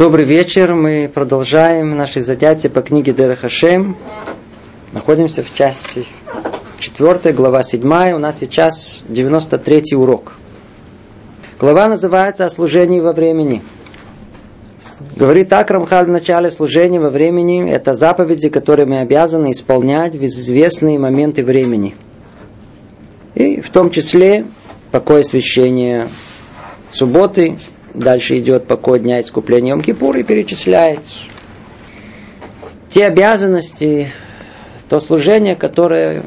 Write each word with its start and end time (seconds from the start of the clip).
Добрый 0.00 0.24
вечер. 0.24 0.74
Мы 0.74 1.10
продолжаем 1.12 1.94
наши 1.94 2.22
занятия 2.22 2.70
по 2.70 2.80
книге 2.80 3.12
Дерехашем. 3.12 3.98
Находимся 4.94 5.42
в 5.42 5.54
части 5.54 6.06
4, 6.78 7.34
глава 7.34 7.62
7. 7.62 7.82
У 8.14 8.18
нас 8.18 8.38
сейчас 8.38 9.02
93 9.06 9.94
урок. 9.96 10.36
Глава 11.58 11.86
называется 11.88 12.46
«О 12.46 12.48
служении 12.48 13.00
во 13.00 13.12
времени». 13.12 13.60
Говорит 15.16 15.50
так 15.50 15.70
Рамхаль 15.70 16.06
в 16.06 16.08
начале 16.10 16.50
служения 16.50 16.98
во 16.98 17.10
времени. 17.10 17.70
Это 17.70 17.92
заповеди, 17.92 18.48
которые 18.48 18.86
мы 18.86 19.00
обязаны 19.00 19.50
исполнять 19.50 20.16
в 20.16 20.24
известные 20.24 20.98
моменты 20.98 21.44
времени. 21.44 21.94
И 23.34 23.60
в 23.60 23.68
том 23.68 23.90
числе 23.90 24.46
покой 24.92 25.20
освящения 25.20 26.08
субботы, 26.88 27.58
Дальше 27.94 28.38
идет 28.38 28.66
покой 28.66 29.00
дня 29.00 29.20
искупления 29.20 29.74
Йом-Кипур 29.74 30.18
и 30.18 30.22
перечисляет 30.22 31.00
те 32.88 33.06
обязанности, 33.06 34.10
то 34.88 35.00
служение, 35.00 35.56
которое 35.56 36.22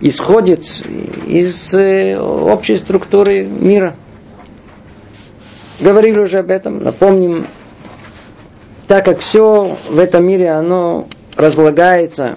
исходит 0.00 0.84
из 1.26 1.74
э, 1.74 2.18
общей 2.18 2.76
структуры 2.76 3.44
мира. 3.44 3.96
Говорили 5.80 6.18
уже 6.18 6.38
об 6.38 6.50
этом, 6.50 6.82
напомним, 6.82 7.46
так 8.86 9.04
как 9.04 9.20
все 9.20 9.76
в 9.88 9.98
этом 9.98 10.24
мире, 10.24 10.50
оно 10.50 11.06
разлагается, 11.36 12.36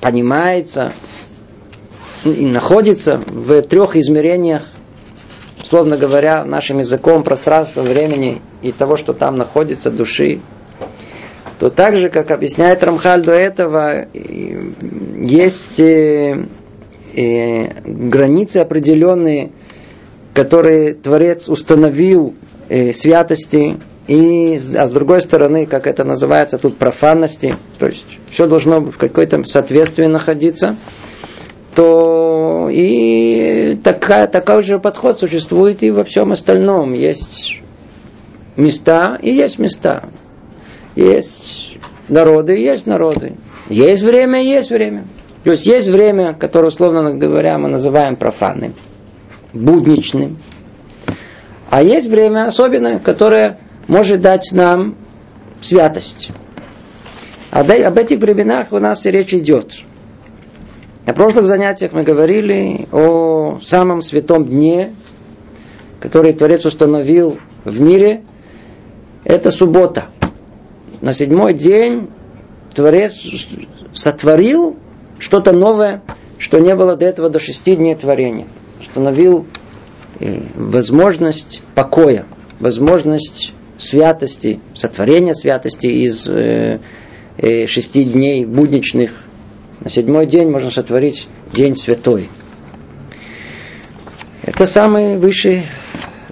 понимается 0.00 0.92
и 2.24 2.46
находится 2.46 3.16
в 3.16 3.62
трех 3.62 3.96
измерениях 3.96 4.62
условно 5.66 5.96
говоря, 5.96 6.44
нашим 6.44 6.78
языком 6.78 7.24
пространства, 7.24 7.82
времени 7.82 8.40
и 8.62 8.70
того, 8.70 8.94
что 8.94 9.12
там 9.14 9.36
находится, 9.36 9.90
души, 9.90 10.40
то 11.58 11.70
так 11.70 11.96
же, 11.96 12.08
как 12.08 12.30
объясняет 12.30 12.84
Рамхаль 12.84 13.24
до 13.24 13.32
этого, 13.32 14.06
есть 14.14 15.80
э, 15.80 16.46
э, 17.16 17.80
границы 17.84 18.58
определенные, 18.58 19.50
которые 20.34 20.94
Творец 20.94 21.48
установил 21.48 22.34
э, 22.68 22.92
святости, 22.92 23.80
и, 24.06 24.60
а 24.76 24.86
с 24.86 24.92
другой 24.92 25.20
стороны, 25.20 25.66
как 25.66 25.88
это 25.88 26.04
называется 26.04 26.58
тут, 26.58 26.78
профанности, 26.78 27.56
то 27.80 27.86
есть 27.86 28.20
все 28.30 28.46
должно 28.46 28.80
в 28.82 28.98
какой-то 28.98 29.42
соответствии 29.42 30.06
находиться 30.06 30.76
то 31.76 32.70
и 32.72 33.78
такая, 33.84 34.26
такой 34.26 34.62
же 34.62 34.78
подход 34.78 35.20
существует 35.20 35.82
и 35.82 35.90
во 35.90 36.04
всем 36.04 36.32
остальном. 36.32 36.94
Есть 36.94 37.60
места 38.56 39.18
и 39.20 39.30
есть 39.30 39.58
места. 39.58 40.04
Есть 40.94 41.76
народы 42.08 42.56
и 42.56 42.62
есть 42.62 42.86
народы. 42.86 43.34
Есть 43.68 44.00
время 44.00 44.42
и 44.42 44.46
есть 44.46 44.70
время. 44.70 45.06
То 45.44 45.50
есть 45.50 45.66
есть 45.66 45.88
время, 45.88 46.32
которое, 46.32 46.68
условно 46.68 47.14
говоря, 47.14 47.58
мы 47.58 47.68
называем 47.68 48.16
профанным, 48.16 48.74
будничным. 49.52 50.38
А 51.68 51.82
есть 51.82 52.08
время 52.08 52.46
особенное, 52.46 53.00
которое 53.00 53.58
может 53.86 54.22
дать 54.22 54.50
нам 54.52 54.96
святость. 55.60 56.30
Об 57.50 57.68
этих 57.70 58.18
временах 58.18 58.72
у 58.72 58.78
нас 58.78 59.04
и 59.04 59.10
речь 59.10 59.34
идет. 59.34 59.74
На 61.06 61.12
прошлых 61.12 61.46
занятиях 61.46 61.92
мы 61.92 62.02
говорили 62.02 62.88
о 62.90 63.60
самом 63.62 64.02
святом 64.02 64.44
дне, 64.44 64.92
который 66.00 66.32
Творец 66.32 66.66
установил 66.66 67.38
в 67.64 67.80
мире. 67.80 68.22
Это 69.22 69.52
суббота. 69.52 70.06
На 71.00 71.12
седьмой 71.12 71.54
день 71.54 72.08
Творец 72.74 73.12
сотворил 73.92 74.76
что-то 75.20 75.52
новое, 75.52 76.02
что 76.38 76.58
не 76.58 76.74
было 76.74 76.96
до 76.96 77.06
этого 77.06 77.30
до 77.30 77.38
шести 77.38 77.76
дней 77.76 77.94
творения. 77.94 78.48
Установил 78.80 79.46
э, 80.18 80.40
возможность 80.56 81.62
покоя, 81.76 82.26
возможность 82.58 83.54
святости, 83.78 84.58
сотворения 84.74 85.34
святости 85.34 85.86
из 85.86 86.28
э, 86.28 86.80
э, 87.38 87.66
шести 87.68 88.02
дней 88.02 88.44
будничных 88.44 89.22
на 89.86 89.90
седьмой 89.90 90.26
день 90.26 90.50
можно 90.50 90.68
сотворить 90.68 91.28
день 91.52 91.76
святой. 91.76 92.28
Это 94.42 94.66
самый 94.66 95.16
высший 95.16 95.62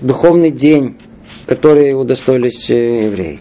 духовный 0.01 0.51
день, 0.51 0.97
который 1.47 1.93
удостоились 1.93 2.69
э, 2.69 3.05
евреи. 3.05 3.39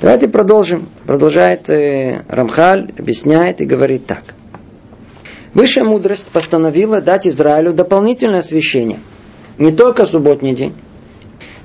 Давайте 0.00 0.28
продолжим. 0.28 0.88
Продолжает 1.04 1.68
э, 1.68 2.22
Рамхаль, 2.28 2.92
объясняет 2.96 3.60
и 3.60 3.64
говорит 3.64 4.06
так. 4.06 4.22
Высшая 5.52 5.82
мудрость 5.82 6.28
постановила 6.28 7.00
дать 7.00 7.26
Израилю 7.26 7.72
дополнительное 7.72 8.38
освящение. 8.38 9.00
Не 9.58 9.72
только 9.72 10.04
субботний 10.04 10.54
день. 10.54 10.74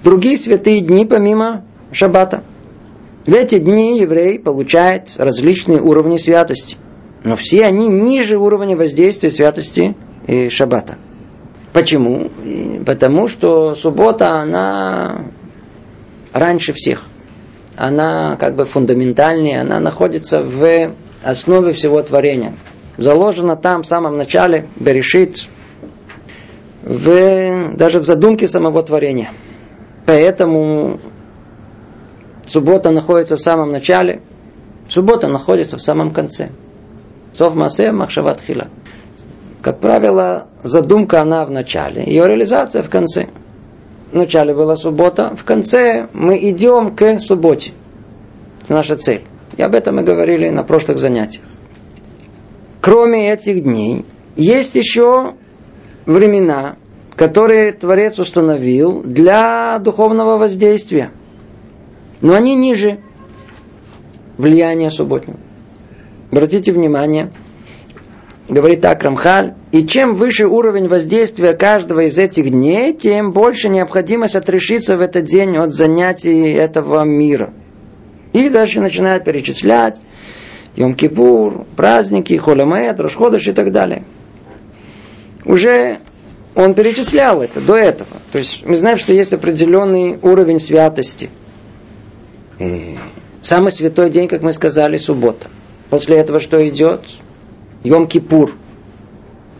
Другие 0.03 0.37
святые 0.39 0.79
дни 0.79 1.05
помимо 1.05 1.63
шаббата. 1.91 2.43
В 3.27 3.31
эти 3.31 3.59
дни 3.59 3.99
еврей 3.99 4.39
получает 4.39 5.11
различные 5.19 5.79
уровни 5.79 6.17
святости– 6.17 6.77
но 7.23 7.35
все 7.35 7.65
они 7.65 7.87
ниже 7.87 8.37
уровня 8.37 8.75
воздействия 8.75 9.29
святости 9.29 9.95
и 10.27 10.49
шаббата. 10.49 10.97
Почему? 11.71 12.29
Потому 12.85 13.27
что 13.27 13.75
суббота, 13.75 14.39
она 14.39 15.25
раньше 16.33 16.73
всех. 16.73 17.03
Она 17.75 18.37
как 18.39 18.55
бы 18.55 18.65
фундаментальнее, 18.65 19.61
она 19.61 19.79
находится 19.79 20.41
в 20.41 20.91
основе 21.23 21.73
всего 21.73 22.01
творения. 22.01 22.53
Заложена 22.97 23.55
там 23.55 23.81
в 23.81 23.87
самом 23.87 24.17
начале, 24.17 24.67
Берешит, 24.75 25.47
в, 26.83 27.75
даже 27.75 27.99
в 27.99 28.05
задумке 28.05 28.47
самого 28.47 28.83
творения. 28.83 29.31
Поэтому 30.05 30.99
суббота 32.45 32.91
находится 32.91 33.37
в 33.37 33.41
самом 33.41 33.71
начале, 33.71 34.21
суббота 34.87 35.27
находится 35.27 35.77
в 35.77 35.81
самом 35.81 36.11
конце. 36.11 36.51
Сов 37.33 37.55
масе 37.55 37.91
махшават 37.91 38.39
хила. 38.39 38.67
Как 39.61 39.79
правило, 39.79 40.47
задумка 40.61 41.21
она 41.21 41.45
в 41.45 41.51
начале, 41.51 42.03
ее 42.05 42.27
реализация 42.27 42.83
в 42.83 42.89
конце. 42.89 43.27
В 44.11 44.15
начале 44.15 44.53
была 44.53 44.75
суббота, 44.75 45.35
в 45.35 45.43
конце 45.43 46.07
мы 46.13 46.37
идем 46.49 46.95
к 46.95 47.19
субботе. 47.19 47.71
Это 48.63 48.73
наша 48.73 48.95
цель. 48.95 49.23
И 49.57 49.61
об 49.61 49.73
этом 49.73 49.95
мы 49.95 50.03
говорили 50.03 50.49
на 50.49 50.63
прошлых 50.63 50.99
занятиях. 50.99 51.45
Кроме 52.81 53.31
этих 53.31 53.63
дней, 53.63 54.05
есть 54.35 54.75
еще 54.75 55.33
времена, 56.05 56.75
которые 57.15 57.71
Творец 57.71 58.19
установил 58.19 59.01
для 59.01 59.79
духовного 59.79 60.37
воздействия. 60.37 61.11
Но 62.21 62.33
они 62.33 62.55
ниже 62.55 62.99
влияния 64.37 64.91
субботнего. 64.91 65.39
Обратите 66.33 66.71
внимание, 66.71 67.29
говорит 68.49 68.81
так 68.81 69.03
Рамхаль, 69.03 69.53
и 69.71 69.85
чем 69.85 70.15
выше 70.15 70.47
уровень 70.47 70.87
воздействия 70.87 71.53
каждого 71.53 72.07
из 72.07 72.17
этих 72.17 72.49
дней, 72.49 72.91
тем 72.95 73.31
больше 73.31 73.69
необходимость 73.69 74.35
отрешиться 74.35 74.97
в 74.97 75.01
этот 75.01 75.25
день 75.25 75.55
от 75.57 75.75
занятий 75.75 76.51
этого 76.53 77.03
мира. 77.03 77.53
И 78.33 78.49
дальше 78.49 78.79
начинает 78.79 79.25
перечислять 79.25 80.01
Йом-Кипур, 80.75 81.67
праздники, 81.75 82.35
Холямед, 82.35 82.99
Рошходыш 82.99 83.49
и 83.49 83.51
так 83.51 83.71
далее. 83.71 84.03
Уже 85.45 85.99
он 86.55 86.73
перечислял 86.73 87.43
это 87.43 87.61
до 87.61 87.75
этого. 87.75 88.09
То 88.31 88.39
есть 88.39 88.65
мы 88.65 88.75
знаем, 88.75 88.97
что 88.97 89.13
есть 89.13 89.35
определенный 89.35 90.17
уровень 90.19 90.59
святости. 90.59 91.29
И 92.57 92.97
самый 93.43 93.71
святой 93.71 94.09
день, 94.09 94.27
как 94.27 94.41
мы 94.41 94.51
сказали, 94.51 94.97
суббота. 94.97 95.47
После 95.93 96.17
этого 96.17 96.39
что 96.39 96.67
идет? 96.67 97.01
Йом-Кипур. 97.83 98.49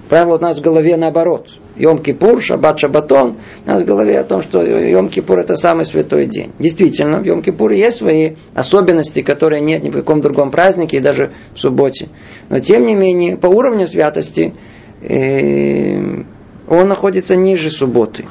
Правило 0.10 0.38
у 0.38 0.42
нас 0.42 0.58
в 0.58 0.62
голове 0.64 0.98
наоборот. 0.98 1.50
Йом-Кипур, 1.76 2.42
Шаббат, 2.42 2.80
Шаббатон. 2.80 3.38
У 3.64 3.70
нас 3.70 3.84
в 3.84 3.86
голове 3.86 4.20
о 4.20 4.24
том, 4.24 4.42
что 4.42 4.64
Йом-Кипур 4.64 5.42
это 5.42 5.56
самый 5.58 5.86
святой 5.86 6.26
день. 6.26 6.52
Действительно, 6.58 7.20
в 7.20 7.24
Йом-Кипуре 7.24 7.76
есть 7.76 7.98
свои 7.98 8.32
особенности, 8.56 9.22
которые 9.22 9.62
нет 9.62 9.84
ни 9.84 9.92
в 9.92 9.94
каком 9.94 10.22
другом 10.22 10.50
празднике, 10.50 10.98
и 10.98 11.02
даже 11.02 11.34
в 11.54 11.60
субботе. 11.60 12.10
Но 12.50 12.60
тем 12.60 12.88
не 12.88 12.96
менее, 12.96 13.38
по 13.38 13.46
уровню 13.46 13.86
святости 13.86 14.56
э, 15.04 16.24
он 16.68 16.88
находится 16.88 17.36
ниже 17.36 17.70
субботы. 17.70 18.26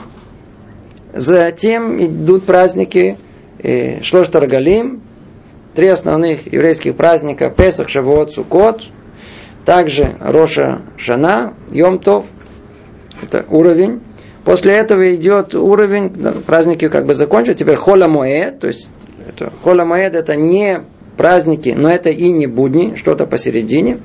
Затем 1.14 2.04
идут 2.04 2.46
праздники 2.46 3.16
э, 3.62 4.02
Шлоштаргалим, 4.02 5.02
три 5.74 5.88
основных 5.88 6.52
еврейских 6.52 6.96
праздника 6.96 7.50
Песах, 7.50 7.88
Шавуот, 7.88 8.32
Сукот, 8.32 8.82
также 9.64 10.16
Роша 10.20 10.82
Шана, 10.96 11.54
Йом 11.70 11.98
Тов, 11.98 12.26
это 13.22 13.44
уровень. 13.48 14.00
После 14.44 14.74
этого 14.74 15.14
идет 15.14 15.54
уровень, 15.54 16.10
праздники 16.42 16.88
как 16.88 17.06
бы 17.06 17.14
закончились, 17.14 17.56
теперь 17.56 17.76
Хола 17.76 18.08
Моэ, 18.08 18.50
то 18.50 18.66
есть 18.66 18.88
Это 19.28 19.52
Хола 19.62 19.84
Маэд 19.84 20.14
это 20.14 20.36
не 20.36 20.82
праздники, 21.16 21.74
но 21.76 21.90
это 21.90 22.10
и 22.10 22.30
не 22.30 22.46
будни, 22.46 22.94
что-то 22.96 23.26
посередине. 23.26 23.98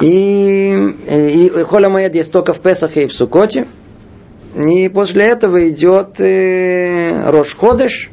И, 0.00 0.74
и, 1.08 1.46
и 1.46 1.62
Хола 1.64 1.88
Маэд 1.88 2.14
есть 2.14 2.32
только 2.32 2.52
в 2.52 2.60
Песахе 2.60 3.04
и 3.04 3.06
в 3.06 3.12
Сукоте. 3.12 3.66
И 4.56 4.88
после 4.88 5.26
этого 5.26 5.68
идет 5.68 6.20
э, 6.20 7.28
Рош 7.30 7.56
Ходыш. 7.56 8.10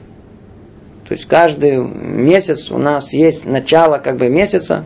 То 1.11 1.15
есть 1.15 1.27
каждый 1.27 1.77
месяц 1.77 2.71
у 2.71 2.77
нас 2.77 3.11
есть 3.11 3.45
начало 3.45 3.97
как 3.97 4.15
бы 4.15 4.29
месяца, 4.29 4.85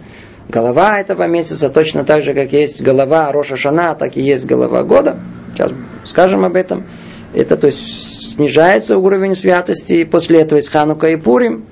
голова 0.49 0.99
этого 0.99 1.27
месяца, 1.27 1.69
точно 1.69 2.03
так 2.03 2.23
же, 2.23 2.33
как 2.33 2.51
есть 2.51 2.81
голова 2.81 3.31
Роша 3.31 3.57
Шана, 3.57 3.93
так 3.93 4.17
и 4.17 4.21
есть 4.21 4.47
голова 4.47 4.81
года. 4.81 5.19
Сейчас 5.53 5.71
скажем 6.03 6.43
об 6.43 6.55
этом. 6.55 6.87
Это 7.35 7.57
то 7.57 7.67
есть 7.67 8.31
снижается 8.33 8.97
уровень 8.97 9.35
святости, 9.35 9.93
и 9.93 10.03
после 10.03 10.41
этого 10.41 10.57
есть 10.57 10.69
Ханука 10.69 11.09
и 11.09 11.15
Пурим, 11.15 11.67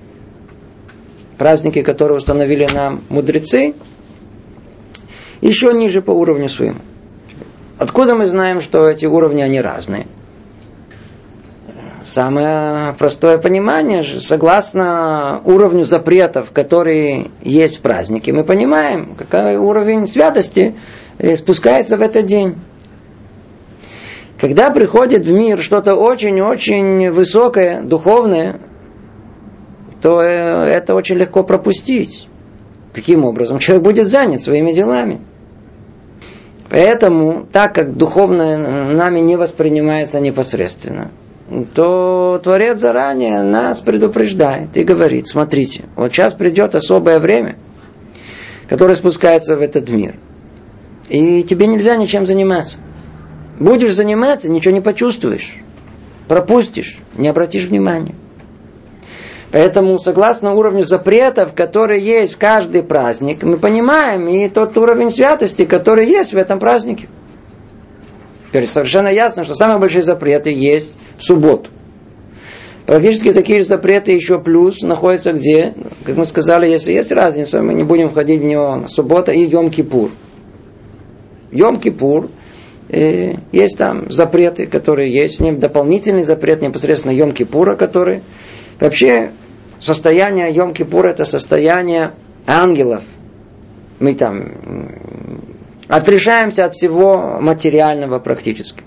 праздники, 1.40 1.82
которые 1.82 2.18
установили 2.18 2.68
нам 2.72 3.04
мудрецы, 3.10 3.74
еще 5.42 5.74
ниже 5.74 6.04
по 6.04 6.12
уровню 6.12 6.48
своему. 6.48 6.82
Откуда 7.80 8.14
мы 8.14 8.28
знаем, 8.28 8.62
что 8.62 8.88
эти 8.88 9.08
уровни, 9.08 9.42
они 9.42 9.60
разные? 9.60 10.06
Самое 12.06 12.94
простое 13.00 13.38
понимание, 13.38 14.04
согласно 14.04 15.42
уровню 15.46 15.86
запретов, 15.86 16.52
которые 16.52 17.28
есть 17.42 17.78
в 17.78 17.82
празднике, 17.82 18.34
мы 18.34 18.44
понимаем, 18.44 19.16
какой 19.16 19.56
уровень 19.56 20.06
святости 20.06 20.76
э, 21.18 21.36
спускается 21.38 21.98
в 21.98 22.02
этот 22.02 22.26
день. 22.26 22.56
Когда 24.38 24.70
приходит 24.72 25.26
в 25.26 25.32
мир 25.32 25.62
что-то 25.62 25.96
очень-очень 25.96 27.10
высокое, 27.12 27.82
духовное, 27.82 28.60
то 30.02 30.22
э, 30.22 30.66
это 30.66 30.96
очень 30.96 31.16
легко 31.16 31.44
пропустить. 31.44 32.28
Каким 32.94 33.24
образом? 33.24 33.60
Человек 33.60 33.86
будет 33.86 34.08
занят 34.08 34.42
своими 34.42 34.74
делами. 34.74 35.22
Поэтому, 36.70 37.48
так 37.50 37.74
как 37.74 37.96
духовное 37.96 38.92
нами 38.94 39.22
не 39.22 39.38
воспринимается 39.38 40.20
непосредственно, 40.20 41.12
то 41.76 42.40
Творец 42.44 42.80
заранее 42.80 43.44
нас 43.44 43.80
предупреждает 43.80 44.76
и 44.76 44.84
говорит, 44.84 45.28
смотрите, 45.28 45.86
вот 45.96 46.12
сейчас 46.12 46.34
придет 46.34 46.76
особое 46.76 47.20
время, 47.20 47.58
которое 48.68 48.96
спускается 48.96 49.56
в 49.56 49.62
этот 49.62 49.90
мир. 49.90 50.16
И 51.10 51.44
тебе 51.44 51.68
нельзя 51.68 51.96
ничем 51.96 52.26
заниматься. 52.26 52.78
Будешь 53.60 53.94
заниматься, 53.94 54.50
ничего 54.50 54.74
не 54.74 54.82
почувствуешь. 54.82 55.56
Пропустишь, 56.28 57.00
не 57.16 57.28
обратишь 57.28 57.66
внимания. 57.66 58.16
Поэтому, 59.52 60.00
согласно 60.00 60.54
уровню 60.56 60.84
запретов, 60.84 61.54
которые 61.54 62.04
есть 62.04 62.34
в 62.34 62.38
каждый 62.40 62.82
праздник, 62.82 63.44
мы 63.44 63.58
понимаем 63.58 64.28
и 64.28 64.50
тот 64.50 64.76
уровень 64.78 65.12
святости, 65.12 65.66
который 65.66 66.08
есть 66.08 66.34
в 66.34 66.38
этом 66.38 66.58
празднике. 66.58 67.08
Теперь 68.54 68.68
совершенно 68.68 69.08
ясно, 69.08 69.44
что 69.44 69.56
самые 69.56 69.80
большие 69.80 70.04
запреты 70.04 70.52
есть 70.52 70.96
в 71.18 71.24
субботу. 71.24 71.72
Практически 72.86 73.34
такие 73.34 73.64
же 73.64 73.68
запреты 73.68 74.12
еще 74.12 74.38
плюс 74.38 74.84
находятся 74.84 75.34
где? 75.34 75.74
Как 76.04 76.18
мы 76.18 76.26
сказали, 76.28 76.70
если 76.70 76.94
есть 76.94 77.12
разница, 77.12 77.64
мы 77.64 77.74
не 77.74 77.82
будем 77.82 78.10
входить 78.10 78.42
в 78.42 78.44
него. 78.44 78.86
Суббота 78.88 79.32
и 79.32 79.48
Йом-Кипур. 79.50 80.12
Йом-Кипур– 81.52 82.30
и 82.90 83.40
есть 83.52 83.80
там 83.80 84.12
запреты, 84.12 84.68
которые 84.68 85.12
есть, 85.12 85.40
в 85.40 85.60
дополнительный 85.60 86.22
запрет 86.22 86.62
непосредственно 86.62 87.12
Йом-Кипура, 87.12 87.76
который 87.76 88.22
вообще 88.80 89.32
состояние 89.80 90.54
Йом-Кипура 90.54 91.08
это 91.08 91.26
состояние 91.26 92.14
ангелов. 92.46 93.02
Мы 94.00 94.14
там 94.14 94.52
отрешаемся 95.96 96.66
от 96.66 96.76
всего 96.76 97.40
материального 97.40 98.20
практически. 98.20 98.84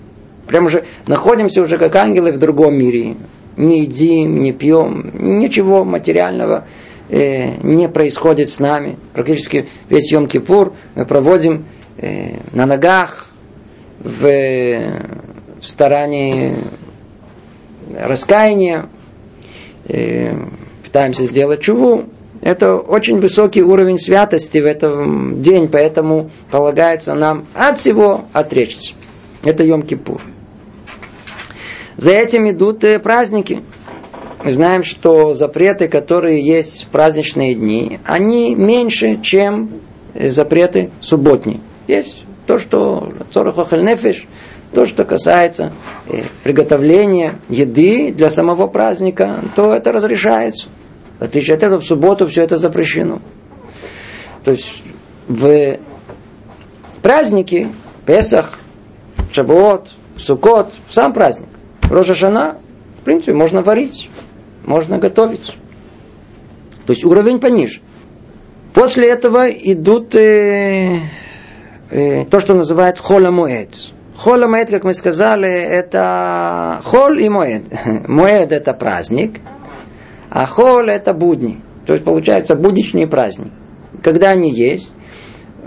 Прям 0.47 0.65
уже 0.65 0.85
находимся 1.07 1.61
уже 1.61 1.77
как 1.77 1.95
ангелы 1.95 2.31
в 2.31 2.39
другом 2.39 2.77
мире. 2.77 3.15
Не 3.55 3.81
едим, 3.81 4.41
не 4.41 4.51
пьем, 4.51 5.11
ничего 5.13 5.83
материального 5.83 6.67
э, 7.09 7.55
не 7.63 7.87
происходит 7.89 8.49
с 8.49 8.59
нами. 8.59 8.99
Практически 9.13 9.67
весь 9.89 10.13
Йом-Кипур 10.13 10.73
мы 10.95 11.05
проводим 11.05 11.65
э, 11.97 12.37
на 12.53 12.65
ногах, 12.65 13.27
в 13.99 15.01
старании 15.59 16.55
раскаяния, 17.97 18.89
пытаемся 20.83 21.23
сделать 21.25 21.61
чуву. 21.61 22.09
Это 22.41 22.75
очень 22.75 23.19
высокий 23.19 23.63
уровень 23.63 23.97
святости 23.97 24.59
в 24.59 24.65
этом 24.65 25.41
день, 25.41 25.67
поэтому 25.67 26.29
полагается 26.51 27.13
нам 27.13 27.45
от 27.53 27.79
всего 27.79 28.25
отречься. 28.33 28.93
Это 29.43 29.63
Йом-Кипур. 29.63 30.21
За 31.95 32.11
этим 32.11 32.49
идут 32.49 32.83
праздники. 33.03 33.61
Мы 34.43 34.51
знаем, 34.51 34.83
что 34.83 35.33
запреты, 35.33 35.87
которые 35.87 36.45
есть 36.45 36.85
в 36.85 36.87
праздничные 36.87 37.55
дни, 37.55 37.99
они 38.05 38.53
меньше, 38.55 39.19
чем 39.21 39.69
запреты 40.13 40.91
субботние. 41.01 41.59
Есть 41.87 42.23
то, 42.45 42.57
что 42.57 43.13
нефиш, 43.81 44.25
то, 44.73 44.85
что 44.85 45.05
касается 45.05 45.73
э, 46.07 46.23
приготовления 46.43 47.35
еды 47.49 48.11
для 48.11 48.29
самого 48.29 48.67
праздника, 48.67 49.39
то 49.55 49.73
это 49.73 49.91
разрешается. 49.91 50.67
В 51.19 51.23
отличие 51.23 51.55
от 51.55 51.63
этого, 51.63 51.79
в 51.79 51.85
субботу 51.85 52.27
все 52.27 52.43
это 52.43 52.57
запрещено. 52.57 53.19
То 54.43 54.51
есть 54.51 54.83
в 55.27 55.77
праздники, 57.01 57.69
Песах, 58.05 58.59
Шавуот, 59.31 59.89
Сукот, 60.17 60.71
сам 60.89 61.13
праздник, 61.13 61.49
Рожашана, 61.83 62.57
в 63.01 63.03
принципе, 63.03 63.33
можно 63.33 63.61
варить, 63.61 64.09
можно 64.65 64.97
готовить. 64.97 65.55
То 66.85 66.93
есть 66.93 67.03
уровень 67.03 67.39
пониже. 67.39 67.81
После 68.73 69.09
этого 69.09 69.49
идут 69.49 70.15
э, 70.15 70.99
Э, 71.89 72.25
то, 72.25 72.39
что 72.39 72.53
называют 72.53 72.99
хола 72.99 73.31
моэд. 73.31 73.69
Хола 74.17 74.47
моэд, 74.47 74.69
как 74.69 74.83
мы 74.83 74.93
сказали, 74.93 75.49
это 75.49 76.81
хол 76.83 77.13
и 77.13 77.29
моэд. 77.29 77.63
Моэд 78.07 78.51
это 78.51 78.73
праздник, 78.73 79.39
а 80.37 80.45
хол 80.45 80.87
это 80.87 81.15
будни. 81.15 81.61
То 81.87 81.93
есть 81.93 82.05
получается 82.05 82.53
будничный 82.53 83.07
праздник. 83.07 83.51
Когда 84.03 84.29
они 84.29 84.51
есть? 84.53 84.93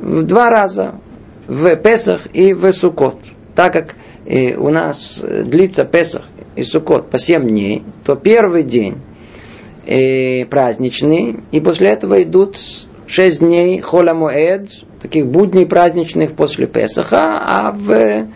В 0.00 0.22
два 0.22 0.48
раза. 0.48 0.94
В 1.48 1.74
Песах 1.74 2.28
и 2.32 2.54
в 2.54 2.70
Сукот. 2.70 3.18
Так 3.56 3.72
как 3.72 3.96
э, 4.26 4.54
у 4.54 4.68
нас 4.68 5.24
длится 5.44 5.84
Песах 5.84 6.22
и 6.54 6.62
Сукот 6.62 7.10
по 7.10 7.18
7 7.18 7.48
дней, 7.48 7.82
то 8.04 8.14
первый 8.14 8.62
день 8.62 8.98
э, 9.86 10.44
праздничный, 10.44 11.40
и 11.50 11.58
после 11.58 11.88
этого 11.88 12.22
идут 12.22 12.56
6 13.08 13.40
дней 13.40 13.80
хола 13.80 14.14
моэд, 14.14 14.70
таких 15.02 15.26
будней 15.26 15.66
праздничных 15.66 16.34
после 16.34 16.68
Песаха, 16.68 17.40
а 17.42 17.72
в 17.72 18.28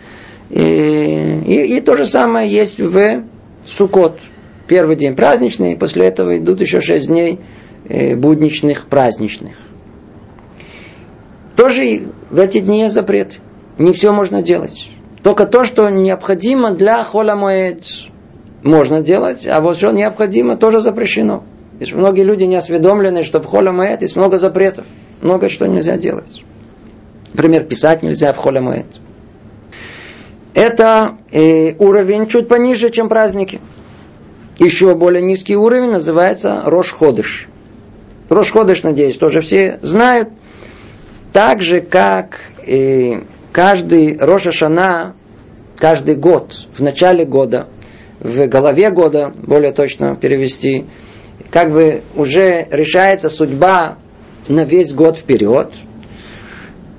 и, 0.49 1.41
и, 1.45 1.77
и 1.77 1.79
то 1.79 1.95
же 1.95 2.05
самое 2.05 2.51
есть 2.51 2.77
в 2.77 3.23
Сукот. 3.65 4.19
Первый 4.67 4.95
день 4.95 5.15
праздничный, 5.15 5.77
после 5.77 6.07
этого 6.07 6.37
идут 6.37 6.61
еще 6.61 6.79
шесть 6.79 7.07
дней 7.07 7.39
э, 7.87 8.15
будничных 8.15 8.87
праздничных. 8.87 9.55
Тоже 11.55 12.07
в 12.29 12.39
эти 12.39 12.59
дни 12.59 12.89
запрет. 12.89 13.39
Не 13.77 13.93
все 13.93 14.11
можно 14.11 14.41
делать. 14.41 14.89
Только 15.23 15.45
то, 15.45 15.63
что 15.63 15.89
необходимо 15.89 16.71
для 16.71 17.03
хола 17.03 17.35
моэд, 17.35 17.85
можно 18.63 19.01
делать, 19.01 19.47
а 19.47 19.61
вот 19.61 19.77
что 19.77 19.91
необходимо, 19.91 20.57
тоже 20.57 20.81
запрещено. 20.81 21.43
Есть 21.79 21.93
многие 21.93 22.23
люди 22.23 22.45
не 22.45 22.55
осведомлены, 22.55 23.23
что 23.23 23.41
в 23.41 23.45
хола 23.45 23.71
моэд 23.71 24.01
есть 24.01 24.15
много 24.15 24.39
запретов. 24.39 24.85
Много 25.21 25.49
что 25.49 25.65
нельзя 25.67 25.97
делать. 25.97 26.43
Например, 27.33 27.63
писать 27.63 28.01
нельзя 28.01 28.33
в 28.33 28.37
холе 28.37 28.61
моэт. 28.61 28.85
Это 30.53 31.17
э, 31.31 31.73
уровень 31.79 32.27
чуть 32.27 32.47
пониже, 32.47 32.89
чем 32.89 33.09
праздники. 33.09 33.59
Еще 34.57 34.95
более 34.95 35.21
низкий 35.21 35.55
уровень 35.55 35.91
называется 35.91 36.61
Рош 36.65 36.91
Ходыш. 36.91 37.47
Рош 38.29 38.51
Ходыш, 38.51 38.83
надеюсь, 38.83 39.17
тоже 39.17 39.41
все 39.41 39.79
знают. 39.81 40.29
Так 41.33 41.61
же, 41.61 41.81
как 41.81 42.39
э, 42.65 43.21
каждый 43.51 44.17
Роша 44.17 44.51
Шана, 44.51 45.15
каждый 45.77 46.15
год, 46.15 46.67
в 46.73 46.81
начале 46.81 47.25
года, 47.25 47.67
в 48.19 48.47
голове 48.47 48.89
года, 48.91 49.33
более 49.35 49.73
точно 49.73 50.15
перевести, 50.15 50.85
как 51.51 51.71
бы 51.71 52.01
уже 52.15 52.67
решается 52.71 53.29
судьба 53.29 53.97
на 54.47 54.63
весь 54.63 54.93
год 54.93 55.17
вперед– 55.17 55.73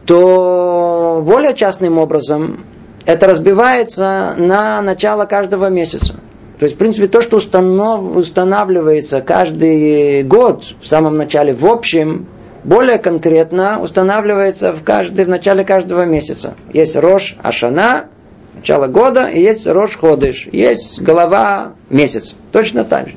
то 0.06 1.22
более 1.24 1.54
частным 1.54 1.98
образом 1.98 2.64
это 3.04 3.26
разбивается 3.26 4.34
на 4.36 4.80
начало 4.80 5.26
каждого 5.26 5.66
месяца. 5.66 6.14
То 6.58 6.64
есть, 6.64 6.76
в 6.76 6.78
принципе, 6.78 7.06
то, 7.06 7.20
что 7.20 7.36
устанавливается 7.36 9.20
каждый 9.20 10.22
год, 10.22 10.64
в 10.80 10.86
самом 10.86 11.16
начале 11.16 11.52
в 11.52 11.66
общем, 11.66 12.26
более 12.64 12.98
конкретно 12.98 13.80
устанавливается 13.80 14.72
в, 14.72 14.82
каждый, 14.82 15.26
в 15.26 15.28
начале 15.28 15.64
каждого 15.64 16.04
месяца. 16.04 16.54
Есть 16.72 16.96
Рош 16.96 17.36
Ашана, 17.42 18.06
начало 18.54 18.86
года, 18.86 19.28
и 19.28 19.40
есть 19.40 19.66
Рош 19.66 19.96
Ходыш, 19.96 20.48
есть 20.50 21.00
голова 21.00 21.74
месяца. 21.90 22.34
Точно 22.52 22.84
так 22.84 23.08
же. 23.08 23.14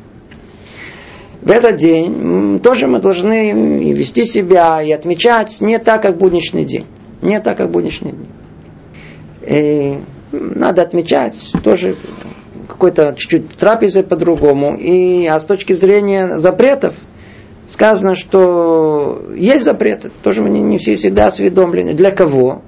В 1.42 1.50
этот 1.50 1.78
день 1.78 2.60
тоже 2.60 2.88
мы 2.88 3.00
должны 3.00 3.82
и 3.82 3.94
вести 3.94 4.26
себя, 4.26 4.82
и 4.82 4.92
отмечать 4.92 5.62
не 5.62 5.80
так, 5.80 6.02
как 6.02 6.18
будничный 6.18 6.66
день. 6.66 6.86
Не 7.22 7.40
так, 7.40 7.58
как 7.58 7.72
будничный 7.72 8.12
день. 8.12 8.30
И 9.48 9.98
надо 10.32 10.82
отмечать 10.82 11.54
тоже 11.64 11.96
какой-то 12.80 13.14
чуть-чуть 13.18 13.50
трапезой 13.58 14.04
по-другому. 14.04 14.78
И, 14.78 15.28
а 15.28 15.38
с 15.38 15.44
точки 15.44 15.74
зрения 15.74 16.40
запретов, 16.40 16.94
сказано, 17.68 18.16
что 18.16 19.28
есть 19.36 19.66
запреты, 19.66 20.12
тоже 20.24 20.42
не, 20.44 20.62
не 20.62 20.78
все 20.78 20.96
всегда 20.96 21.26
осведомлены. 21.26 21.94
Для 21.94 22.12
кого? 22.12 22.62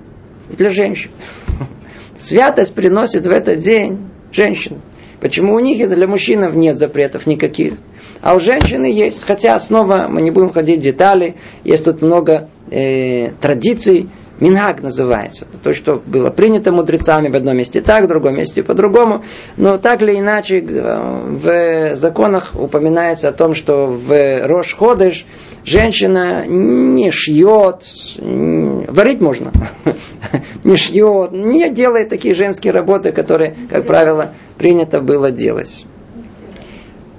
Для 0.49 0.69
женщин. 0.69 1.11
Святость 2.17 2.75
приносит 2.75 3.25
в 3.25 3.31
этот 3.31 3.59
день 3.59 3.99
женщин. 4.33 4.81
Почему 5.21 5.55
у 5.55 5.59
них 5.59 5.89
для 5.89 6.07
мужчин 6.07 6.45
нет 6.59 6.77
запретов 6.77 7.25
никаких? 7.25 7.75
А 8.21 8.35
у 8.35 8.39
женщины 8.39 8.85
есть, 8.85 9.23
хотя 9.23 9.57
снова 9.59 10.07
мы 10.09 10.21
не 10.21 10.29
будем 10.29 10.51
ходить 10.51 10.79
в 10.79 10.83
детали, 10.83 11.35
есть 11.63 11.85
тут 11.85 12.01
много 12.01 12.49
э, 12.69 13.31
традиций, 13.39 14.09
Мингаг 14.41 14.81
называется. 14.81 15.45
То, 15.63 15.71
что 15.71 16.01
было 16.03 16.31
принято 16.31 16.71
мудрецами 16.71 17.29
в 17.29 17.35
одном 17.35 17.57
месте 17.57 17.79
так, 17.79 18.05
в 18.05 18.07
другом 18.07 18.35
месте 18.35 18.63
по-другому. 18.63 19.23
Но 19.55 19.77
так 19.77 20.01
или 20.01 20.17
иначе 20.17 20.61
в 20.61 21.95
законах 21.95 22.51
упоминается 22.55 23.29
о 23.29 23.33
том, 23.33 23.53
что 23.53 23.85
в 23.85 24.47
Рош 24.47 24.75
Ходыш 24.75 25.27
женщина 25.63 26.43
не 26.47 27.11
шьет, 27.11 27.85
варить 28.17 29.21
можно, 29.21 29.51
не 30.63 30.75
шьет, 30.75 31.31
не 31.31 31.69
делает 31.69 32.09
такие 32.09 32.33
женские 32.33 32.73
работы, 32.73 33.11
которые, 33.11 33.55
как 33.69 33.85
правило, 33.85 34.31
принято 34.57 35.01
было 35.01 35.29
делать. 35.29 35.85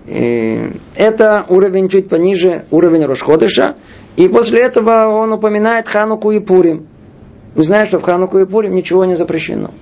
Это 0.08 1.46
уровень 1.48 1.88
чуть 1.88 2.08
пониже, 2.08 2.64
уровень 2.72 3.04
Рошходыша. 3.04 3.76
И 4.16 4.28
после 4.28 4.62
этого 4.62 5.06
он 5.06 5.32
упоминает 5.32 5.88
Хануку 5.88 6.32
и 6.32 6.40
Пурим. 6.40 6.88
Мы 7.54 7.62
знаем, 7.62 7.86
что 7.86 7.98
в 7.98 8.02
Хануку 8.02 8.38
и 8.38 8.46
Пурим 8.46 8.74
ничего 8.74 9.04
не 9.04 9.14
запрещено. 9.14 9.72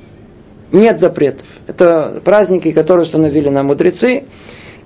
Нет 0.73 1.01
запретов. 1.01 1.47
Это 1.67 2.21
праздники, 2.25 2.73
которые 2.73 3.03
установили 3.05 3.49
нам 3.49 3.67
мудрецы. 3.67 4.25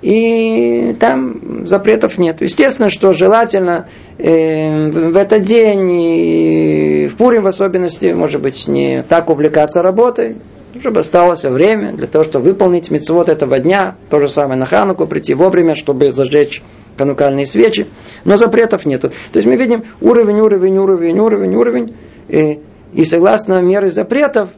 И 0.03 0.95
там 1.01 1.67
запретов 1.67 2.19
нет. 2.19 2.43
Естественно, 2.43 2.91
что 2.91 3.15
желательно 3.15 3.89
э, 4.19 4.91
в 4.91 5.17
этот 5.17 5.43
день 5.43 5.91
и 5.91 7.09
в 7.11 7.17
Пурим 7.17 7.43
в 7.43 7.47
особенности, 7.47 8.09
может 8.09 8.43
быть, 8.43 8.69
не 8.69 9.03
так 9.03 9.31
увлекаться 9.31 9.81
работой, 9.81 10.37
чтобы 10.79 11.01
осталось 11.01 11.45
время 11.45 11.93
для 11.93 12.07
того, 12.07 12.25
чтобы 12.25 12.45
выполнить 12.45 12.91
мецвод 12.91 13.31
этого 13.31 13.59
дня. 13.59 13.97
То 14.11 14.21
же 14.21 14.29
самое 14.29 14.59
на 14.59 14.67
Хануку 14.67 15.07
прийти 15.07 15.33
вовремя, 15.33 15.75
чтобы 15.75 16.11
зажечь 16.11 16.63
канукальные 16.99 17.47
свечи. 17.47 17.87
Но 18.25 18.37
запретов 18.37 18.85
нет. 18.85 19.01
То 19.01 19.11
есть 19.33 19.47
мы 19.47 19.57
видим 19.57 19.85
уровень, 20.03 20.41
уровень, 20.41 20.77
уровень, 20.77 21.19
уровень, 21.19 21.55
уровень. 21.55 21.95
И 22.29 22.61
и 22.95 23.05
согласно 23.05 23.61
меры 23.61 23.89
запретов, 23.89 24.51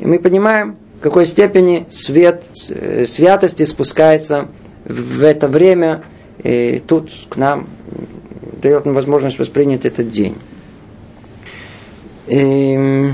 мы 0.00 0.18
понимаем, 0.18 0.76
в 0.98 1.02
какой 1.02 1.26
степени 1.26 1.86
свет, 1.90 2.48
э, 2.70 3.04
святости 3.04 3.64
спускается 3.64 4.48
в 4.84 5.22
это 5.22 5.46
время, 5.46 6.02
и 6.42 6.82
тут 6.86 7.10
к 7.28 7.36
нам 7.36 7.68
дает 8.62 8.86
нам 8.86 8.94
возможность 8.94 9.38
воспринять 9.38 9.84
этот 9.84 10.08
день. 10.08 10.38
И 12.28 13.10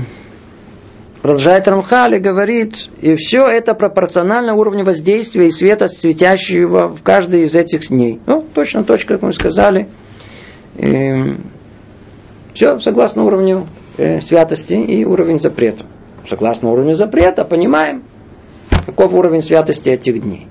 продолжает 1.21 1.67
Рамхали, 1.67 2.17
говорит, 2.17 2.89
и 3.01 3.15
все 3.15 3.47
это 3.47 3.73
пропорционально 3.73 4.53
уровню 4.53 4.85
воздействия 4.85 5.47
и 5.47 5.51
света, 5.51 5.89
светящего 5.89 6.87
в 6.87 7.03
каждый 7.03 7.41
из 7.41 7.53
этих 7.53 7.89
дней. 7.89 8.21
Ну, 8.25 8.45
точно, 8.53 8.83
точно, 8.83 9.15
как 9.15 9.23
мы 9.23 9.33
сказали. 9.33 9.89
И 10.77 11.35
все 12.53 12.79
согласно 12.79 13.23
уровню 13.23 13.67
э, 13.99 14.21
святости 14.21 14.73
и 14.73 15.05
уровень 15.05 15.39
запрета. 15.39 15.85
Согласно 16.27 16.71
уровню 16.71 16.95
запрета, 16.95 17.45
понимаем, 17.45 18.03
каков 18.85 19.13
уровень 19.13 19.41
святости 19.41 19.89
этих 19.89 20.21
дней. 20.21 20.47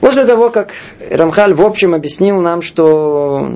После 0.00 0.24
того, 0.24 0.50
как 0.50 0.72
Рамхаль 1.10 1.54
в 1.54 1.62
общем 1.62 1.94
объяснил 1.94 2.40
нам, 2.40 2.60
что 2.60 3.48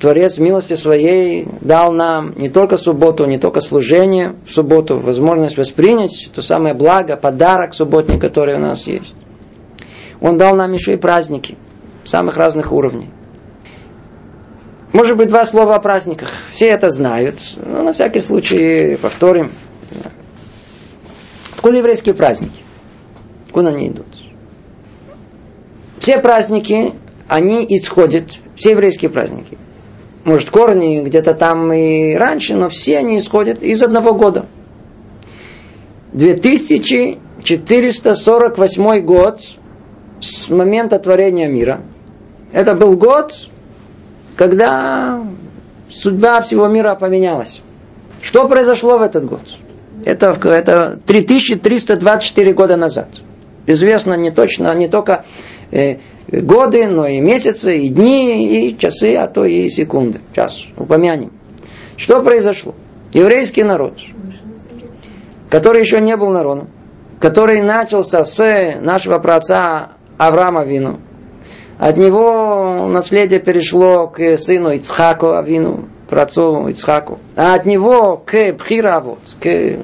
Творец 0.00 0.38
в 0.38 0.40
милости 0.40 0.72
своей 0.72 1.46
дал 1.60 1.92
нам 1.92 2.32
не 2.36 2.48
только 2.48 2.78
субботу, 2.78 3.26
не 3.26 3.36
только 3.36 3.60
служение 3.60 4.36
в 4.46 4.52
субботу, 4.52 4.98
возможность 4.98 5.58
воспринять 5.58 6.30
то 6.34 6.40
самое 6.40 6.74
благо, 6.74 7.18
подарок 7.18 7.74
субботний, 7.74 8.18
который 8.18 8.54
у 8.54 8.58
нас 8.58 8.86
есть. 8.86 9.16
Он 10.22 10.38
дал 10.38 10.56
нам 10.56 10.72
еще 10.72 10.94
и 10.94 10.96
праздники 10.96 11.58
самых 12.04 12.38
разных 12.38 12.72
уровней. 12.72 13.10
Может 14.92 15.16
быть, 15.16 15.28
два 15.28 15.44
слова 15.44 15.74
о 15.74 15.80
праздниках. 15.80 16.28
Все 16.50 16.68
это 16.68 16.90
знают. 16.90 17.38
Но 17.56 17.82
на 17.82 17.92
всякий 17.92 18.20
случай 18.20 18.96
повторим. 18.96 19.50
Откуда 21.54 21.78
еврейские 21.78 22.14
праздники? 22.14 22.62
Куда 23.52 23.70
они 23.70 23.88
идут? 23.88 24.06
Все 25.98 26.18
праздники, 26.18 26.92
они 27.28 27.64
исходят, 27.68 28.38
все 28.56 28.72
еврейские 28.72 29.10
праздники. 29.10 29.56
Может, 30.24 30.50
корни 30.50 31.00
где-то 31.00 31.34
там 31.34 31.72
и 31.72 32.14
раньше, 32.14 32.54
но 32.54 32.68
все 32.68 32.98
они 32.98 33.18
исходят 33.18 33.62
из 33.62 33.82
одного 33.82 34.14
года. 34.14 34.46
2448 36.12 39.00
год 39.00 39.40
с 40.20 40.50
момента 40.50 40.98
творения 40.98 41.48
мира. 41.48 41.80
Это 42.52 42.74
был 42.74 42.96
год, 42.96 43.48
когда 44.36 45.24
судьба 45.88 46.40
всего 46.42 46.68
мира 46.68 46.94
поменялась. 46.94 47.60
Что 48.22 48.48
произошло 48.48 48.98
в 48.98 49.02
этот 49.02 49.26
год? 49.26 49.42
Это, 50.04 50.36
это 50.48 50.98
3324 51.06 52.52
года 52.52 52.76
назад. 52.76 53.08
Известно 53.66 54.14
не 54.14 54.30
точно, 54.30 54.74
не 54.74 54.88
только 54.88 55.24
э, 55.70 55.98
годы, 56.28 56.88
но 56.88 57.06
и 57.06 57.20
месяцы, 57.20 57.76
и 57.76 57.88
дни, 57.88 58.68
и 58.68 58.78
часы, 58.78 59.16
а 59.16 59.28
то 59.28 59.44
и 59.44 59.68
секунды. 59.68 60.20
Сейчас 60.32 60.64
упомянем. 60.76 61.32
Что 61.96 62.22
произошло? 62.22 62.74
Еврейский 63.12 63.62
народ, 63.62 63.98
который 65.50 65.80
еще 65.80 66.00
не 66.00 66.16
был 66.16 66.30
народом, 66.30 66.70
который 67.20 67.60
начался 67.60 68.24
с 68.24 68.78
нашего 68.80 69.18
праотца 69.18 69.90
Авраама 70.18 70.64
Вину, 70.64 70.98
от 71.82 71.96
него 71.96 72.86
наследие 72.86 73.40
перешло 73.40 74.06
к 74.06 74.36
сыну 74.36 74.70
Ицхаку 74.70 75.32
Авину, 75.32 75.88
отцу 76.08 76.68
Ицхаку. 76.68 77.18
А 77.34 77.54
от 77.54 77.66
него 77.66 78.22
к 78.24 78.52
Бхиравот, 78.52 79.18
к, 79.40 79.80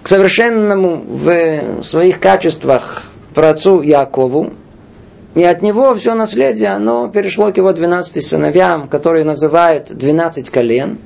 к 0.00 0.06
совершенному 0.06 1.02
в 1.04 1.82
своих 1.82 2.20
качествах 2.20 3.10
працу 3.34 3.82
Якову. 3.82 4.52
И 5.34 5.42
от 5.42 5.60
него 5.62 5.92
все 5.96 6.14
наследие, 6.14 6.68
оно 6.68 7.08
перешло 7.08 7.50
к 7.50 7.56
его 7.56 7.72
12 7.72 8.24
сыновьям, 8.24 8.86
которые 8.86 9.24
называют 9.24 9.92
12 9.92 10.50
колен. 10.50 10.98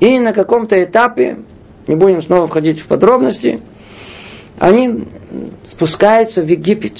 И 0.00 0.18
на 0.18 0.34
каком-то 0.34 0.84
этапе, 0.84 1.38
не 1.86 1.94
будем 1.94 2.20
снова 2.20 2.46
входить 2.46 2.80
в 2.80 2.88
подробности, 2.88 3.62
они 4.58 5.08
спускаются 5.64 6.42
в 6.42 6.46
Египет. 6.46 6.98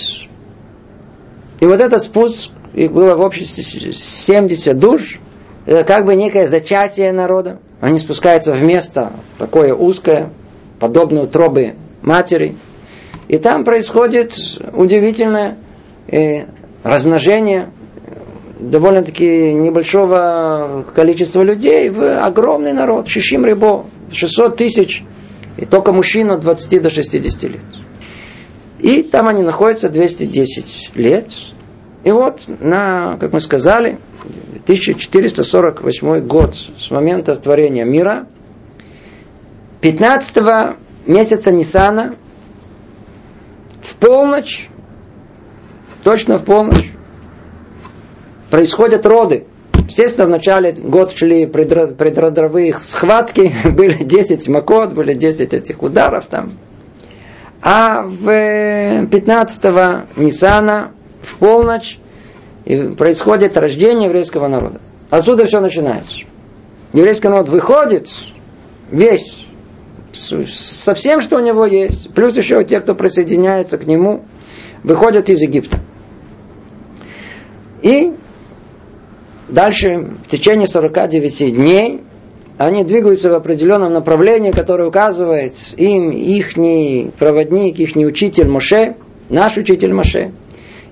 И 1.65 1.67
вот 1.67 1.81
этот 1.81 2.03
спуск, 2.03 2.51
их 2.75 2.93
было 2.93 3.15
в 3.15 3.23
обществе 3.23 3.63
70 3.95 4.79
душ, 4.79 5.19
это 5.65 5.83
как 5.83 6.05
бы 6.05 6.15
некое 6.15 6.47
зачатие 6.47 7.11
народа. 7.11 7.59
Они 7.81 7.99
спускаются 7.99 8.53
в 8.53 8.63
место 8.63 9.15
такое 9.39 9.73
узкое, 9.73 10.31
подобное 10.79 11.23
утробы 11.23 11.77
матери. 12.03 12.57
И 13.29 13.39
там 13.39 13.65
происходит 13.65 14.35
удивительное 14.75 15.57
э, 16.09 16.45
размножение 16.83 17.71
довольно-таки 18.61 19.55
небольшого 19.55 20.85
количества 20.95 21.41
людей 21.41 21.89
в 21.89 22.19
огромный 22.19 22.75
народ. 22.75 23.09
Шишим 23.09 23.43
рыбо, 23.43 23.87
600 24.13 24.59
тысяч, 24.59 25.03
и 25.57 25.65
только 25.65 25.93
мужчин 25.93 26.31
от 26.31 26.41
20 26.41 26.83
до 26.83 26.91
60 26.91 27.43
лет. 27.45 27.65
И 28.85 29.03
там 29.03 29.29
они 29.29 29.43
находятся 29.43 29.89
210 29.89 30.91
лет. 30.95 31.33
И 32.05 32.11
вот, 32.11 32.45
на, 32.61 33.17
как 33.19 33.33
мы 33.33 33.41
сказали, 33.41 33.99
1448 34.65 36.27
год 36.27 36.55
с 36.55 36.91
момента 36.91 37.35
творения 37.37 37.85
мира, 37.85 38.27
15 39.81 40.77
месяца 41.07 41.51
Нисана, 41.51 42.15
в 43.81 43.97
полночь, 43.97 44.69
точно 46.03 46.39
в 46.39 46.45
полночь, 46.45 46.93
происходят 48.51 49.07
роды. 49.07 49.47
Естественно, 49.87 50.27
в 50.27 50.31
начале 50.31 50.73
года 50.73 51.17
шли 51.17 51.47
предродовые 51.47 52.75
схватки, 52.81 53.51
были 53.65 54.05
10 54.05 54.47
макот, 54.49 54.93
были 54.93 55.15
10 55.15 55.55
этих 55.55 55.83
ударов 55.83 56.27
там. 56.27 56.53
А 57.63 58.03
в 58.03 59.07
15 59.07 59.65
Нисана 60.17 60.93
в 61.25 61.37
полночь 61.37 61.99
происходит 62.65 63.57
рождение 63.57 64.07
еврейского 64.07 64.49
народа. 64.49 64.81
Отсюда 65.11 65.47
все 65.47 65.61
начинается. 65.61 66.25
Еврейский 66.93 67.29
народ 67.29 67.49
выходит 67.49 68.09
весь 68.91 69.47
со 70.13 70.95
всем, 70.95 71.21
что 71.21 71.37
у 71.37 71.41
него 71.41 71.67
есть, 71.67 72.13
плюс 72.15 72.37
еще 72.37 72.63
те, 72.65 72.81
кто 72.81 72.95
присоединяется 72.95 73.79
к 73.79 73.87
нему, 73.87 74.25
выходят 74.83 75.29
из 75.29 75.41
Египта. 75.41 75.81
И 77.83 78.13
дальше 79.49 80.13
в 80.25 80.29
течение 80.29 80.69
49 80.69 81.55
дней 81.55 82.03
они 82.57 82.85
двигаются 82.85 83.31
в 83.31 83.35
определенном 83.35 83.93
направлении, 83.93 84.53
которое 84.53 84.89
указывает 84.89 85.75
им 85.77 86.11
их 86.13 86.55
проводник, 87.19 87.81
их 87.81 87.97
учитель 87.97 88.49
Моше, 88.49 88.97
наш 89.29 89.57
учитель 89.57 89.93
Моше. 89.93 90.33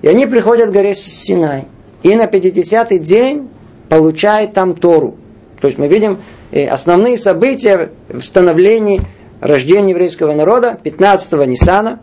И 0.03 0.07
они 0.07 0.27
приходят 0.27 0.69
к 0.69 0.73
горе 0.73 0.93
Синай. 0.93 1.65
И 2.03 2.13
на 2.15 2.25
50-й 2.25 2.99
день 2.99 3.49
получают 3.87 4.53
там 4.53 4.75
Тору. 4.75 5.15
То 5.61 5.67
есть 5.67 5.79
мы 5.79 5.87
видим 5.87 6.19
э, 6.51 6.67
основные 6.67 7.17
события 7.17 7.89
в 8.09 8.21
становлении 8.21 9.07
рождения 9.39 9.91
еврейского 9.91 10.33
народа 10.33 10.77
15-го 10.83 11.45
Нисана, 11.45 12.01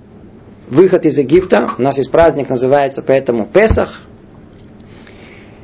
выход 0.71 1.05
из 1.05 1.19
Египта. 1.19 1.69
У 1.77 1.83
нас 1.83 1.99
есть 1.99 2.11
праздник, 2.11 2.49
называется 2.49 3.03
поэтому 3.03 3.47
Песах. 3.47 4.01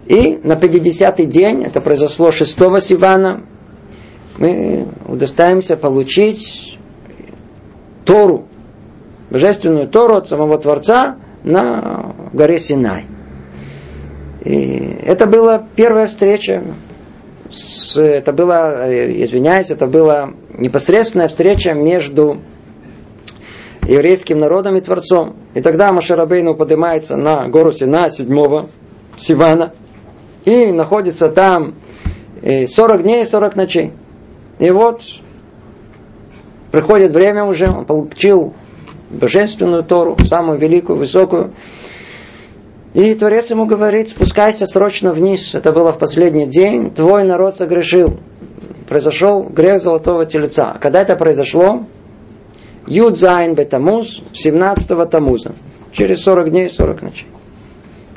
И 0.07 0.38
на 0.43 0.52
50-й 0.52 1.25
день, 1.25 1.64
это 1.64 1.81
произошло 1.81 2.31
6 2.31 2.50
Сивана, 2.81 3.45
мы 4.37 4.88
удостаиваемся 5.09 5.78
получить 5.78 6.78
Тору, 8.05 8.47
божественную 9.31 9.88
Тору 9.88 10.16
от 10.16 10.28
самого 10.28 10.59
Творца 10.59 11.16
на 11.43 12.05
горе 12.37 12.59
Синай. 12.59 13.05
И 14.45 14.99
это 15.05 15.26
была 15.26 15.66
первая 15.75 16.07
встреча, 16.07 16.62
с, 17.50 17.97
это 17.97 18.33
была, 18.33 18.87
э, 18.87 19.23
извиняюсь, 19.25 19.71
это 19.71 19.87
была 19.87 20.31
непосредственная 20.57 21.28
встреча 21.28 21.73
между 21.73 22.38
еврейским 23.88 24.38
народом 24.38 24.76
и 24.76 24.81
Творцом. 24.81 25.37
И 25.55 25.61
тогда 25.61 25.93
Машарабейну 25.93 26.55
поднимается 26.55 27.16
на 27.16 27.49
гору 27.49 27.73
Сина 27.73 28.09
7 28.09 28.66
Сивана 29.16 29.73
и 30.45 30.71
находится 30.73 31.28
там 31.28 31.75
40 32.43 33.00
э, 33.00 33.02
дней 33.02 33.23
и 33.23 33.26
40 33.26 33.57
ночей. 33.57 33.93
И 34.59 34.71
вот 34.71 35.02
приходит 36.71 37.12
время 37.12 37.45
уже, 37.45 37.69
он 37.69 37.85
получил 37.85 38.55
божественную 39.11 39.83
Тору, 39.83 40.16
самую 40.26 40.59
великую, 40.59 40.99
высокую. 40.99 41.52
И 42.97 43.15
Творец 43.15 43.50
ему 43.50 43.67
говорит, 43.67 44.09
спускайся 44.09 44.65
срочно 44.65 45.12
вниз. 45.12 45.55
Это 45.55 45.71
было 45.71 45.93
в 45.93 45.99
последний 45.99 46.47
день. 46.47 46.91
Твой 46.91 47.25
народ 47.25 47.55
согрешил. 47.55 48.19
Произошел 48.88 49.43
грех 49.43 49.83
золотого 49.83 50.25
тельца. 50.25 50.79
Когда 50.81 51.03
это 51.03 51.15
произошло? 51.15 51.85
Юдзайн 52.87 53.53
Бетамуз, 53.53 54.23
17 54.33 55.11
Тамуза. 55.11 55.53
Через 55.93 56.23
40 56.23 56.50
дней, 56.50 56.71
40 56.71 57.03
ночей. 57.03 57.26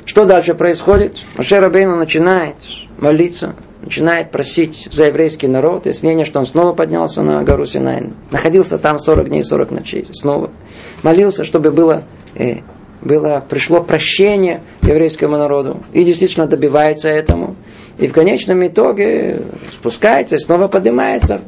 Что 0.06 0.24
дальше 0.24 0.54
происходит? 0.54 1.18
Маше 1.36 1.60
Рабейну 1.60 1.96
начинает 1.96 2.56
молиться 2.96 3.54
начинает 3.82 4.30
просить 4.30 4.88
за 4.90 5.06
еврейский 5.06 5.46
народ. 5.46 5.86
Есть 5.86 6.02
мнение, 6.02 6.24
что 6.24 6.38
он 6.38 6.46
снова 6.46 6.72
поднялся 6.72 7.22
на 7.22 7.42
гору 7.42 7.66
Синай. 7.66 8.10
Находился 8.30 8.78
там 8.78 8.98
40 8.98 9.28
дней, 9.28 9.42
40 9.42 9.70
ночей. 9.70 10.06
Снова 10.12 10.50
молился, 11.02 11.44
чтобы 11.44 11.70
было, 11.70 12.02
э, 12.34 12.58
было, 13.02 13.44
пришло 13.48 13.82
прощение 13.82 14.62
еврейскому 14.82 15.36
народу. 15.36 15.82
И 15.92 16.04
действительно 16.04 16.46
добивается 16.46 17.08
этому. 17.08 17.56
И 17.98 18.06
в 18.06 18.12
конечном 18.12 18.66
итоге 18.66 19.42
спускается 19.70 20.36
и 20.36 20.38
снова 20.38 20.68
поднимается. 20.68 21.40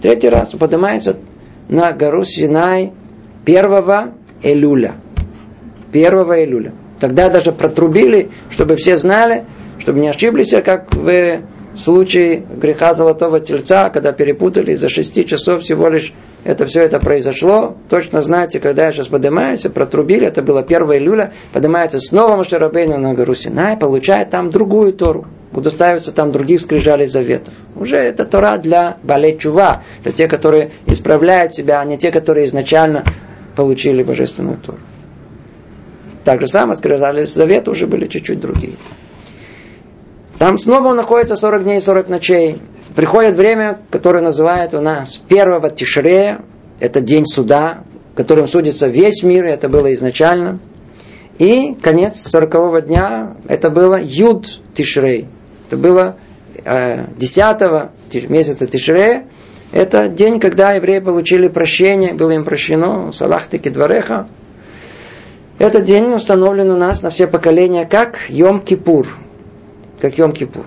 Третий 0.00 0.28
раз 0.28 0.50
поднимается 0.50 1.16
на 1.68 1.92
гору 1.92 2.24
Синай 2.24 2.92
первого 3.44 4.14
Элюля. 4.42 4.96
Первого 5.92 6.44
Элюля. 6.44 6.72
Тогда 7.00 7.30
даже 7.30 7.52
протрубили, 7.52 8.30
чтобы 8.50 8.76
все 8.76 8.96
знали, 8.96 9.44
чтобы 9.78 10.00
не 10.00 10.08
ошиблись, 10.08 10.54
как 10.64 10.94
в 10.94 11.40
случае 11.76 12.38
греха 12.38 12.94
золотого 12.94 13.40
тельца, 13.40 13.90
когда 13.90 14.12
перепутали 14.12 14.74
за 14.74 14.88
шести 14.88 15.26
часов 15.26 15.62
всего 15.62 15.88
лишь 15.88 16.12
это 16.44 16.66
все 16.66 16.82
это 16.82 16.98
произошло. 16.98 17.76
Точно 17.88 18.22
знаете, 18.22 18.60
когда 18.60 18.86
я 18.86 18.92
сейчас 18.92 19.08
поднимаюсь, 19.08 19.62
протрубили, 19.62 20.26
это 20.26 20.42
было 20.42 20.60
1 20.60 20.82
июля, 20.92 21.32
поднимается 21.52 21.98
снова 21.98 22.36
Машарабейну 22.36 22.98
на 22.98 23.14
гору 23.14 23.34
Синай, 23.34 23.76
получает 23.76 24.30
там 24.30 24.50
другую 24.50 24.92
Тору. 24.92 25.26
Удостаиваются 25.52 26.12
там 26.12 26.32
других 26.32 26.60
скрижалей 26.60 27.06
заветов. 27.06 27.54
Уже 27.74 27.96
это 27.96 28.24
Тора 28.24 28.58
для 28.58 28.98
Балечува, 29.02 29.82
для 30.02 30.12
тех, 30.12 30.30
которые 30.30 30.72
исправляют 30.86 31.54
себя, 31.54 31.80
а 31.80 31.84
не 31.84 31.96
те, 31.96 32.10
которые 32.10 32.46
изначально 32.46 33.04
получили 33.54 34.02
божественную 34.02 34.58
Тору. 34.58 34.78
Так 36.24 36.40
же 36.40 36.48
самое 36.48 36.74
скрижали 36.74 37.24
завета 37.24 37.70
уже 37.70 37.86
были 37.86 38.06
чуть-чуть 38.06 38.40
другие. 38.40 38.74
Там 40.38 40.58
снова 40.58 40.88
он 40.88 40.96
находится 40.96 41.34
40 41.34 41.64
дней 41.64 41.78
и 41.78 41.80
40 41.80 42.08
ночей. 42.08 42.60
Приходит 42.94 43.36
время, 43.36 43.80
которое 43.90 44.22
называют 44.22 44.74
у 44.74 44.80
нас 44.80 45.16
первого 45.16 45.70
Тишрея. 45.70 46.42
Это 46.78 47.00
день 47.00 47.24
суда, 47.24 47.84
которым 48.14 48.46
судится 48.46 48.86
весь 48.86 49.22
мир, 49.22 49.44
это 49.44 49.70
было 49.70 49.92
изначально. 49.94 50.60
И 51.38 51.74
конец 51.74 52.16
40 52.16 52.86
дня, 52.86 53.36
это 53.48 53.70
было 53.70 53.98
Юд 54.00 54.60
Тишрей. 54.74 55.26
Это 55.66 55.78
было 55.78 56.16
э, 56.64 57.06
10 57.16 58.28
месяца 58.28 58.66
Тишрея. 58.66 59.26
Это 59.72 60.08
день, 60.08 60.38
когда 60.38 60.72
евреи 60.72 60.98
получили 60.98 61.48
прощение, 61.48 62.12
было 62.12 62.30
им 62.32 62.44
прощено, 62.44 63.10
Салахтики 63.10 63.70
Двореха. 63.70 64.28
Этот 65.58 65.84
день 65.84 66.12
установлен 66.12 66.70
у 66.70 66.76
нас 66.76 67.02
на 67.02 67.08
все 67.08 67.26
поколения 67.26 67.86
как 67.86 68.28
Йом-Кипур– 68.28 69.06
как 70.00 70.14
Йом-Кипур. 70.14 70.64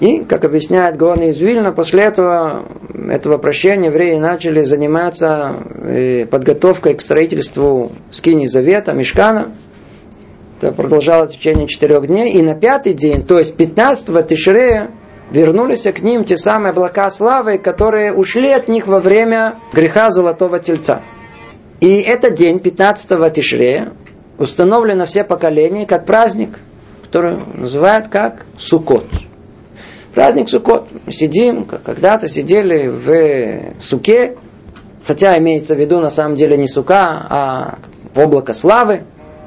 И, 0.00 0.20
как 0.20 0.44
объясняет 0.44 0.96
Гон 0.96 1.22
из 1.22 1.38
Вильна, 1.38 1.72
после 1.72 2.04
этого, 2.04 2.66
этого 3.10 3.36
прощения 3.36 3.86
евреи 3.86 4.16
начали 4.18 4.62
заниматься 4.62 5.56
э, 5.82 6.26
подготовкой 6.26 6.94
к 6.94 7.00
строительству 7.00 7.90
скини 8.10 8.46
Завета, 8.46 8.92
Мешкана. 8.92 9.54
Это 10.60 10.70
продолжалось 10.70 11.32
в 11.32 11.38
течение 11.38 11.66
четырех 11.66 12.06
дней. 12.06 12.30
И 12.30 12.42
на 12.42 12.54
пятый 12.54 12.94
день, 12.94 13.26
то 13.26 13.38
есть 13.38 13.56
15-го 13.56 14.22
Тишрея, 14.22 14.92
вернулись 15.32 15.82
к 15.82 16.00
ним 16.00 16.24
те 16.24 16.36
самые 16.36 16.70
облака 16.70 17.10
славы, 17.10 17.58
которые 17.58 18.12
ушли 18.12 18.52
от 18.52 18.68
них 18.68 18.86
во 18.86 19.00
время 19.00 19.56
греха 19.72 20.10
Золотого 20.10 20.60
Тельца. 20.60 21.02
И 21.80 22.00
этот 22.00 22.34
день, 22.34 22.58
15-го 22.58 23.28
Тишрея, 23.30 23.92
установлен 24.38 24.98
на 24.98 25.06
все 25.06 25.24
поколения 25.24 25.86
как 25.86 26.06
праздник– 26.06 26.50
который 27.08 27.38
называют 27.54 28.08
как 28.08 28.44
Сукот. 28.58 29.06
Праздник 30.14 30.50
Сукот. 30.50 30.88
Мы 31.06 31.12
сидим, 31.12 31.64
как 31.64 31.82
когда-то 31.82 32.28
сидели 32.28 32.88
в 32.88 33.80
Суке, 33.80 34.36
хотя 35.06 35.38
имеется 35.38 35.74
в 35.74 35.80
виду 35.80 36.00
на 36.00 36.10
самом 36.10 36.36
деле 36.36 36.58
не 36.58 36.68
Сука, 36.68 37.26
а 37.30 37.78
облако 38.14 38.52
славы, 38.52 39.04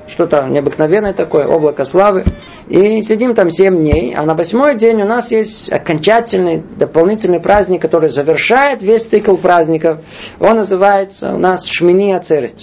что-то 0.08 0.48
необыкновенное 0.48 1.14
такое, 1.14 1.46
облако 1.46 1.86
славы. 1.86 2.26
И 2.68 3.02
сидим 3.04 3.36
там 3.36 3.52
7 3.52 3.78
дней, 3.78 4.16
а 4.16 4.26
на 4.26 4.34
восьмой 4.34 4.76
день 4.76 5.02
у 5.02 5.06
нас 5.06 5.32
есть 5.32 5.72
окончательный, 5.72 6.64
дополнительный 6.78 7.40
праздник, 7.40 7.82
который 7.82 8.10
завершает 8.10 8.82
весь 8.82 9.06
цикл 9.06 9.36
праздников. 9.36 10.00
Он 10.40 10.56
называется 10.56 11.34
у 11.34 11.38
нас 11.38 11.68
Шмини 11.68 12.14
Ацерет. 12.14 12.56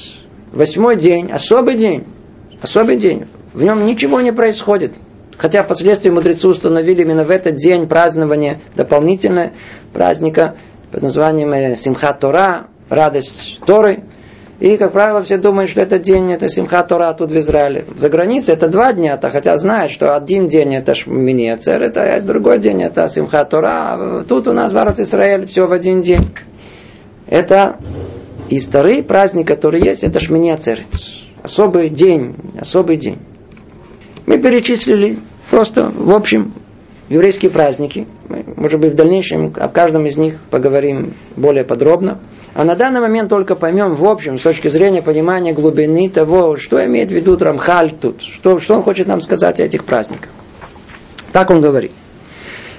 Восьмой 0.50 0.96
день, 0.96 1.30
особый 1.30 1.74
день, 1.74 2.04
особый 2.62 2.96
день. 2.96 3.26
В 3.52 3.62
нем 3.62 3.87
ничего 3.87 4.20
не 4.20 4.32
происходит. 4.32 4.92
Хотя 5.37 5.62
впоследствии 5.62 6.11
мудрецы 6.11 6.48
установили 6.48 7.02
именно 7.02 7.24
в 7.24 7.30
этот 7.30 7.56
день 7.56 7.87
празднование 7.87 8.61
дополнительное 8.74 9.52
праздника 9.92 10.56
под 10.90 11.02
названием 11.02 11.52
э, 11.52 11.76
Симхат 11.76 12.20
Тора, 12.20 12.66
радость 12.88 13.61
Торы. 13.64 14.02
И, 14.58 14.76
как 14.76 14.92
правило, 14.92 15.22
все 15.22 15.38
думают, 15.38 15.70
что 15.70 15.80
этот 15.80 16.02
день 16.02 16.32
это 16.32 16.48
Симхат 16.48 16.88
Тора 16.88 17.12
тут 17.12 17.30
в 17.30 17.38
Израиле. 17.38 17.84
За 17.96 18.08
границей 18.08 18.54
это 18.54 18.66
два 18.66 18.92
дня, 18.92 19.14
-то, 19.14 19.30
хотя 19.30 19.56
знают, 19.56 19.92
что 19.92 20.16
один 20.16 20.48
день 20.48 20.74
это 20.74 20.94
Шминиацер, 20.94 21.80
это 21.80 22.02
а 22.02 22.20
другой 22.20 22.58
день 22.58 22.82
это 22.82 23.08
Симхат 23.08 23.50
Тора. 23.50 23.92
А 23.92 24.22
тут 24.26 24.48
у 24.48 24.52
нас 24.52 24.72
в 24.72 25.00
Израиль 25.00 25.46
все 25.46 25.68
в 25.68 25.72
один 25.72 26.00
день. 26.00 26.34
Это 27.28 27.76
И 28.48 28.58
второй 28.58 29.02
праздник, 29.02 29.46
который 29.46 29.80
есть, 29.80 30.02
это 30.02 30.18
Шмини 30.18 30.50
Ацерет. 30.50 30.87
Особый 31.42 31.90
день, 31.90 32.34
особый 32.58 32.96
день. 32.96 33.18
Мы 34.28 34.36
перечислили 34.36 35.20
просто, 35.50 35.88
в 35.88 36.12
общем, 36.12 36.52
еврейские 37.08 37.50
праздники. 37.50 38.06
Мы, 38.28 38.44
может 38.56 38.78
быть, 38.78 38.92
в 38.92 38.94
дальнейшем 38.94 39.54
о 39.56 39.70
каждом 39.70 40.04
из 40.04 40.18
них 40.18 40.38
поговорим 40.50 41.14
более 41.34 41.64
подробно. 41.64 42.20
А 42.52 42.64
на 42.64 42.74
данный 42.74 43.00
момент 43.00 43.30
только 43.30 43.56
поймем 43.56 43.94
в 43.94 44.04
общем, 44.04 44.36
с 44.36 44.42
точки 44.42 44.68
зрения 44.68 45.00
понимания 45.00 45.54
глубины 45.54 46.10
того, 46.10 46.58
что 46.58 46.84
имеет 46.84 47.08
в 47.08 47.14
виду 47.14 47.38
Рамхаль 47.38 47.90
тут, 47.90 48.20
что, 48.20 48.60
что 48.60 48.74
он 48.74 48.82
хочет 48.82 49.06
нам 49.06 49.22
сказать 49.22 49.60
о 49.60 49.64
этих 49.64 49.86
праздниках. 49.86 50.28
Так 51.32 51.48
он 51.48 51.62
говорит. 51.62 51.92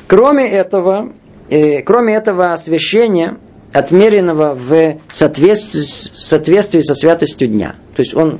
Кроме 0.06 0.48
этого, 0.48 1.14
э, 1.50 1.82
кроме 1.82 2.14
этого 2.14 2.54
освящения, 2.54 3.40
отмеренного 3.74 4.54
в 4.54 5.00
соответствии, 5.10 5.82
соответствии 5.82 6.82
со 6.82 6.94
святостью 6.94 7.48
дня. 7.48 7.76
То 7.96 8.04
есть 8.04 8.14
он 8.16 8.40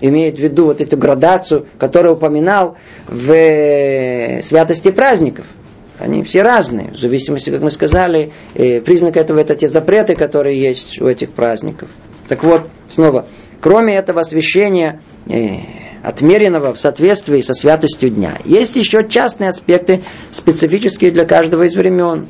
имеет 0.00 0.36
в 0.38 0.42
виду 0.42 0.66
вот 0.66 0.80
эту 0.80 0.96
градацию, 0.96 1.66
которую 1.78 2.14
упоминал 2.16 2.76
в 3.06 3.32
э, 3.32 4.40
святости 4.42 4.90
праздников. 4.90 5.46
Они 5.98 6.22
все 6.22 6.42
разные, 6.42 6.92
в 6.92 6.98
зависимости, 6.98 7.50
как 7.50 7.60
мы 7.60 7.70
сказали, 7.70 8.32
э, 8.54 8.80
признак 8.80 9.16
этого 9.16 9.40
это 9.40 9.56
те 9.56 9.66
запреты, 9.66 10.14
которые 10.14 10.60
есть 10.60 11.00
у 11.00 11.08
этих 11.08 11.30
праздников. 11.30 11.88
Так 12.28 12.44
вот, 12.44 12.68
снова, 12.86 13.26
кроме 13.60 13.96
этого 13.96 14.20
освящения, 14.20 15.00
э, 15.28 15.56
отмеренного 16.04 16.72
в 16.72 16.78
соответствии 16.78 17.40
со 17.40 17.54
святостью 17.54 18.10
дня, 18.10 18.38
есть 18.44 18.76
еще 18.76 19.08
частные 19.08 19.48
аспекты, 19.48 20.02
специфические 20.30 21.10
для 21.10 21.24
каждого 21.24 21.64
из 21.64 21.74
времен. 21.74 22.28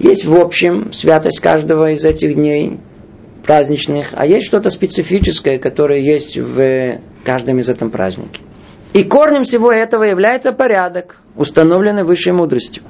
Есть 0.00 0.24
в 0.24 0.34
общем 0.34 0.92
святость 0.92 1.38
каждого 1.38 1.92
из 1.92 2.04
этих 2.04 2.34
дней 2.34 2.80
праздничных, 3.44 4.08
а 4.12 4.26
есть 4.26 4.46
что-то 4.46 4.70
специфическое, 4.70 5.58
которое 5.58 6.00
есть 6.00 6.36
в 6.38 6.98
каждом 7.24 7.58
из 7.58 7.68
этом 7.68 7.90
празднике. 7.90 8.40
И 8.92 9.04
корнем 9.04 9.44
всего 9.44 9.72
этого 9.72 10.04
является 10.04 10.52
порядок, 10.52 11.16
установленный 11.34 12.04
высшей 12.04 12.32
мудростью. 12.32 12.82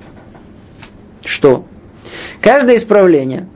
Что? 1.25 1.65
Каждое 2.41 2.77
исправление, 2.77 3.49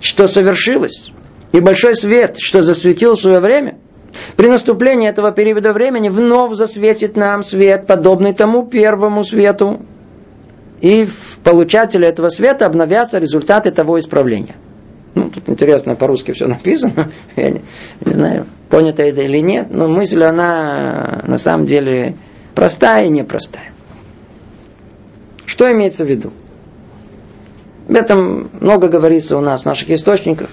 что 0.00 0.26
совершилось, 0.26 1.10
и 1.52 1.60
большой 1.60 1.94
свет, 1.94 2.36
что 2.38 2.62
засветил 2.62 3.16
свое 3.16 3.40
время, 3.40 3.78
при 4.36 4.48
наступлении 4.48 5.08
этого 5.08 5.30
периода 5.32 5.72
времени 5.72 6.08
вновь 6.08 6.54
засветит 6.54 7.16
нам 7.16 7.42
свет, 7.42 7.86
подобный 7.86 8.34
тому 8.34 8.66
первому 8.66 9.24
свету, 9.24 9.86
и 10.80 11.06
в 11.06 11.38
получателе 11.44 12.08
этого 12.08 12.28
света 12.28 12.66
обновятся 12.66 13.18
результаты 13.18 13.70
того 13.70 13.98
исправления. 13.98 14.56
Ну, 15.14 15.28
тут 15.28 15.48
интересно, 15.48 15.94
по-русски 15.94 16.32
все 16.32 16.46
написано. 16.46 17.10
Я 17.36 17.50
не, 17.50 17.60
не 18.04 18.12
знаю, 18.12 18.46
понято 18.70 19.02
это 19.02 19.22
или 19.22 19.38
нет, 19.38 19.68
но 19.70 19.88
мысль, 19.88 20.22
она 20.22 21.22
на 21.26 21.38
самом 21.38 21.66
деле 21.66 22.14
простая 22.54 23.06
и 23.06 23.08
непростая. 23.08 23.72
Что 25.44 25.70
имеется 25.70 26.04
в 26.04 26.08
виду? 26.08 26.32
Об 27.88 27.96
этом 27.96 28.50
много 28.60 28.88
говорится 28.88 29.36
у 29.36 29.40
нас 29.40 29.62
в 29.62 29.66
наших 29.66 29.90
источниках. 29.90 30.48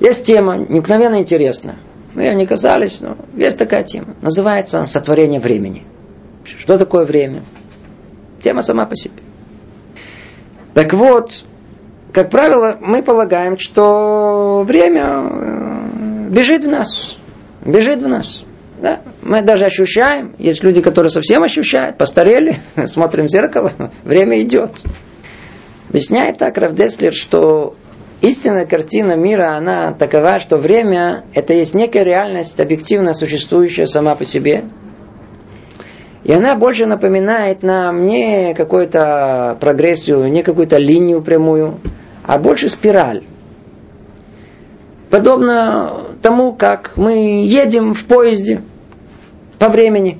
Есть 0.00 0.26
тема, 0.26 0.56
необыкновенно 0.56 1.20
интересная. 1.20 1.76
Мы 2.14 2.22
ее 2.22 2.34
не 2.34 2.46
касались, 2.46 3.00
но 3.00 3.16
есть 3.36 3.58
такая 3.58 3.84
тема. 3.84 4.16
Называется 4.22 4.84
сотворение 4.86 5.40
времени. 5.40 5.84
Что 6.44 6.78
такое 6.78 7.04
время? 7.04 7.42
Тема 8.42 8.62
сама 8.62 8.86
по 8.86 8.96
себе. 8.96 9.14
Так 10.74 10.92
вот, 10.94 11.44
как 12.12 12.30
правило, 12.30 12.76
мы 12.80 13.02
полагаем, 13.02 13.58
что 13.58 14.64
время 14.66 15.04
э, 15.04 16.28
бежит 16.30 16.64
в 16.64 16.68
нас. 16.68 17.18
Бежит 17.64 18.02
в 18.02 18.08
нас. 18.08 18.42
Да? 18.80 19.00
Мы 19.22 19.42
даже 19.42 19.66
ощущаем, 19.66 20.34
есть 20.38 20.62
люди, 20.64 20.80
которые 20.80 21.10
совсем 21.10 21.42
ощущают, 21.42 21.98
постарели, 21.98 22.56
смотрим 22.86 23.26
в 23.26 23.30
зеркало, 23.30 23.72
время 24.04 24.40
идет. 24.40 24.82
Объясняет 25.88 26.38
так 26.38 26.56
Равдеслер, 26.56 27.12
что 27.12 27.76
истинная 28.20 28.66
картина 28.66 29.16
мира, 29.16 29.56
она 29.56 29.92
такова, 29.92 30.40
что 30.40 30.56
время– 30.56 31.24
это 31.34 31.52
есть 31.52 31.74
некая 31.74 32.04
реальность, 32.04 32.60
объективно 32.60 33.12
существующая 33.12 33.86
сама 33.86 34.14
по 34.14 34.24
себе, 34.24 34.64
и 36.22 36.32
она 36.32 36.54
больше 36.54 36.86
напоминает 36.86 37.62
нам 37.62 38.06
не 38.06 38.54
какую-то 38.54 39.56
прогрессию, 39.60 40.30
не 40.30 40.42
какую-то 40.42 40.76
линию 40.76 41.22
прямую, 41.22 41.80
а 42.24 42.38
больше 42.38 42.68
спираль. 42.68 43.24
Подобно 45.10 46.06
тому, 46.22 46.52
как 46.52 46.92
мы 46.96 47.44
едем 47.44 47.94
в 47.94 48.04
поезде 48.04 48.62
по 49.58 49.68
времени. 49.68 50.18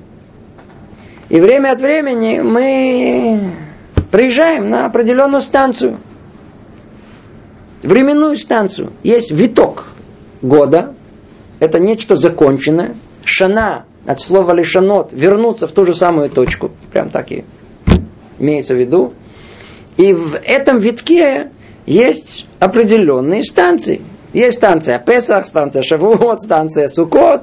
И 1.29 1.41
время 1.41 1.73
от 1.73 1.81
времени 1.81 2.41
мы 2.41 3.53
приезжаем 4.11 4.69
на 4.69 4.87
определенную 4.87 5.41
станцию. 5.41 5.99
Временную 7.83 8.37
станцию. 8.37 8.93
Есть 9.03 9.31
виток 9.31 9.87
года. 10.43 10.95
Это 11.61 11.79
нечто 11.79 12.17
законченное. 12.17 12.97
Шана 13.25 13.85
от 14.07 14.21
слова 14.21 14.53
лишанот, 14.53 15.13
вернуться 15.13 15.69
в 15.69 15.73
ту 15.73 15.85
же 15.85 15.95
самую 15.95 16.31
точку. 16.31 16.73
Прям 16.93 17.11
так 17.11 17.31
и 17.31 17.45
имеется 18.39 18.75
в 18.75 18.79
виду. 18.79 19.13
И 19.97 20.13
в 20.13 20.35
этом 20.35 20.79
витке 20.79 21.51
есть 21.87 22.47
определенные 22.59 23.43
станции. 23.45 24.03
Есть 24.33 24.59
станция 24.59 24.99
Песах, 24.99 25.47
станция 25.47 25.83
Шавуот, 25.83 26.41
станция 26.41 26.89
Сукот. 26.89 27.43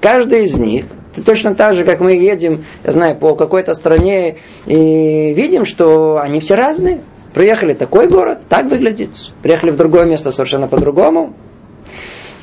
Каждая 0.00 0.42
из 0.42 0.56
них 0.58 0.86
точно 1.24 1.54
так 1.54 1.74
же, 1.74 1.84
как 1.84 2.00
мы 2.00 2.12
едем, 2.12 2.64
я 2.84 2.92
знаю, 2.92 3.16
по 3.16 3.34
какой-то 3.34 3.74
стране 3.74 4.36
и 4.66 5.32
видим, 5.34 5.64
что 5.64 6.18
они 6.18 6.40
все 6.40 6.54
разные. 6.54 7.00
Приехали 7.32 7.74
в 7.74 7.78
такой 7.78 8.08
город, 8.08 8.40
так 8.48 8.66
выглядит. 8.66 9.10
Приехали 9.42 9.70
в 9.70 9.76
другое 9.76 10.04
место 10.04 10.30
совершенно 10.30 10.68
по-другому. 10.68 11.34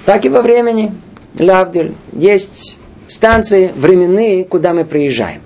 Так 0.05 0.25
и 0.25 0.29
во 0.29 0.41
времени. 0.41 0.93
Лавдиль. 1.39 1.95
Есть 2.11 2.77
станции 3.07 3.71
временные, 3.75 4.45
куда 4.45 4.73
мы 4.73 4.85
приезжаем. 4.85 5.41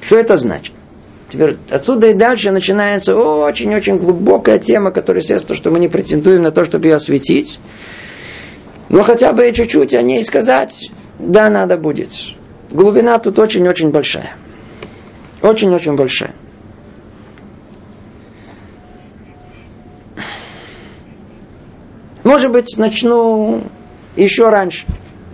Что 0.00 0.16
это 0.16 0.36
значит? 0.36 0.74
Теперь 1.30 1.58
отсюда 1.68 2.08
и 2.08 2.14
дальше 2.14 2.50
начинается 2.50 3.14
очень-очень 3.14 3.98
глубокая 3.98 4.58
тема, 4.58 4.90
которая, 4.90 5.22
естественно, 5.22 5.56
что 5.56 5.70
мы 5.70 5.78
не 5.78 5.88
претендуем 5.88 6.42
на 6.42 6.50
то, 6.50 6.64
чтобы 6.64 6.88
ее 6.88 6.94
осветить. 6.94 7.60
Но 8.88 9.02
хотя 9.02 9.32
бы 9.32 9.52
чуть-чуть 9.52 9.94
о 9.94 10.02
ней 10.02 10.24
сказать, 10.24 10.90
да, 11.18 11.50
надо 11.50 11.76
будет. 11.76 12.12
Глубина 12.70 13.18
тут 13.18 13.38
очень-очень 13.38 13.90
большая. 13.90 14.36
Очень-очень 15.42 15.96
большая. 15.96 16.34
Может 22.24 22.50
быть, 22.50 22.76
начну 22.78 23.64
еще 24.16 24.48
раньше. 24.48 24.86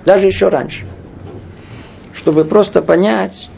Даже 0.04 0.26
еще 0.26 0.48
раньше 0.48 0.85
чтобы 2.24 2.44
просто 2.44 2.80
понять, 2.80 3.50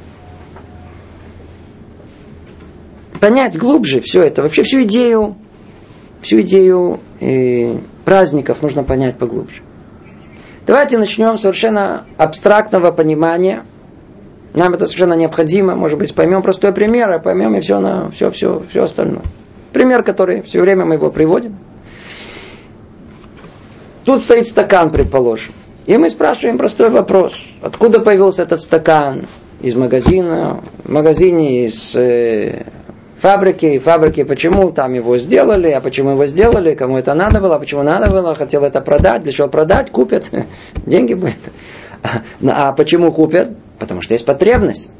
понять 3.20 3.58
глубже 3.58 4.00
все 4.00 4.22
это, 4.22 4.42
вообще 4.42 4.62
всю 4.62 4.82
идею, 4.82 5.36
всю 6.22 6.40
идею 6.40 7.00
э, 7.20 7.78
праздников 8.04 8.62
нужно 8.62 8.84
понять 8.84 9.16
поглубже. 9.16 9.62
Давайте 10.66 10.98
начнем 10.98 11.36
с 11.36 11.42
совершенно 11.42 12.06
абстрактного 12.16 12.90
понимания. 12.90 13.64
Нам 14.54 14.74
это 14.74 14.86
совершенно 14.86 15.14
необходимо. 15.14 15.76
Может 15.76 15.98
быть, 15.98 16.12
поймем 16.14 16.42
простой 16.42 16.72
пример, 16.72 17.10
а 17.10 17.18
поймем 17.20 17.54
и 17.54 17.60
все, 17.60 17.78
на, 17.78 18.10
все, 18.10 18.30
все, 18.30 18.64
все 18.68 18.82
остальное. 18.82 19.22
Пример, 19.72 20.02
который 20.02 20.42
все 20.42 20.60
время 20.60 20.84
мы 20.84 20.94
его 20.94 21.10
приводим. 21.10 21.56
Тут 24.04 24.22
стоит 24.22 24.46
стакан, 24.46 24.90
предположим. 24.90 25.52
И 25.86 25.96
мы 25.96 26.10
спрашиваем 26.10 26.58
простой 26.58 26.90
вопрос. 26.90 27.34
Откуда 27.62 28.00
появился 28.00 28.42
этот 28.42 28.60
стакан? 28.60 29.26
Из 29.60 29.74
магазина, 29.74 30.62
в 30.84 30.90
магазине 30.90 31.64
из 31.64 31.94
э, 31.96 32.66
фабрики, 33.26 33.80
фабрики, 33.80 34.22
почему 34.22 34.70
там 34.70 34.94
его 34.94 35.18
сделали, 35.18 35.70
а 35.70 35.80
почему 35.80 36.10
его 36.10 36.26
сделали, 36.26 36.76
кому 36.76 36.96
это 36.96 37.12
надо 37.14 37.40
было, 37.40 37.58
почему 37.58 37.82
надо 37.82 38.08
было, 38.08 38.36
хотел 38.36 38.62
это 38.62 38.80
продать, 38.80 39.24
для 39.24 39.32
чего 39.32 39.48
продать, 39.48 39.90
купят, 39.90 40.30
деньги 40.86 41.14
будет. 41.14 41.40
А 42.48 42.72
почему 42.72 43.10
купят? 43.10 43.50
Потому 43.80 44.00
что 44.00 44.14
есть 44.14 44.24
потребность. 44.24 44.92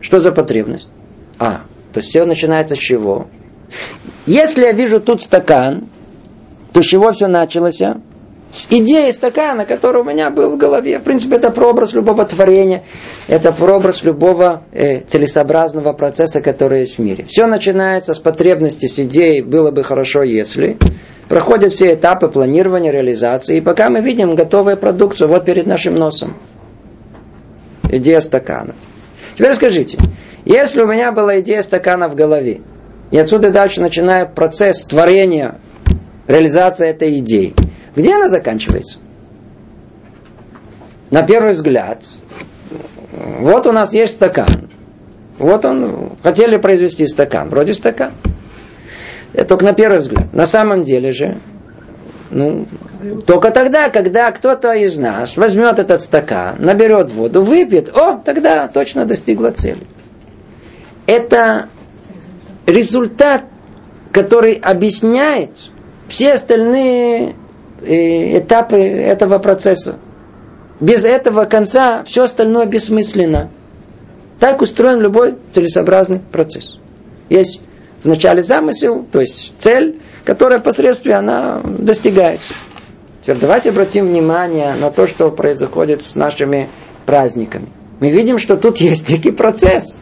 Что 0.00 0.18
за 0.18 0.32
потребность? 0.32 0.88
А, 1.38 1.64
то 1.92 1.98
есть 1.98 2.08
все 2.08 2.24
начинается 2.24 2.74
с 2.74 2.78
чего? 2.78 3.26
Если 4.24 4.62
я 4.62 4.72
вижу 4.72 4.98
тут 4.98 5.20
стакан, 5.20 5.88
то 6.72 6.80
с 6.80 6.86
чего 6.86 7.12
все 7.12 7.26
началось? 7.26 7.82
Идеей 8.70 9.12
стакана, 9.12 9.64
который 9.64 10.02
у 10.02 10.04
меня 10.04 10.30
был 10.30 10.50
в 10.50 10.56
голове. 10.56 10.98
В 10.98 11.02
принципе, 11.02 11.36
это 11.36 11.50
прообраз 11.50 11.92
любого 11.92 12.24
творения, 12.24 12.84
это 13.28 13.52
прообраз 13.52 14.02
любого 14.02 14.64
э, 14.72 15.00
целесообразного 15.00 15.92
процесса, 15.92 16.40
который 16.40 16.80
есть 16.80 16.98
в 16.98 17.02
мире. 17.02 17.24
Все 17.28 17.46
начинается 17.46 18.14
с 18.14 18.18
потребности, 18.18 18.86
с 18.86 18.98
идеей, 18.98 19.42
было 19.42 19.70
бы 19.70 19.82
хорошо, 19.82 20.22
если. 20.22 20.76
проходят 21.28 21.72
все 21.72 21.94
этапы 21.94 22.28
планирования, 22.28 22.92
реализации, 22.92 23.56
и 23.56 23.60
пока 23.60 23.90
мы 23.90 24.00
видим 24.00 24.34
готовую 24.34 24.76
продукцию 24.76 25.28
вот 25.28 25.44
перед 25.44 25.66
нашим 25.66 25.94
носом. 25.94 26.34
Идея 27.90 28.20
стакана. 28.20 28.74
Теперь 29.34 29.54
скажите, 29.54 29.98
если 30.44 30.82
у 30.82 30.86
меня 30.86 31.12
была 31.12 31.40
идея 31.40 31.62
стакана 31.62 32.08
в 32.08 32.14
голове, 32.14 32.60
и 33.10 33.18
отсюда 33.18 33.50
дальше 33.50 33.80
начинаю 33.80 34.28
процесс 34.28 34.84
творения, 34.84 35.58
реализации 36.26 36.88
этой 36.88 37.18
идеи, 37.18 37.54
где 37.94 38.14
она 38.14 38.28
заканчивается? 38.28 38.98
На 41.10 41.22
первый 41.22 41.52
взгляд, 41.52 42.04
вот 43.12 43.66
у 43.66 43.72
нас 43.72 43.92
есть 43.94 44.14
стакан. 44.14 44.68
Вот 45.38 45.64
он, 45.64 46.12
хотели 46.22 46.56
произвести 46.56 47.06
стакан, 47.06 47.48
вроде 47.48 47.74
стакан. 47.74 48.12
Это 49.32 49.46
только 49.46 49.64
на 49.64 49.72
первый 49.72 49.98
взгляд. 49.98 50.32
На 50.32 50.44
самом 50.44 50.82
деле 50.82 51.12
же, 51.12 51.40
ну, 52.30 52.66
только 53.26 53.50
тогда, 53.50 53.90
когда 53.90 54.30
кто-то 54.32 54.72
из 54.72 54.96
нас 54.96 55.36
возьмет 55.36 55.78
этот 55.78 56.00
стакан, 56.00 56.56
наберет 56.58 57.10
воду, 57.10 57.42
выпьет, 57.42 57.90
о, 57.94 58.18
тогда 58.18 58.66
точно 58.68 59.04
достигла 59.04 59.50
цели. 59.50 59.86
Это 61.06 61.68
результат, 62.66 63.44
который 64.12 64.54
объясняет 64.54 65.50
все 66.08 66.34
остальные 66.34 67.34
этапы 67.82 68.76
этого 68.76 69.38
процесса. 69.38 69.96
Без 70.80 71.04
этого 71.04 71.44
конца 71.44 72.04
все 72.04 72.24
остальное 72.24 72.66
бессмысленно. 72.66 73.50
Так 74.40 74.60
устроен 74.60 75.00
любой 75.00 75.36
целесообразный 75.52 76.20
процесс. 76.20 76.76
Есть 77.28 77.60
в 78.02 78.08
начале 78.08 78.42
замысел, 78.42 79.06
то 79.10 79.20
есть 79.20 79.54
цель, 79.58 80.00
которая 80.24 80.60
посредством 80.60 81.14
она 81.14 81.62
достигается. 81.64 82.52
Теперь 83.22 83.36
давайте 83.36 83.70
обратим 83.70 84.08
внимание 84.08 84.74
на 84.74 84.90
то, 84.90 85.06
что 85.06 85.30
происходит 85.30 86.02
с 86.02 86.14
нашими 86.14 86.68
праздниками. 87.06 87.68
Мы 88.00 88.10
видим, 88.10 88.38
что 88.38 88.56
тут 88.56 88.78
есть 88.78 89.08
некий 89.08 89.30
процесс. 89.30 89.96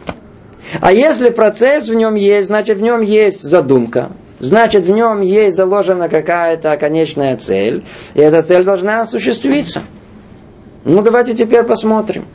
А 0.81 0.91
если 0.91 1.29
процесс 1.29 1.87
в 1.87 1.93
нем 1.93 2.15
есть, 2.15 2.47
значит 2.47 2.79
в 2.79 2.81
нем 2.81 3.01
есть 3.01 3.41
задумка. 3.41 4.11
Значит 4.43 4.83
в 4.83 4.91
нем 4.91 5.21
есть 5.21 5.55
заложена 5.55 6.09
какая-то 6.09 6.75
конечная 6.75 7.37
цель. 7.37 7.85
И 8.13 8.19
эта 8.19 8.41
цель 8.41 8.65
должна 8.65 8.99
осуществиться. 8.99 9.83
Ну 10.83 11.01
давайте 11.01 11.33
теперь 11.33 11.63
посмотрим. 11.63 12.25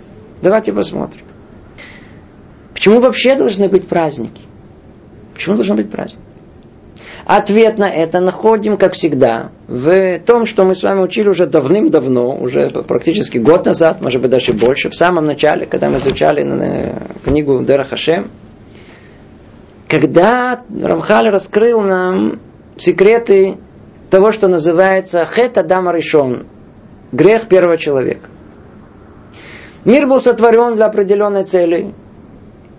Давайте 0.40 0.72
посмотрим. 0.72 1.20
Почему 2.72 3.00
вообще 3.00 3.36
должны 3.36 3.68
быть 3.68 3.86
праздники? 3.86 4.40
Почему 5.34 5.56
должен 5.56 5.76
быть 5.76 5.90
праздник? 5.90 6.20
Ответ 7.26 7.76
на 7.76 7.90
это 7.90 8.20
находим, 8.20 8.78
как 8.78 8.94
всегда, 8.94 9.50
в 9.66 10.18
том, 10.20 10.46
что 10.46 10.64
мы 10.64 10.74
с 10.74 10.82
вами 10.82 11.02
учили 11.02 11.28
уже 11.28 11.46
давным-давно, 11.46 12.38
уже 12.40 12.70
практически 12.70 13.36
год 13.36 13.66
назад, 13.66 14.00
может 14.00 14.22
быть 14.22 14.30
даже 14.30 14.54
больше, 14.54 14.88
в 14.88 14.94
самом 14.94 15.26
начале, 15.26 15.66
когда 15.66 15.90
мы 15.90 15.98
изучали 15.98 16.42
э, 16.42 16.98
книгу 17.22 17.62
Дера 17.64 17.82
Хашем, 17.82 18.30
когда 19.88 20.60
Рамхаль 20.70 21.30
раскрыл 21.30 21.80
нам 21.80 22.40
секреты 22.76 23.56
того, 24.10 24.32
что 24.32 24.48
называется 24.48 25.24
Хет 25.24 25.58
Адам 25.58 25.90
Ришон, 25.90 26.46
грех 27.10 27.48
первого 27.48 27.78
человека. 27.78 28.28
Мир 29.84 30.06
был 30.06 30.20
сотворен 30.20 30.74
для 30.76 30.86
определенной 30.86 31.44
цели. 31.44 31.94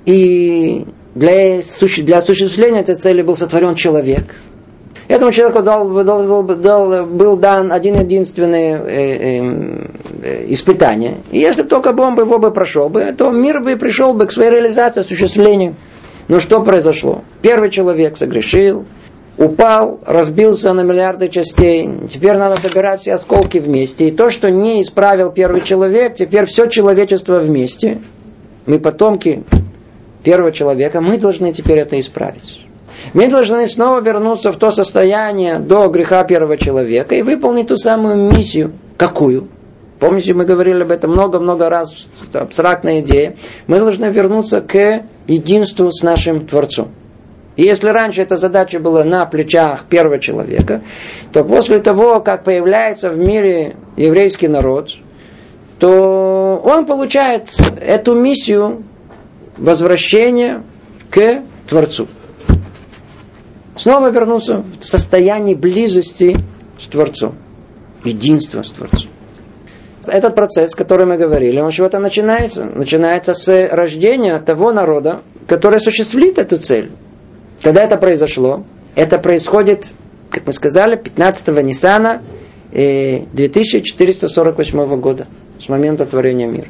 И 0.05 0.85
для, 1.15 1.59
для 1.59 2.17
осуществления 2.17 2.81
этой 2.81 2.95
цели 2.95 3.21
был 3.21 3.35
сотворен 3.35 3.73
человек. 3.73 4.35
Этому 5.07 5.31
человеку 5.31 5.63
дал, 5.63 5.89
дал, 6.03 6.43
дал, 6.43 7.05
был 7.05 7.35
дан 7.35 7.71
один 7.71 7.99
единственный 7.99 8.73
э, 8.73 8.77
э, 8.77 9.87
э, 10.21 10.45
испытание. 10.49 11.17
И 11.31 11.39
если 11.39 11.63
бы 11.63 11.67
только 11.67 11.93
бы 11.93 12.03
он 12.03 12.15
его 12.17 12.37
бы 12.37 12.51
прошел 12.51 12.91
то 13.17 13.31
мир 13.31 13.61
бы 13.61 13.75
пришел 13.75 14.13
бы 14.13 14.27
к 14.27 14.31
своей 14.31 14.51
реализации, 14.51 15.01
осуществлению. 15.01 15.75
Но 16.29 16.39
что 16.39 16.61
произошло? 16.61 17.23
Первый 17.41 17.71
человек 17.71 18.15
согрешил, 18.15 18.85
упал, 19.37 19.99
разбился 20.05 20.71
на 20.73 20.81
миллиарды 20.81 21.27
частей. 21.27 21.89
Теперь 22.07 22.37
надо 22.37 22.61
собирать 22.61 23.01
все 23.01 23.13
осколки 23.13 23.57
вместе. 23.57 24.07
И 24.07 24.11
то, 24.11 24.29
что 24.29 24.51
не 24.51 24.83
исправил 24.83 25.31
первый 25.31 25.61
человек, 25.61 26.13
теперь 26.13 26.45
все 26.45 26.67
человечество 26.67 27.39
вместе. 27.39 27.99
Мы 28.67 28.79
потомки 28.79 29.43
первого 30.23 30.51
человека, 30.51 31.01
мы 31.01 31.17
должны 31.17 31.51
теперь 31.51 31.79
это 31.79 31.99
исправить. 31.99 32.63
Мы 33.13 33.27
должны 33.27 33.65
снова 33.65 33.99
вернуться 34.01 34.51
в 34.51 34.57
то 34.57 34.69
состояние 34.69 35.57
до 35.57 35.87
греха 35.87 36.23
первого 36.25 36.57
человека 36.57 37.15
и 37.15 37.23
выполнить 37.23 37.69
ту 37.69 37.77
самую 37.77 38.31
миссию. 38.31 38.73
Какую? 38.97 39.47
Помните, 39.99 40.33
мы 40.33 40.45
говорили 40.45 40.81
об 40.81 40.91
этом 40.91 41.11
много-много 41.11 41.69
раз, 41.69 42.07
это 42.27 42.41
абстрактная 42.41 43.01
идея. 43.01 43.35
Мы 43.67 43.79
должны 43.79 44.05
вернуться 44.05 44.61
к 44.61 45.03
единству 45.27 45.91
с 45.91 46.03
нашим 46.03 46.47
Творцом. 46.47 46.91
И 47.57 47.63
если 47.63 47.89
раньше 47.89 48.21
эта 48.21 48.37
задача 48.37 48.79
была 48.79 49.03
на 49.03 49.25
плечах 49.25 49.83
первого 49.85 50.19
человека, 50.19 50.81
то 51.33 51.43
после 51.43 51.79
того, 51.79 52.21
как 52.21 52.45
появляется 52.45 53.09
в 53.09 53.17
мире 53.17 53.75
еврейский 53.97 54.47
народ, 54.47 54.91
то 55.77 56.61
он 56.63 56.85
получает 56.85 57.49
эту 57.81 58.15
миссию 58.15 58.83
возвращения 59.57 60.63
к 61.09 61.43
Творцу. 61.67 62.07
Снова 63.75 64.09
вернуться 64.11 64.63
в 64.79 64.85
состояние 64.85 65.57
близости 65.57 66.37
с 66.77 66.87
Творцом. 66.87 67.35
Единства 68.05 68.63
с 68.63 68.71
Творцом. 68.71 69.08
Этот 70.11 70.35
процесс, 70.35 70.75
который 70.75 71.05
мы 71.05 71.17
говорили, 71.17 71.59
он 71.59 71.71
чего-то 71.71 71.99
начинается. 71.99 72.65
Начинается 72.65 73.33
с 73.33 73.67
рождения 73.71 74.37
того 74.39 74.71
народа, 74.71 75.21
который 75.47 75.77
осуществит 75.77 76.37
эту 76.37 76.57
цель. 76.57 76.91
Когда 77.61 77.83
это 77.83 77.97
произошло? 77.97 78.63
Это 78.95 79.19
происходит, 79.19 79.93
как 80.29 80.47
мы 80.47 80.53
сказали, 80.53 80.95
15 80.95 81.47
Ниссана 81.63 82.21
2448 82.71 84.79
э, 84.79 84.97
года, 84.97 85.27
с 85.59 85.69
момента 85.69 86.05
творения 86.05 86.47
мира. 86.47 86.67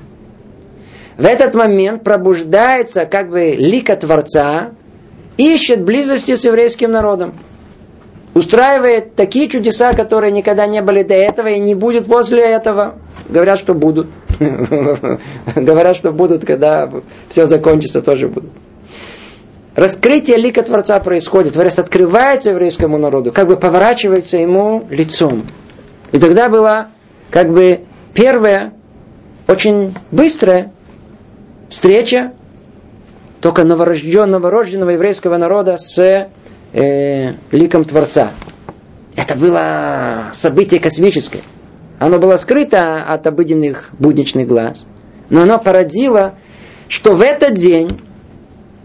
В 1.18 1.26
этот 1.26 1.54
момент 1.54 2.04
пробуждается 2.04 3.06
как 3.06 3.30
бы 3.30 3.52
лика 3.52 3.98
Творца, 3.98 4.72
ищет 5.38 5.84
близости 5.84 6.36
с 6.36 6.46
еврейским 6.46 6.92
народом. 6.92 7.34
Устраивает 8.34 9.16
такие 9.16 9.50
чудеса, 9.50 9.94
которые 9.94 10.32
никогда 10.32 10.66
не 10.66 10.82
были 10.82 11.04
до 11.04 11.16
этого 11.16 11.48
и 11.48 11.60
не 11.60 11.76
будет 11.76 12.06
после 12.06 12.44
этого. 12.44 12.96
Говорят, 13.30 13.60
что 13.60 13.74
будут. 13.74 14.08
Говорят, 15.56 15.96
что 15.96 16.12
будут, 16.12 16.46
когда 16.46 16.90
все 17.30 17.46
закончится, 17.46 18.02
тоже 18.02 18.28
будут. 18.28 18.52
Раскрытие 19.76 20.38
лика 20.38 20.64
Творца 20.64 21.00
происходит. 21.00 21.54
Творец 21.54 21.78
открывается 21.80 22.50
еврейскому 22.50 22.98
народу, 22.98 23.32
как 23.32 23.48
бы 23.48 23.56
поворачивается 23.56 24.38
ему 24.38 24.88
лицом. 24.90 25.46
И 26.12 26.20
тогда 26.20 26.50
была 26.50 26.90
как 27.30 27.54
бы 27.54 27.82
первая, 28.14 28.74
очень 29.48 29.96
быстрая 30.12 30.74
встреча 31.70 32.34
только 33.42 33.64
новорожденного, 33.64 34.50
рожденного 34.50 34.90
еврейского 34.90 35.38
народа 35.38 35.78
с 35.78 36.28
э, 36.74 37.34
ликом 37.52 37.84
Творца. 37.86 38.34
Это 39.16 39.36
было 39.36 40.30
событие 40.34 40.82
космическое. 40.82 41.42
Оно 42.00 42.18
было 42.18 42.36
скрыто 42.38 43.04
от 43.04 43.28
обыденных 43.28 43.90
будничных 44.00 44.48
глаз. 44.48 44.86
Но 45.30 45.42
оно 45.42 45.60
породило, 45.60 46.36
что 46.88 47.14
в 47.14 47.22
этот 47.22 47.54
день, 47.54 47.90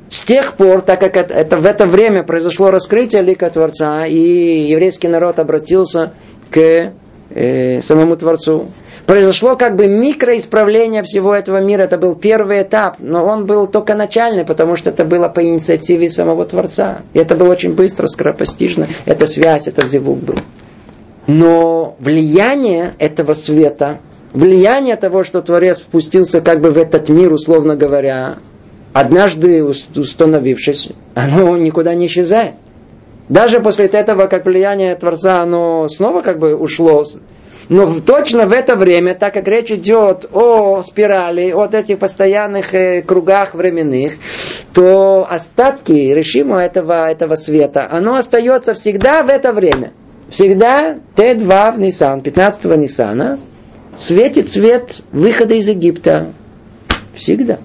с 0.09 0.25
тех 0.25 0.55
пор, 0.55 0.83
так 0.83 1.01
как 1.01 1.17
это, 1.17 1.33
это 1.33 1.57
в 1.57 1.65
это 1.65 1.87
время 1.87 2.25
произошло 2.25 2.71
раскрытие 2.71 3.23
лика 3.23 3.49
Творца, 3.49 4.05
и 4.05 4.69
еврейский 4.69 5.09
народ 5.09 5.39
обратился 5.39 6.13
к 6.51 6.93
э, 7.31 7.81
самому 7.81 8.17
Творцу, 8.17 8.67
произошло 9.07 9.55
как 9.55 9.77
бы 9.77 9.87
микроисправление 9.87 11.05
всего 11.05 11.35
этого 11.35 11.61
мира. 11.61 11.83
Это 11.83 11.99
был 11.99 12.17
первый 12.17 12.63
этап, 12.63 12.97
но 12.99 13.25
он 13.25 13.47
был 13.47 13.67
только 13.67 13.95
начальный, 13.95 14.45
потому 14.45 14.75
что 14.75 14.91
это 14.91 15.05
было 15.05 15.29
по 15.29 15.43
инициативе 15.43 16.09
самого 16.09 16.45
Творца. 16.47 17.03
И 17.13 17.19
это 17.21 17.37
было 17.37 17.51
очень 17.51 17.75
быстро, 17.75 18.09
скоропостижно. 18.09 18.89
Эта 19.07 19.25
связь, 19.25 19.69
этот 19.69 19.87
зевук 19.87 20.19
был. 20.19 20.37
Но 21.27 21.97
влияние 21.99 22.95
этого 22.99 23.33
света, 23.33 24.01
влияние 24.33 24.97
того, 24.97 25.23
что 25.25 25.41
Творец 25.41 25.81
впустился 25.81 26.41
как 26.41 26.61
бы 26.61 26.71
в 26.71 26.79
этот 26.79 27.09
мир, 27.09 27.33
условно 27.33 27.77
говоря, 27.77 28.35
однажды 28.93 29.65
установившись, 29.65 30.91
оно 31.15 31.57
никуда 31.57 31.95
не 31.95 32.07
исчезает. 32.07 32.55
Даже 33.29 33.61
после 33.61 33.87
этого, 33.87 34.27
как 34.27 34.45
влияние 34.45 34.95
Творца, 34.97 35.41
оно 35.41 35.89
снова 35.89 36.21
как 36.21 36.39
бы 36.39 36.55
ушло 36.55 37.03
но 37.69 37.89
точно 38.01 38.47
в 38.47 38.53
это 38.53 38.77
время, 38.77 39.15
так 39.15 39.35
как 39.35 39.49
речь 39.49 39.71
идет 39.71 40.27
о 40.33 40.83
спирали, 40.83 41.51
о 41.53 41.67
этих 41.67 41.99
постоянных 41.99 42.75
э, 42.75 43.03
кругах 43.03 43.55
временных, 43.55 44.15
то 44.75 45.27
остатки 45.29 45.93
режима 45.93 46.63
этого, 46.63 47.11
этого 47.11 47.37
света, 47.37 47.89
оно 47.91 48.17
остается 48.17 48.75
всегда 48.75 49.23
в 49.23 49.29
это 49.29 49.53
время. 49.53 49.93
Всегда 50.29 50.99
Т2 51.17 51.73
в 51.73 51.79
Нисан, 51.79 52.23
15 52.23 52.65
Нисана, 52.77 53.39
светит 53.97 54.49
свет 54.49 55.03
выхода 55.13 55.55
из 55.55 55.69
Египта. 55.69 56.33
Всегда. 57.15 57.59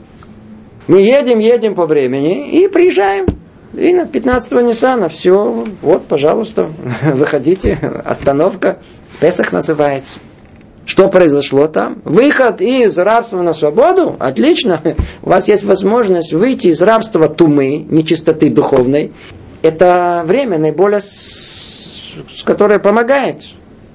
Мы 0.87 1.01
едем, 1.01 1.39
едем 1.39 1.75
по 1.75 1.85
времени 1.85 2.49
и 2.49 2.67
приезжаем. 2.67 3.27
И 3.73 3.93
на 3.93 4.05
15-го 4.05 4.61
Ниссана 4.61 5.09
все, 5.09 5.65
вот, 5.81 6.05
пожалуйста, 6.07 6.71
выходите, 7.13 7.73
остановка, 8.03 8.79
Песах 9.19 9.51
называется. 9.51 10.19
Что 10.85 11.07
произошло 11.07 11.67
там? 11.67 12.01
Выход 12.03 12.61
из 12.61 12.97
рабства 12.97 13.43
на 13.43 13.53
свободу? 13.53 14.15
Отлично. 14.17 14.81
У 15.21 15.29
вас 15.29 15.47
есть 15.47 15.63
возможность 15.63 16.33
выйти 16.33 16.67
из 16.67 16.81
рабства 16.81 17.29
тумы, 17.29 17.85
нечистоты 17.89 18.49
духовной. 18.49 19.13
Это 19.61 20.23
время 20.25 20.57
наиболее, 20.57 20.99
с, 20.99 22.13
которое 22.45 22.79
помогает 22.79 23.43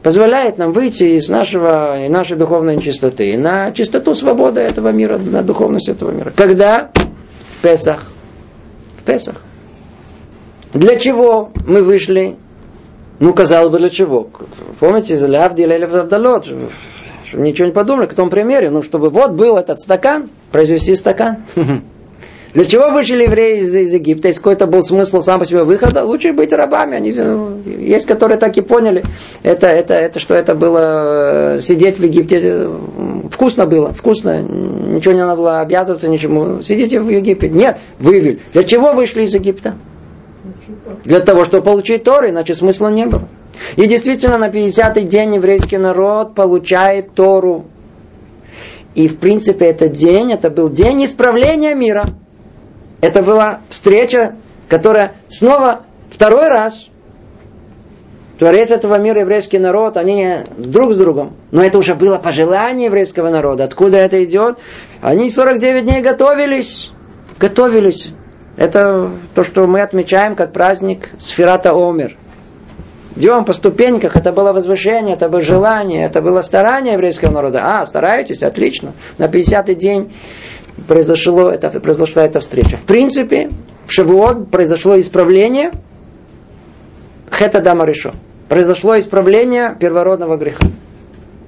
позволяет 0.05 0.59
нам 0.59 0.70
выйти 0.70 1.16
из 1.16 1.31
нашего, 1.31 1.96
нашей 2.11 2.37
духовной 2.37 2.77
нечистоты 2.77 3.37
на 3.38 3.72
чистоту 3.72 4.14
свободы 4.14 4.61
этого 4.61 4.90
мира, 4.90 5.16
на 5.16 5.42
духовность 5.42 5.88
этого 5.88 6.11
мира. 6.11 6.33
Когда? 6.37 6.90
В 7.48 7.62
Песах. 7.62 8.05
В 8.98 9.03
Песах. 9.03 9.40
Для 10.74 10.96
чего 10.96 11.50
мы 11.66 11.83
вышли? 11.83 12.37
Ну, 13.18 13.33
казалось 13.33 13.70
бы, 13.70 13.79
для 13.79 13.88
чего? 13.88 14.29
Помните, 14.79 15.16
за 15.16 15.27
Лявди 15.27 15.62
или 15.62 15.85
Абдалот, 15.85 16.46
чтобы 17.24 17.42
ничего 17.42 17.66
не 17.66 17.72
подумали, 17.72 18.07
к 18.07 18.14
тому 18.14 18.29
примере, 18.29 18.70
ну, 18.70 18.83
чтобы 18.83 19.09
вот 19.09 19.33
был 19.33 19.57
этот 19.57 19.81
стакан, 19.81 20.29
произвести 20.53 20.94
стакан. 20.94 21.38
Для 22.54 22.64
чего 22.64 22.90
вышли 22.90 23.24
евреи 23.24 23.58
из, 23.58 23.74
из 23.74 23.92
Египта? 23.92 24.28
Если 24.28 24.40
какой-то 24.40 24.66
был 24.66 24.80
смысл 24.80 25.20
сам 25.20 25.40
по 25.40 25.44
себе 25.44 25.64
выхода, 25.64 26.04
лучше 26.04 26.32
быть 26.32 26.52
рабами. 26.52 26.96
Они, 26.96 27.12
ну, 27.12 27.60
есть, 27.66 28.06
которые 28.06 28.38
так 28.38 28.56
и 28.56 28.60
поняли, 28.60 29.04
это, 29.42 29.66
это, 29.66 29.94
это, 29.94 30.20
что 30.20 30.34
это 30.36 30.54
было 30.54 31.54
э, 31.54 31.58
сидеть 31.58 31.98
в 31.98 32.04
Египте. 32.04 32.70
Вкусно 33.28 33.66
было, 33.66 33.92
вкусно. 33.92 34.40
Ничего 34.40 35.14
не 35.14 35.20
надо 35.20 35.36
было 35.36 35.60
обязываться, 35.60 36.08
ничему. 36.08 36.62
Сидите 36.62 37.00
в 37.00 37.08
Египте. 37.08 37.48
Нет, 37.48 37.78
вывели. 37.98 38.38
Для 38.52 38.62
чего 38.62 38.92
вышли 38.92 39.22
из 39.22 39.34
Египта? 39.34 39.74
Для 41.02 41.18
того, 41.18 41.44
чтобы 41.44 41.64
получить 41.64 42.04
Торы, 42.04 42.30
иначе 42.30 42.54
смысла 42.54 42.88
не 42.88 43.06
было. 43.06 43.22
И 43.74 43.86
действительно, 43.88 44.38
на 44.38 44.48
50-й 44.48 45.02
день 45.02 45.34
еврейский 45.34 45.78
народ 45.78 46.36
получает 46.36 47.14
Тору. 47.14 47.64
И, 48.94 49.08
в 49.08 49.18
принципе, 49.18 49.66
этот 49.66 49.90
день, 49.90 50.32
это 50.32 50.50
был 50.50 50.68
день 50.68 51.04
исправления 51.04 51.74
мира. 51.74 52.14
Это 53.04 53.20
была 53.20 53.60
встреча, 53.68 54.34
которая 54.66 55.12
снова 55.28 55.82
второй 56.10 56.48
раз 56.48 56.86
Творец 58.38 58.70
этого 58.70 58.98
мира, 58.98 59.20
еврейский 59.20 59.58
народ, 59.58 59.98
они 59.98 60.38
друг 60.56 60.94
с 60.94 60.96
другом. 60.96 61.34
Но 61.50 61.62
это 61.62 61.76
уже 61.76 61.94
было 61.94 62.16
пожелание 62.16 62.86
еврейского 62.86 63.28
народа. 63.28 63.64
Откуда 63.64 63.98
это 63.98 64.24
идет? 64.24 64.56
Они 65.02 65.28
49 65.28 65.84
дней 65.84 66.00
готовились. 66.00 66.92
Готовились. 67.38 68.10
Это 68.56 69.10
то, 69.34 69.44
что 69.44 69.66
мы 69.66 69.82
отмечаем 69.82 70.34
как 70.34 70.54
праздник 70.54 71.10
Сферата 71.18 71.72
Омер. 71.74 72.16
Идем 73.16 73.44
по 73.44 73.52
ступеньках, 73.52 74.16
это 74.16 74.32
было 74.32 74.54
возвышение, 74.54 75.14
это 75.14 75.28
было 75.28 75.42
желание, 75.42 76.06
это 76.06 76.22
было 76.22 76.40
старание 76.40 76.94
еврейского 76.94 77.30
народа. 77.30 77.60
А, 77.62 77.84
стараетесь, 77.84 78.42
отлично. 78.42 78.94
На 79.18 79.26
50-й 79.26 79.74
день 79.74 80.12
произошло 80.86 81.50
это, 81.50 81.68
произошла 81.80 82.24
эта 82.24 82.40
встреча. 82.40 82.76
В 82.76 82.82
принципе, 82.82 83.50
в 83.86 83.92
Шавуот 83.92 84.50
произошло 84.50 84.98
исправление 84.98 85.72
Хета 87.30 87.60
Дама 87.60 87.84
решо. 87.84 88.14
Произошло 88.48 88.98
исправление 88.98 89.76
первородного 89.78 90.36
греха. 90.36 90.64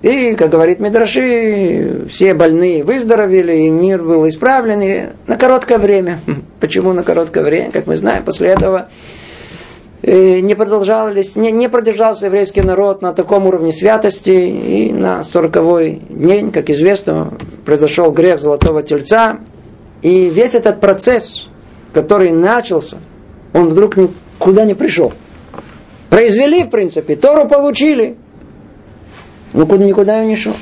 И, 0.03 0.35
как 0.35 0.51
говорит 0.51 0.81
Мидраши, 0.81 2.07
все 2.09 2.35
больные 2.35 2.85
выздоровели, 2.85 3.63
и 3.63 3.71
мир 3.71 4.03
был 4.03 4.29
исправлен 4.29 4.81
и 4.81 5.07
на 5.27 5.37
короткое 5.37 5.79
время. 5.79 6.21
Почему 6.61 6.93
на 6.93 7.03
короткое 7.03 7.45
время? 7.45 7.73
Как 7.73 7.87
мы 7.87 7.97
знаем, 7.97 8.25
после 8.25 8.49
этого 8.49 8.89
не, 10.03 10.55
продолжались, 10.55 11.37
не, 11.37 11.51
не 11.51 11.69
продержался 11.69 12.27
еврейский 12.27 12.63
народ 12.63 13.03
на 13.03 13.13
таком 13.13 13.47
уровне 13.47 13.73
святости, 13.73 14.31
и 14.31 14.93
на 14.93 15.23
сороковой 15.23 16.03
день, 16.09 16.53
как 16.53 16.71
известно, 16.71 17.37
произошел 17.65 18.11
грех 18.13 18.39
Золотого 18.39 18.83
Тельца, 18.83 19.39
и 20.03 20.29
весь 20.29 20.55
этот 20.55 20.81
процесс, 20.81 21.49
который 21.93 22.31
начался, 22.31 22.99
он 23.53 23.69
вдруг 23.69 23.97
никуда 23.97 24.65
не 24.65 24.75
пришел. 24.75 25.13
Произвели, 26.11 26.65
в 26.65 26.71
принципе, 26.71 27.17
Тору 27.17 27.49
получили, 27.49 28.17
но 29.53 29.67
куда, 29.67 29.85
никуда 29.85 30.25
не 30.25 30.37
шел. 30.37 30.55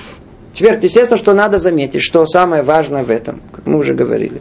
Теперь, 0.55 0.79
естественно, 0.81 1.18
что 1.18 1.35
надо 1.35 1.59
заметить, 1.59 2.01
что 2.01 2.25
самое 2.25 2.62
важное 2.62 3.03
в 3.03 3.11
этом, 3.11 3.42
как 3.53 3.66
мы 3.66 3.79
уже 3.79 3.94
говорили, 3.94 4.40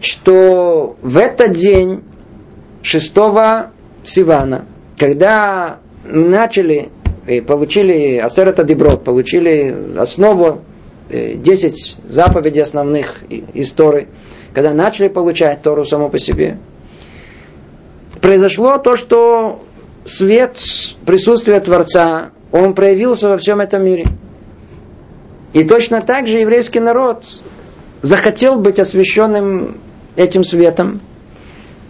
что 0.00 0.96
в 1.02 1.18
этот 1.18 1.52
день 1.52 2.02
6 2.82 3.14
Сивана, 4.04 4.66
когда 4.98 5.78
начали 6.04 6.90
и 7.26 7.40
получили 7.40 8.16
Асерата 8.16 8.64
Деброд, 8.64 9.04
получили 9.04 9.96
основу 9.96 10.62
10 11.10 11.96
э, 12.04 12.10
заповедей 12.10 12.62
основных 12.62 13.22
историй, 13.54 14.08
когда 14.54 14.72
начали 14.72 15.08
получать 15.08 15.62
Тору 15.62 15.84
само 15.84 16.08
по 16.08 16.18
себе, 16.18 16.58
произошло 18.20 18.78
то, 18.78 18.96
что 18.96 19.62
свет 20.04 20.58
присутствия 21.06 21.60
Творца, 21.60 22.30
он 22.50 22.74
проявился 22.74 23.28
во 23.28 23.36
всем 23.36 23.60
этом 23.60 23.84
мире. 23.84 24.06
И 25.52 25.64
точно 25.64 26.00
так 26.00 26.26
же 26.26 26.38
еврейский 26.38 26.80
народ 26.80 27.24
захотел 28.00 28.58
быть 28.58 28.80
освященным 28.80 29.76
этим 30.16 30.44
светом. 30.44 31.02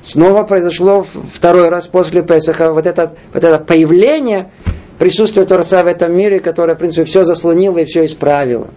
Снова 0.02 0.42
произошло 0.42 1.02
второй 1.02 1.68
раз 1.68 1.86
после 1.86 2.22
Песаха 2.22 2.72
вот 2.72 2.88
это, 2.88 3.14
вот 3.32 3.44
это 3.44 3.58
появление 3.58 4.50
присутствия 4.98 5.44
Творца 5.44 5.84
в 5.84 5.86
этом 5.86 6.12
мире, 6.12 6.40
которое, 6.40 6.74
в 6.74 6.78
принципе, 6.78 7.04
все 7.04 7.22
заслонило 7.22 7.78
и 7.78 7.84
все 7.84 8.04
исправило. 8.04 8.68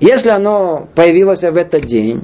Если 0.00 0.30
оно 0.30 0.88
появилось 0.94 1.42
в 1.42 1.56
этот 1.56 1.82
день, 1.84 2.22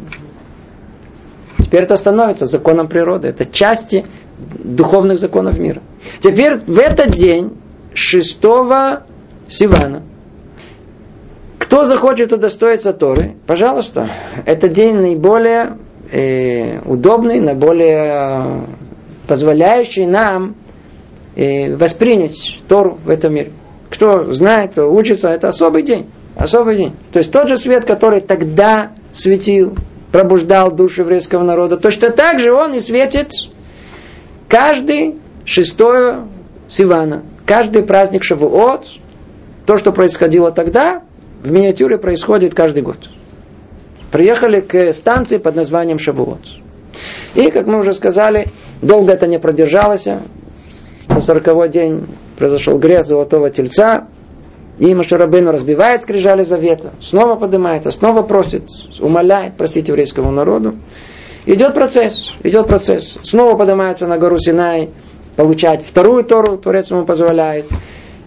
теперь 1.59 1.83
это 1.83 1.97
становится 1.97 2.47
законом 2.47 2.89
природы. 2.89 3.29
Это 3.29 3.45
части 3.45 4.07
духовных 4.39 5.19
законов 5.19 5.59
мира. 5.59 5.83
Теперь 6.21 6.57
в 6.57 6.79
этот 6.79 7.11
день, 7.11 7.53
6 7.93 8.41
Сивана, 9.49 10.03
кто 11.59 11.85
захочет 11.85 12.33
удостоиться 12.33 12.95
Торы, 12.95 13.37
пожалуйста, 13.47 14.09
это 14.47 14.69
день 14.71 14.97
наиболее 14.97 15.77
э, 16.11 16.81
удобный, 16.85 17.41
наиболее 17.41 18.67
позволяющий 19.27 20.07
нам 20.07 20.57
э, 21.37 21.75
воспринять 21.75 22.61
Тору 22.69 22.99
в 23.05 23.11
этом 23.11 23.35
мире. 23.35 23.53
Кто 23.91 24.33
знает, 24.33 24.73
кто 24.73 24.91
учится, 24.91 25.29
это 25.29 25.49
особый 25.49 25.83
день. 25.83 26.07
Особый 26.37 26.77
день. 26.77 26.95
То 27.13 27.19
есть 27.19 27.33
тот 27.33 27.49
же 27.49 27.57
свет, 27.57 27.85
который 27.85 28.21
тогда 28.21 28.93
светил, 29.13 29.77
пробуждал 30.13 30.71
душу 30.71 31.03
еврейского 31.03 31.43
народа, 31.43 31.77
точно 31.77 32.11
так 32.11 32.39
же 32.39 32.53
он 32.53 32.75
и 32.75 32.81
светит 32.81 33.31
каждый 34.49 35.17
шестое 35.45 36.27
Сивана, 36.69 37.25
каждый 37.47 37.83
праздник 37.83 38.25
Шавуот, 38.25 38.87
то, 39.67 39.77
что 39.77 39.93
происходило 39.93 40.51
тогда, 40.53 41.03
в 41.43 41.51
миниатюре 41.51 41.99
происходит 41.99 42.55
каждый 42.55 42.83
год. 42.83 42.99
Приехали 44.11 44.61
к 44.61 44.93
станции 44.93 45.39
под 45.39 45.57
названием 45.57 45.99
Шавуот. 45.99 46.41
И, 47.35 47.51
как 47.51 47.67
мы 47.67 47.79
уже 47.79 47.93
сказали, 47.93 48.49
долго 48.83 49.13
это 49.13 49.27
не 49.27 49.39
продержалось. 49.39 50.07
На 51.09 51.23
сороковой 51.23 51.69
день 51.69 52.07
произошел 52.37 52.79
грех 52.79 53.05
золотого 53.05 53.51
тельца, 53.51 54.09
и 54.79 54.95
Машарабейну 54.95 55.53
разбивает 55.53 56.03
скрижали 56.03 56.43
завета, 56.43 56.93
снова 57.01 57.37
поднимается, 57.37 57.91
снова 57.91 58.23
просит, 58.23 58.67
умоляет 58.99 59.57
простить 59.57 59.89
еврейскому 59.89 60.31
народу. 60.31 60.77
Идет 61.47 61.75
процесс, 61.75 62.33
идет 62.43 62.67
процесс. 62.67 63.19
Снова 63.23 63.57
поднимается 63.57 64.07
на 64.07 64.19
гору 64.19 64.39
Синай, 64.39 64.91
получает 65.37 65.83
вторую 65.83 66.25
Тору, 66.25 66.59
Творец 66.59 66.91
ему 66.91 67.05
позволяет. 67.05 67.67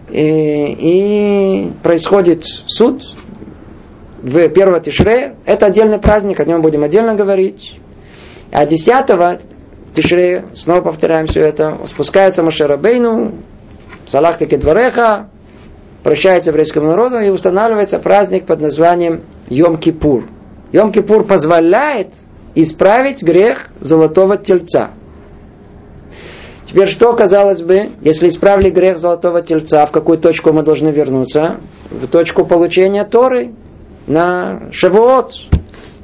И, 0.10 0.76
и 0.80 1.72
происходит 1.82 2.46
суд 2.46 3.04
в 4.24 4.50
первого 4.50 4.80
Тишре. 4.80 5.36
Это 5.46 5.68
отдельный 5.68 6.00
праздник, 6.00 6.40
о 6.40 6.46
нем 6.46 6.62
будем 6.62 6.84
отдельно 6.84 7.14
говорить. 7.14 7.78
А 8.52 8.66
десятого 8.66 9.40
Тишре, 9.94 10.46
снова 10.54 10.82
повторяем 10.82 11.28
все 11.28 11.42
это, 11.42 11.78
спускается 11.86 12.42
Машарабейну, 12.42 13.34
Салах 14.08 14.38
таки 14.38 14.58
двореха, 14.58 15.28
прощается 16.04 16.50
еврейскому 16.50 16.88
народу 16.88 17.20
и 17.20 17.30
устанавливается 17.30 18.00
праздник 18.00 18.46
под 18.46 18.62
названием 18.62 19.24
Йом-Кипур. 19.50 20.26
Йом-Кипур 20.72 21.26
позволяет 21.26 22.16
исправить 22.56 23.24
грех 23.24 23.68
золотого 23.80 24.38
тельца. 24.38 24.92
Теперь 26.66 26.88
что, 26.88 27.14
казалось 27.14 27.62
бы, 27.62 27.92
если 28.02 28.28
исправили 28.28 28.70
грех 28.70 28.98
золотого 28.98 29.42
тельца, 29.42 29.86
в 29.86 29.92
какую 29.92 30.18
точку 30.18 30.52
мы 30.54 30.64
должны 30.64 30.90
вернуться? 30.90 31.58
В 31.92 32.08
точку 32.08 32.46
получения 32.46 33.04
Торы 33.04 33.52
на 34.08 34.72
Шавуот. 34.72 35.34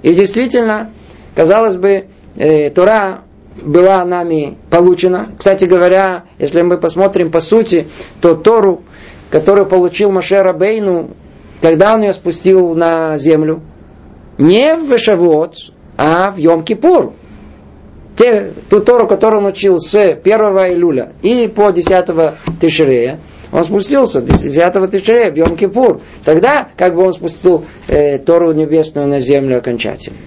И 0.01 0.13
действительно, 0.13 0.91
казалось 1.35 1.77
бы, 1.77 2.05
э, 2.35 2.69
Тора 2.69 3.21
была 3.61 4.05
нами 4.05 4.57
получена. 4.69 5.29
Кстати 5.37 5.65
говоря, 5.65 6.25
если 6.37 6.61
мы 6.61 6.77
посмотрим 6.77 7.31
по 7.31 7.39
сути, 7.39 7.87
то 8.21 8.35
Тору, 8.35 8.81
которую 9.29 9.67
получил 9.67 10.11
Машер 10.11 10.53
Бейну, 10.53 11.11
когда 11.61 11.93
он 11.95 12.01
ее 12.01 12.13
спустил 12.13 12.75
на 12.75 13.17
землю, 13.17 13.61
не 14.37 14.75
в 14.75 14.97
Шавуот, 14.97 15.55
а 15.97 16.31
в 16.31 16.37
Йом-Кипур. 16.37 17.13
Ту 18.69 18.81
Тору, 18.81 19.07
которую 19.07 19.43
он 19.43 19.47
учил 19.47 19.79
с 19.79 19.95
1 19.95 20.23
июля 20.23 21.13
и 21.21 21.47
по 21.53 21.71
10 21.71 22.59
Тишрея, 22.59 23.19
он 23.51 23.63
спустился 23.63 24.21
10 24.21 24.91
Тишрея 24.91 25.31
в 25.31 25.35
Йом-Кипур. 25.35 26.01
Тогда, 26.23 26.69
как 26.77 26.95
бы 26.95 27.03
он 27.03 27.13
спустил 27.13 27.65
э, 27.87 28.19
Тору 28.19 28.51
небесную 28.53 29.07
на 29.07 29.19
землю 29.19 29.57
окончательно. 29.57 30.17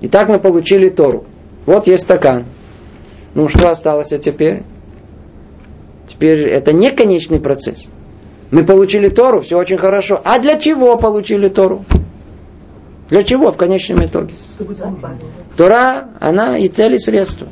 И 0.00 0.08
так 0.08 0.28
мы 0.28 0.38
получили 0.38 0.88
Тору. 0.88 1.24
Вот 1.66 1.86
есть 1.86 2.04
стакан. 2.04 2.44
Ну, 3.34 3.48
что 3.48 3.70
осталось 3.70 4.08
теперь? 4.08 4.62
Теперь 6.06 6.48
это 6.48 6.72
не 6.72 6.90
конечный 6.90 7.40
процесс. 7.40 7.84
Мы 8.50 8.64
получили 8.64 9.08
Тору, 9.08 9.40
все 9.40 9.56
очень 9.56 9.78
хорошо. 9.78 10.20
А 10.24 10.38
для 10.38 10.58
чего 10.58 10.96
получили 10.96 11.48
Тору? 11.48 11.84
Для 13.08 13.22
чего 13.22 13.50
в 13.50 13.56
конечном 13.56 14.04
итоге? 14.04 14.34
Тора, 15.56 16.08
она 16.20 16.58
и 16.58 16.68
цель, 16.68 16.94
и 16.94 16.98
средство. 16.98 17.48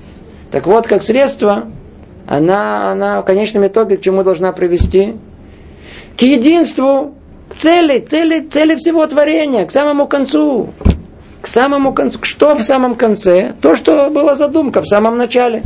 Так 0.50 0.66
вот, 0.66 0.86
как 0.86 1.02
средство, 1.02 1.70
она, 2.30 2.92
она 2.92 3.20
в 3.20 3.24
конечном 3.24 3.66
итоге 3.66 3.96
к 3.96 4.02
чему 4.02 4.22
должна 4.22 4.52
привести? 4.52 5.16
К 6.16 6.22
единству, 6.22 7.14
к 7.48 7.56
цели, 7.56 7.98
цели, 7.98 8.46
цели 8.46 8.76
всего 8.76 9.04
творения, 9.08 9.66
к 9.66 9.72
самому 9.72 10.06
концу. 10.06 10.72
К 11.40 11.48
самому 11.48 11.92
концу. 11.92 12.20
Что 12.22 12.54
в 12.54 12.62
самом 12.62 12.94
конце? 12.94 13.54
То, 13.60 13.74
что 13.74 14.10
была 14.10 14.36
задумка 14.36 14.80
в 14.80 14.86
самом 14.86 15.18
начале. 15.18 15.64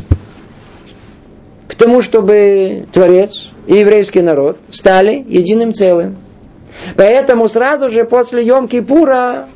К 1.69 1.75
тому, 1.75 2.01
чтобы 2.01 2.87
Творец 2.93 3.51
и 3.67 3.75
еврейский 3.75 4.23
народ 4.23 4.57
стали 4.71 5.23
единым 5.29 5.75
целым. 5.75 6.17
Поэтому 6.97 7.47
сразу 7.47 7.91
же 7.91 8.05
после 8.05 8.43
Йом-Кипура 8.43 9.49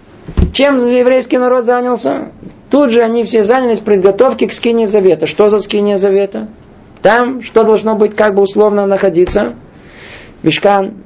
чем 0.52 0.76
еврейский 0.76 1.38
народ 1.38 1.64
занялся? 1.64 2.32
Тут 2.70 2.90
же 2.90 3.00
они 3.00 3.24
все 3.24 3.44
занялись 3.44 3.78
подготовкой 3.78 4.48
к 4.48 4.52
скине 4.52 4.86
завета. 4.86 5.26
Что 5.26 5.48
за 5.48 5.58
скиния 5.58 5.96
завета? 5.96 6.48
Там 7.02 7.42
что 7.42 7.64
должно 7.64 7.94
быть 7.94 8.14
как 8.14 8.34
бы 8.34 8.42
условно 8.42 8.86
находиться? 8.86 9.56
Мешкан. 10.42 11.04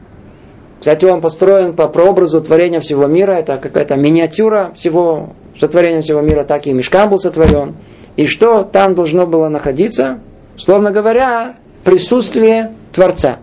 Кстати, 0.81 1.05
он 1.05 1.21
построен 1.21 1.75
по 1.75 1.89
прообразу 1.89 2.41
творения 2.41 2.81
всего 2.81 3.07
мира. 3.07 3.33
Это 3.33 3.59
какая-то 3.59 3.97
миниатюра 3.97 4.73
всего 4.75 5.35
сотворения 5.59 6.01
всего 6.01 6.21
мира. 6.21 6.45
Так 6.45 6.67
и 6.67 6.73
Мешкан 6.73 7.09
был 7.09 7.19
сотворен. 7.19 7.77
И 8.17 8.27
что 8.27 8.65
там 8.65 8.95
должно 8.95 9.27
было 9.27 9.49
находиться? 9.49 10.21
Словно 10.57 10.91
говоря, 10.91 11.57
присутствие 11.85 12.75
Творца. 12.93 13.39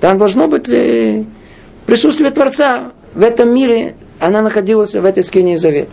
Там 0.00 0.18
должно 0.18 0.46
быть 0.46 0.68
э, 0.68 1.24
присутствие 1.86 2.30
Творца 2.30 2.92
в 3.14 3.22
этом 3.22 3.52
мире 3.52 3.96
она 4.20 4.42
находилась 4.42 4.94
в 4.94 5.04
этой 5.04 5.24
скине 5.24 5.56
завета. 5.56 5.90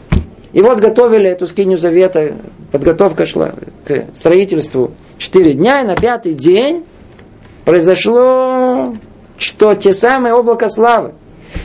И 0.56 0.62
вот 0.62 0.80
готовили 0.80 1.30
эту 1.30 1.48
скинию 1.48 1.78
завета, 1.78 2.38
подготовка 2.72 3.26
шла 3.26 3.56
к 3.86 4.06
строительству 4.14 4.94
четыре 5.18 5.54
дня, 5.54 5.82
и 5.82 5.86
на 5.86 5.96
пятый 5.96 6.34
день 6.34 6.86
произошло 7.66 8.96
что 9.38 9.76
те 9.76 9.92
самые 9.92 10.34
облака 10.34 10.70
славы. 10.70 11.16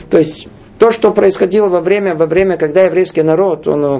То 0.09 0.17
есть 0.17 0.49
то, 0.77 0.91
что 0.91 1.11
происходило 1.11 1.69
во 1.69 1.79
время, 1.79 2.15
во 2.15 2.25
время, 2.25 2.57
когда 2.57 2.81
еврейский 2.81 3.21
народ, 3.21 3.65
он 3.69 3.85
э, 3.85 3.99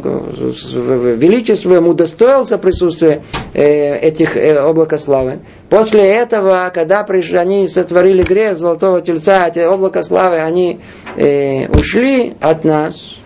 величествуем 1.15 1.87
удостоился 1.87 2.57
присутствия 2.57 3.23
э, 3.53 3.95
этих 3.95 4.35
э, 4.35 4.57
облака 4.57 4.97
славы. 4.97 5.39
После 5.69 6.01
этого, 6.01 6.69
когда 6.73 7.03
пришли, 7.03 7.37
они 7.37 7.65
сотворили 7.69 8.23
грех 8.23 8.57
золотого 8.57 8.99
тельца, 8.99 9.47
эти 9.47 9.59
облака 9.59 10.03
славы, 10.03 10.41
они 10.41 10.81
ушли 11.15 12.33
от 12.41 12.65
нас. 12.65 13.20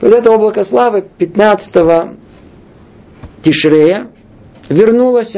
Вот 0.00 0.12
это 0.12 0.30
облако 0.30 0.64
славы 0.64 1.04
15 1.18 1.74
Тишрея 3.42 4.08
вернулось. 4.68 5.36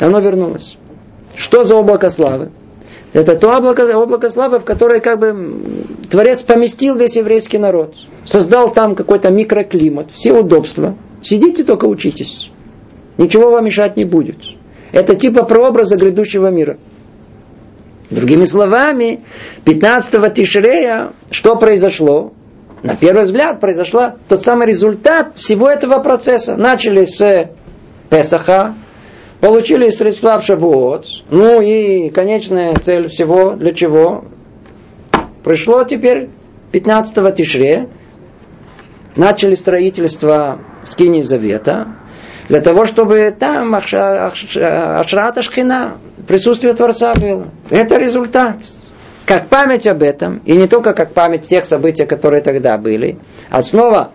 Оно 0.00 0.20
вернулось. 0.20 0.76
Что 1.36 1.64
за 1.64 1.76
облако 1.76 2.08
славы? 2.08 2.50
Это 3.12 3.36
то 3.36 3.54
облако, 3.54 3.82
облако 3.98 4.30
славы, 4.30 4.58
в 4.58 4.64
которое 4.64 5.00
как 5.00 5.18
бы 5.18 5.60
Творец 6.10 6.42
поместил 6.42 6.96
весь 6.96 7.16
еврейский 7.16 7.58
народ. 7.58 7.94
Создал 8.24 8.72
там 8.72 8.94
какой-то 8.94 9.30
микроклимат, 9.30 10.10
все 10.12 10.32
удобства. 10.32 10.96
Сидите 11.22 11.64
только 11.64 11.84
учитесь. 11.84 12.50
Ничего 13.18 13.50
вам 13.50 13.66
мешать 13.66 13.96
не 13.96 14.04
будет. 14.04 14.38
Это 14.92 15.14
типа 15.14 15.44
прообраза 15.44 15.96
грядущего 15.96 16.48
мира. 16.48 16.78
Другими 18.10 18.46
словами, 18.46 19.20
15 19.64 20.34
Тишрея, 20.34 21.12
что 21.30 21.56
произошло? 21.56 22.32
На 22.82 22.96
первый 22.96 23.24
взгляд 23.24 23.60
произошел 23.60 24.12
тот 24.28 24.42
самый 24.42 24.66
результат 24.66 25.36
всего 25.36 25.70
этого 25.70 26.00
процесса. 26.00 26.56
Начали 26.56 27.04
с 27.04 27.50
Песаха, 28.10 28.74
получили 29.40 29.88
средства 29.90 30.38
в 30.38 30.44
Шавуот, 30.44 31.06
ну 31.30 31.60
и 31.60 32.10
конечная 32.10 32.74
цель 32.76 33.08
всего 33.08 33.52
для 33.52 33.72
чего? 33.72 34.24
Пришло 35.44 35.84
теперь 35.84 36.28
15 36.72 37.34
Тишре, 37.36 37.88
начали 39.16 39.54
строительство 39.54 40.60
скини 40.82 41.22
Завета, 41.22 41.96
для 42.48 42.60
того, 42.60 42.84
чтобы 42.86 43.34
там 43.38 43.74
Ашрата 43.74 45.42
Шхина, 45.42 45.98
присутствие 46.26 46.74
Творца 46.74 47.14
было. 47.14 47.46
Это 47.70 47.98
результат. 47.98 48.56
Как 49.32 49.48
память 49.48 49.86
об 49.86 50.02
этом, 50.02 50.42
и 50.44 50.54
не 50.54 50.66
только 50.66 50.92
как 50.92 51.14
память 51.14 51.48
тех 51.48 51.64
событий, 51.64 52.04
которые 52.04 52.42
тогда 52.42 52.76
были, 52.76 53.16
а 53.48 53.62
снова 53.62 54.12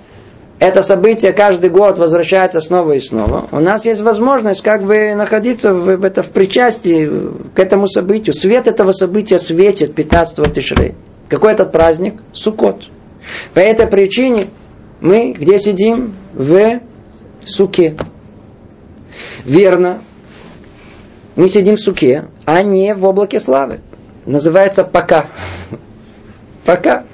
это 0.60 0.84
событие 0.84 1.34
каждый 1.34 1.72
год 1.72 1.98
возвращается 1.98 2.62
снова 2.62 2.92
и 2.92 3.00
снова, 3.00 3.48
у 3.52 3.60
нас 3.60 3.86
есть 3.86 4.02
возможность 4.02 4.62
как 4.62 4.84
бы 4.84 5.16
находиться 5.16 5.74
в, 5.74 5.96
в, 5.96 6.04
это, 6.06 6.22
в 6.22 6.30
причастии 6.30 7.10
к 7.56 7.60
этому 7.60 7.88
событию. 7.88 8.32
Свет 8.36 8.68
этого 8.68 8.92
события 8.92 9.40
светит 9.40 9.96
15 9.96 10.54
Тишрей. 10.54 10.94
Какой 11.30 11.54
этот 11.54 11.72
праздник? 11.72 12.22
Сукот. 12.32 12.84
По 13.56 13.60
этой 13.60 13.88
причине 13.88 14.50
мы 15.02 15.34
где 15.36 15.58
сидим? 15.58 16.14
В 16.34 16.80
суке. 17.40 17.98
Верно. 19.46 20.04
Мы 21.36 21.48
сидим 21.48 21.76
в 21.76 21.82
суке, 21.82 22.26
а 22.46 22.62
не 22.62 22.94
в 22.94 23.04
облаке 23.04 23.40
славы. 23.40 23.80
Называется 24.28 24.84
пока. 24.84 25.28
Пока. 26.66 27.06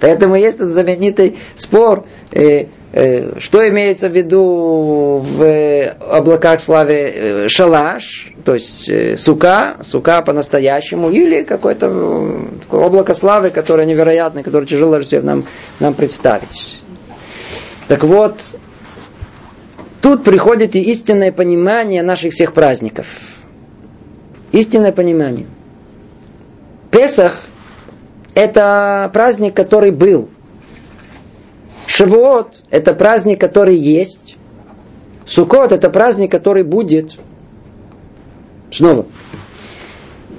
Поэтому 0.00 0.34
есть 0.36 0.56
этот 0.56 0.70
знаменитый 0.70 1.38
спор, 1.54 2.06
э, 2.32 2.66
э, 2.92 3.38
что 3.38 3.68
имеется 3.68 4.08
в 4.08 4.16
виду 4.16 5.18
в 5.22 5.88
облаках 6.00 6.60
славы 6.60 6.92
э, 6.94 7.48
шалаш, 7.48 8.32
то 8.44 8.54
есть 8.54 8.88
э, 8.88 9.16
сука, 9.16 9.76
сука 9.82 10.22
по-настоящему, 10.22 11.10
или 11.10 11.42
какое-то 11.42 11.88
э, 11.88 12.60
такое 12.62 12.80
облако 12.80 13.12
славы, 13.12 13.50
которое 13.50 13.86
невероятное, 13.86 14.42
которое 14.42 14.66
тяжело 14.66 15.00
всем 15.00 15.26
нам, 15.26 15.42
нам 15.80 15.92
представить. 15.92 16.78
Так 17.88 18.04
вот, 18.04 18.36
тут 20.00 20.24
приходит 20.24 20.76
и 20.76 20.80
истинное 20.80 21.32
понимание 21.32 22.02
наших 22.02 22.32
всех 22.32 22.54
праздников. 22.54 23.06
Истинное 24.52 24.92
понимание. 24.92 25.46
Песах 26.90 27.34
это 28.34 29.10
праздник, 29.12 29.54
который 29.54 29.90
был. 29.90 30.28
Шавуот– 31.86 32.62
это 32.70 32.94
праздник, 32.94 33.40
который 33.40 33.76
есть. 33.76 34.36
Сукот– 35.24 35.72
это 35.72 35.90
праздник, 35.90 36.30
который 36.30 36.62
будет. 36.62 37.16
Снова. 38.70 39.06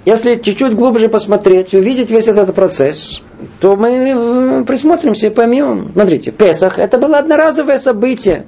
Если 0.05 0.37
чуть-чуть 0.37 0.75
глубже 0.75 1.09
посмотреть, 1.09 1.73
увидеть 1.73 2.09
весь 2.09 2.27
этот 2.27 2.55
процесс, 2.55 3.21
то 3.59 3.75
мы 3.75 3.89
э, 3.89 4.63
присмотримся 4.65 5.27
и 5.27 5.29
поймем. 5.29 5.91
Смотрите, 5.91 6.31
Песах– 6.31 6.79
это 6.79 6.97
было 6.97 7.17
одноразовое 7.17 7.77
событие. 7.77 8.45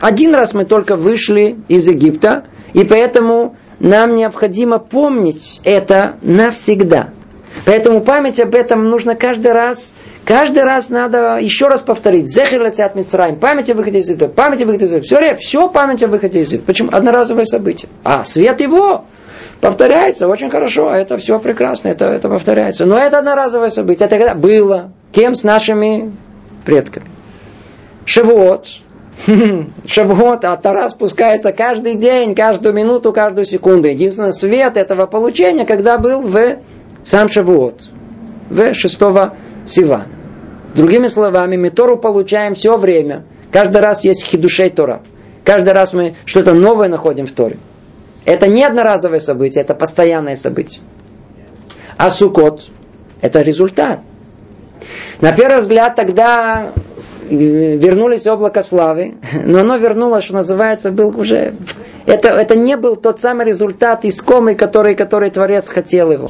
Один 0.00 0.34
раз 0.34 0.54
мы 0.54 0.64
только 0.64 0.96
вышли 0.96 1.56
из 1.68 1.86
Египта, 1.86 2.44
и 2.72 2.84
поэтому 2.84 3.56
нам 3.84 4.16
необходимо 4.16 4.78
помнить 4.78 5.60
это 5.64 6.16
навсегда– 6.22 7.10
Поэтому 7.64 8.02
память 8.02 8.40
об 8.40 8.54
этом 8.54 8.90
нужно 8.90 9.14
каждый 9.14 9.52
раз, 9.52 9.94
каждый 10.24 10.64
раз 10.64 10.90
надо 10.90 11.38
еще 11.38 11.68
раз 11.68 11.80
повторить. 11.80 12.26
Зехер 12.26 12.62
летят 12.62 12.94
Мицраим, 12.94 13.36
память 13.36 13.70
о 13.70 13.74
выходе 13.74 14.00
из 14.00 14.08
Египта, 14.08 14.28
память 14.28 14.62
о 14.62 14.66
выходе 14.66 14.86
из 14.86 14.92
Египта. 14.92 15.06
Все, 15.06 15.34
все 15.36 15.68
память 15.68 16.02
о 16.02 16.08
выходе 16.08 16.40
из 16.40 16.48
Египта. 16.48 16.66
Почему? 16.66 16.90
Одноразовое 16.92 17.44
событие. 17.44 17.88
А 18.02 18.24
свет 18.24 18.60
его 18.60 19.06
повторяется 19.60 20.28
очень 20.28 20.50
хорошо, 20.50 20.90
это 20.90 21.16
все 21.16 21.38
прекрасно, 21.38 21.88
это, 21.88 22.06
это 22.06 22.28
повторяется. 22.28 22.84
Но 22.84 22.98
это 22.98 23.18
одноразовое 23.18 23.70
событие. 23.70 24.06
Это 24.06 24.16
когда 24.18 24.34
было. 24.34 24.92
Кем? 25.12 25.34
С 25.34 25.42
нашими 25.42 26.12
предками. 26.66 27.06
Шавуот. 28.04 28.66
Шавуот, 29.86 30.44
а 30.44 30.56
Тара 30.56 30.88
спускается 30.88 31.52
каждый 31.52 31.94
день, 31.94 32.34
каждую 32.34 32.74
минуту, 32.74 33.12
каждую 33.12 33.44
секунду. 33.44 33.88
Единственный 33.88 34.32
свет 34.32 34.76
этого 34.76 35.06
получения, 35.06 35.64
когда 35.64 35.98
был 35.98 36.22
в 36.22 36.58
сам 37.02 37.28
Шавуот, 37.28 37.84
в 38.50 38.74
6 38.74 38.98
Сивана. 39.66 40.06
Другими 40.74 41.06
словами, 41.06 41.56
мы 41.56 41.70
Тору 41.70 41.96
получаем 41.96 42.54
все 42.54 42.76
время. 42.76 43.24
Каждый 43.52 43.80
раз 43.80 44.04
есть 44.04 44.24
хидушей 44.24 44.70
Тора. 44.70 45.02
Каждый 45.44 45.72
раз 45.72 45.92
мы 45.92 46.16
что-то 46.24 46.52
новое 46.54 46.88
находим 46.88 47.26
в 47.26 47.32
Торе. 47.32 47.58
Это 48.24 48.48
не 48.48 48.64
одноразовое 48.64 49.18
событие, 49.18 49.62
это 49.62 49.74
постоянное 49.74 50.34
событие. 50.34 50.80
А 51.96 52.10
Сукот– 52.10 52.70
это 53.20 53.42
результат. 53.42 54.00
На 55.20 55.32
первый 55.32 55.60
взгляд 55.60 55.94
тогда 55.94 56.72
вернулись 57.28 58.26
облако 58.26 58.62
славы, 58.62 59.14
но 59.44 59.60
оно 59.60 59.76
вернулось, 59.76 60.24
что 60.24 60.34
называется, 60.34 60.90
был 60.90 61.18
уже... 61.18 61.56
Это, 62.06 62.28
это 62.28 62.56
не 62.56 62.76
был 62.76 62.96
тот 62.96 63.20
самый 63.20 63.46
результат 63.46 64.04
искомый, 64.04 64.54
который, 64.54 64.94
который 64.94 65.30
Творец 65.30 65.68
хотел 65.68 66.10
его. 66.12 66.28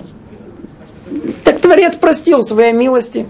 Так 1.42 1.60
Творец 1.60 1.96
простил 1.96 2.42
своей 2.42 2.72
милости. 2.72 3.26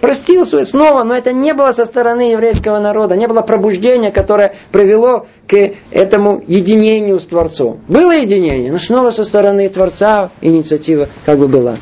Простил 0.00 0.44
свой 0.44 0.66
снова, 0.66 1.04
но 1.04 1.16
это 1.16 1.32
не 1.32 1.54
было 1.54 1.72
со 1.72 1.84
стороны 1.84 2.32
еврейского 2.32 2.78
народа, 2.78 3.16
не 3.16 3.26
было 3.26 3.40
пробуждения, 3.40 4.12
которое 4.12 4.54
привело 4.70 5.26
к 5.48 5.72
этому 5.90 6.42
единению 6.46 7.18
с 7.18 7.26
Творцом. 7.26 7.80
Было 7.88 8.12
единение, 8.12 8.70
но 8.70 8.78
снова 8.78 9.10
со 9.10 9.24
стороны 9.24 9.68
Творца 9.68 10.30
инициатива 10.42 11.08
как 11.24 11.38
бы 11.38 11.48
была. 11.48 11.76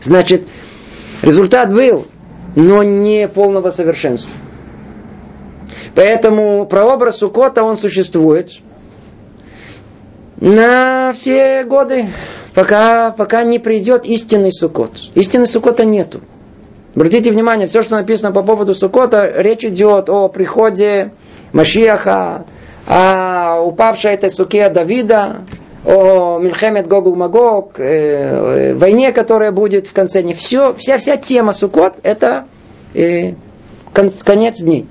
Значит, 0.00 0.46
результат 1.22 1.72
был, 1.74 2.06
но 2.54 2.82
не 2.82 3.28
полного 3.28 3.70
совершенства. 3.70 4.30
Поэтому 5.94 6.66
прообраз 6.66 7.18
Сукота, 7.18 7.62
он 7.62 7.76
существует 7.76 8.52
на 10.40 11.12
все 11.14 11.64
годы 11.64 12.06
пока, 12.54 13.10
пока 13.10 13.42
не 13.42 13.58
придет 13.58 14.06
истинный 14.06 14.52
сукот. 14.52 14.92
Истинный 15.14 15.48
сукота 15.48 15.84
нету. 15.84 16.20
Обратите 16.94 17.30
внимание, 17.30 17.66
все, 17.66 17.82
что 17.82 17.96
написано 17.96 18.32
по 18.32 18.42
поводу 18.42 18.74
сукота, 18.74 19.26
речь 19.36 19.64
идет 19.64 20.08
о 20.08 20.28
приходе 20.28 21.12
Машиаха, 21.52 22.46
о 22.86 23.60
упавшей 23.62 24.12
этой 24.12 24.30
суке 24.30 24.68
Давида, 24.70 25.42
о 25.84 26.38
Мильхемет 26.38 26.86
Гогу 26.86 27.14
Магог, 27.14 27.78
э, 27.78 28.74
войне, 28.74 29.12
которая 29.12 29.52
будет 29.52 29.86
в 29.86 29.92
конце 29.92 30.22
дней. 30.22 30.34
Все, 30.34 30.74
вся, 30.74 30.98
вся 30.98 31.16
тема 31.16 31.52
Сукот 31.52 31.94
это 32.02 32.46
э, 32.94 33.34
конец 33.92 34.60
дней. 34.60 34.86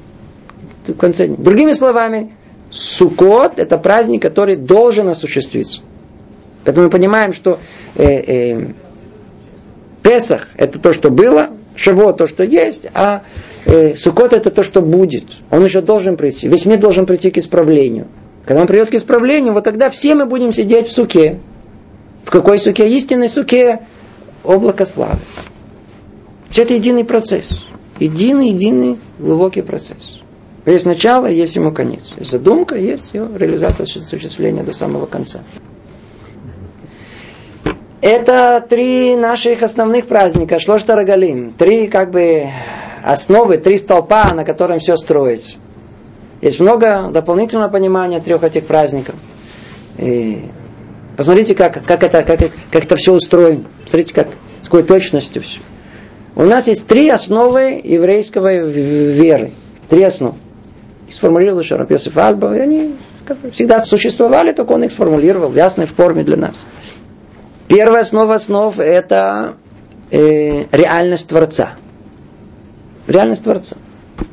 В 0.86 0.94
конце 0.94 1.28
дней. 1.28 1.38
Другими 1.38 1.72
словами, 1.72 2.32
Сукот 2.70 3.60
это 3.60 3.78
праздник, 3.78 4.22
который 4.22 4.56
должен 4.56 5.08
осуществиться. 5.10 5.82
Поэтому 6.64 6.86
мы 6.86 6.90
понимаем, 6.92 7.34
что 7.34 7.60
э, 7.96 8.04
э, 8.04 8.68
Песах 10.04 10.50
это 10.56 10.80
то, 10.80 10.92
что 10.92 11.10
было, 11.10 11.50
Шаво 11.76 12.14
то, 12.14 12.28
что 12.28 12.44
есть, 12.44 12.88
а 12.94 13.24
э, 13.66 13.96
Сукот 13.96 14.34
это 14.34 14.52
то, 14.52 14.64
что 14.64 14.82
будет. 14.82 15.26
Он 15.52 15.64
еще 15.64 15.82
должен 15.82 16.18
прийти. 16.18 16.48
Весь 16.48 16.66
мир 16.66 16.80
должен 16.80 17.06
прийти 17.06 17.30
к 17.30 17.38
исправлению. 17.38 18.08
Когда 18.48 18.62
он 18.62 18.68
придет 18.68 18.90
к 18.90 18.94
исправлению, 18.94 19.52
вот 19.52 19.66
тогда 19.66 19.90
все 19.90 20.16
мы 20.16 20.26
будем 20.26 20.54
сидеть 20.54 20.88
в 20.88 20.94
суке. 20.94 21.42
В 22.24 22.32
какой 22.32 22.58
суке? 22.58 22.88
Истинной 22.88 23.28
суке 23.28 23.82
облако 24.42 24.86
славы. 24.86 25.20
Все 26.50 26.64
это 26.64 26.74
единый 26.74 27.04
процесс. 27.04 27.66
Единый, 28.00 28.50
единый 28.50 28.98
глубокий 29.20 29.62
процесс. 29.62 30.22
Есть 30.66 30.86
начало, 30.86 31.26
есть 31.26 31.58
ему 31.58 31.74
конец. 31.74 32.14
Есть 32.18 32.32
задумка, 32.32 32.78
есть 32.78 33.14
его 33.14 33.36
реализация 33.36 33.84
осуществления 33.84 34.64
до 34.64 34.72
самого 34.72 35.08
конца. 35.08 35.42
Это 38.00 38.66
три 38.68 39.18
наших 39.18 39.62
основных 39.62 40.08
праздника, 40.08 40.58
Шлошта 40.60 40.96
Рогалим. 40.96 41.52
Три 41.52 41.88
как 41.88 42.12
бы 42.12 42.48
основы, 43.04 43.58
три 43.58 43.78
столпа, 43.78 44.34
на 44.34 44.46
котором 44.46 44.80
все 44.80 44.96
строится. 44.96 45.58
Есть 46.42 46.60
много 46.60 47.10
дополнительного 47.12 47.70
понимания 47.70 48.20
трех 48.20 48.44
этих 48.44 48.66
праздников. 48.66 49.16
И 49.98 50.44
посмотрите, 51.16 51.56
как, 51.56 51.84
как, 51.84 52.04
это, 52.04 52.24
как, 52.24 52.40
как 52.72 52.86
это 52.86 52.96
все 52.96 53.14
устроено. 53.14 53.64
Смотрите, 53.86 54.14
как, 54.14 54.30
с 54.62 54.66
какой 54.66 54.84
точностью 54.84 55.42
все. 55.42 55.60
У 56.36 56.44
нас 56.44 56.68
есть 56.68 56.88
три 56.88 57.10
основы 57.10 57.82
еврейского 57.84 58.66
веры. 58.66 59.52
Три 59.90 60.04
основы. 60.04 60.36
Сформулировал 61.10 61.64
Шарап 61.64 61.90
Йосиф 61.90 62.16
Альба, 62.18 62.56
и 62.56 62.60
они 62.60 62.96
всегда 63.52 63.80
существовали, 63.80 64.52
только 64.52 64.74
он 64.74 64.84
их 64.84 64.92
сформулировал 64.92 65.50
в 65.50 65.56
ясной 65.56 65.86
форме 65.86 66.24
для 66.24 66.38
нас. 66.38 66.60
Первая 67.68 68.04
основа 68.04 68.36
основ– 68.36 68.78
это 68.80 69.56
э, 70.12 70.66
реальность 70.72 71.30
Творца. 71.30 71.72
Реальность 73.08 73.44
Творца. 73.44 73.78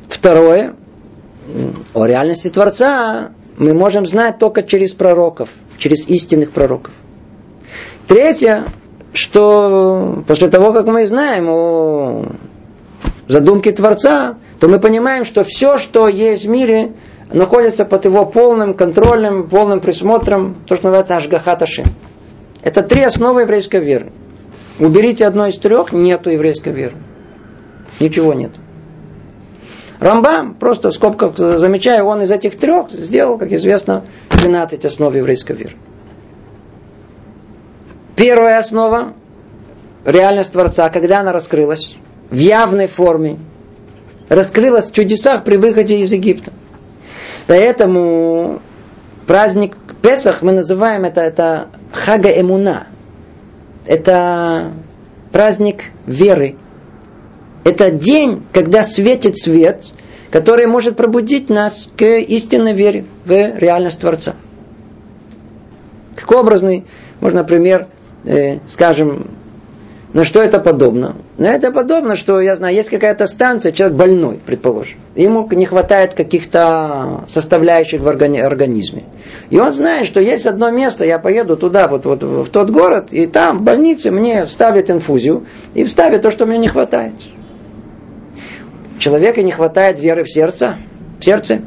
Второе– 0.09 0.75
о 1.93 2.05
реальности 2.05 2.49
Творца 2.49 3.31
мы 3.57 3.73
можем 3.73 4.05
знать 4.05 4.37
только 4.39 4.63
через 4.63 4.93
пророков, 4.93 5.49
через 5.77 6.07
истинных 6.07 6.51
пророков. 6.51 6.91
Третье, 8.07 8.65
что 9.13 10.23
после 10.27 10.49
того, 10.49 10.71
как 10.73 10.87
мы 10.87 11.07
знаем 11.07 11.49
о 11.49 12.25
задумке 13.27 13.71
Творца, 13.71 14.37
то 14.59 14.67
мы 14.67 14.79
понимаем, 14.79 15.25
что 15.25 15.43
все, 15.43 15.77
что 15.77 16.07
есть 16.07 16.45
в 16.45 16.49
мире, 16.49 16.93
находится 17.31 17.85
под 17.85 18.05
его 18.05 18.25
полным 18.25 18.73
контролем, 18.73 19.47
полным 19.49 19.79
присмотром, 19.79 20.55
то, 20.65 20.75
что 20.75 20.85
называется 20.85 21.17
Ашгахаташим. 21.17 21.85
Это 22.61 22.83
три 22.83 23.03
основы 23.03 23.41
еврейской 23.41 23.79
веры. 23.79 24.11
Уберите 24.79 25.25
одно 25.25 25.47
из 25.47 25.57
трех, 25.57 25.93
нету 25.93 26.29
еврейской 26.29 26.73
веры. 26.73 26.95
Ничего 27.99 28.33
нет. 28.33 28.51
Рамбам, 30.05 30.53
просто 30.53 30.91
в 30.91 30.93
скобках 30.93 31.35
замечаю, 31.35 32.05
он 32.05 32.21
из 32.21 32.31
этих 32.31 32.59
трех 32.59 32.91
сделал, 32.91 33.39
как 33.39 33.51
известно, 33.51 34.03
12 34.29 34.85
основ 34.85 35.15
еврейской 35.15 35.53
веры. 35.53 35.73
Первая 38.15 38.59
основа– 38.59 39.13
реальность 40.05 40.51
Творца, 40.51 40.89
когда 40.89 41.21
она 41.21 41.31
раскрылась 41.31 41.97
в 42.29 42.37
явной 42.37 42.85
форме, 42.85 43.39
раскрылась 44.29 44.91
в 44.91 44.93
чудесах 44.93 45.43
при 45.43 45.57
выходе 45.57 45.97
из 45.97 46.13
Египта. 46.13 46.53
Поэтому 47.47 48.61
праздник 49.25 49.75
Песах 50.03 50.43
мы 50.43 50.51
называем 50.51 51.05
это, 51.05 51.21
это 51.21 51.69
Хага 51.91 52.29
Эмуна. 52.29 52.85
Это 53.87 54.71
праздник 55.31 55.85
веры. 56.05 56.57
Это 57.65 57.89
день, 57.89 58.43
когда 58.53 58.83
светит 58.83 59.39
свет, 59.39 59.85
который 60.29 60.67
может 60.67 60.95
пробудить 60.95 61.49
нас 61.49 61.89
к 61.97 62.03
истинной 62.05 62.73
вере 62.73 63.05
в 63.25 63.31
реальность 63.31 63.99
Творца. 63.99 64.35
Как 66.15 66.31
образный, 66.31 66.85
можно, 67.19 67.39
например, 67.39 67.87
э, 68.23 68.59
скажем, 68.67 69.31
на 70.13 70.23
что 70.23 70.43
это 70.43 70.59
подобно? 70.59 71.15
На 71.39 71.47
это 71.47 71.71
подобно, 71.71 72.15
что, 72.15 72.39
я 72.39 72.55
знаю, 72.55 72.75
есть 72.75 72.91
какая-то 72.91 73.25
станция, 73.25 73.71
человек 73.71 73.97
больной, 73.97 74.39
предположим. 74.45 74.99
Ему 75.15 75.49
не 75.51 75.65
хватает 75.65 76.13
каких-то 76.13 77.23
составляющих 77.27 77.99
в 77.99 78.07
организме. 78.07 79.05
И 79.49 79.59
он 79.59 79.73
знает, 79.73 80.05
что 80.05 80.21
есть 80.21 80.45
одно 80.45 80.69
место, 80.69 81.03
я 81.03 81.17
поеду 81.17 81.57
туда, 81.57 81.87
вот, 81.87 82.05
вот 82.05 82.21
в 82.21 82.49
тот 82.49 82.69
город, 82.69 83.07
и 83.09 83.25
там 83.25 83.57
в 83.57 83.63
больнице 83.63 84.11
мне 84.11 84.45
вставят 84.45 84.91
инфузию 84.91 85.47
и 85.73 85.83
вставят 85.83 86.21
то, 86.21 86.29
что 86.29 86.45
мне 86.45 86.59
не 86.59 86.67
хватает. 86.67 87.15
Человека 88.99 89.43
не 89.43 89.51
хватает 89.51 89.99
веры 89.99 90.23
в 90.23 90.31
сердце, 90.31 90.77
в 91.19 91.23
сердце. 91.23 91.61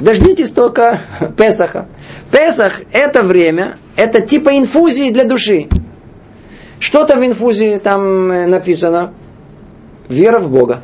Дождитесь 0.00 0.50
только 0.50 1.00
Песаха. 1.36 1.86
Песах– 2.30 2.80
это 2.92 3.22
время, 3.22 3.76
это 3.96 4.20
типа 4.20 4.58
инфузии 4.58 5.10
для 5.10 5.24
души. 5.24 5.68
Что 6.80 7.04
там 7.04 7.20
в 7.20 7.26
инфузии 7.26 7.78
там 7.78 8.30
э, 8.30 8.46
написано? 8.46 9.12
Вера 10.08 10.38
в 10.38 10.50
Бога. 10.50 10.80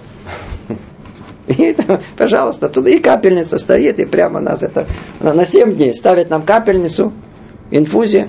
И, 1.46 1.76
пожалуйста, 2.16 2.68
туда 2.68 2.90
и 2.90 2.98
капельница 2.98 3.58
стоит, 3.58 4.00
и 4.00 4.04
прямо 4.04 4.40
нас 4.40 4.62
это 4.62 4.86
на 5.20 5.44
7 5.44 5.76
дней 5.76 5.94
ставят 5.94 6.30
нам 6.30 6.42
капельницу, 6.42 7.12
инфузия. 7.70 8.28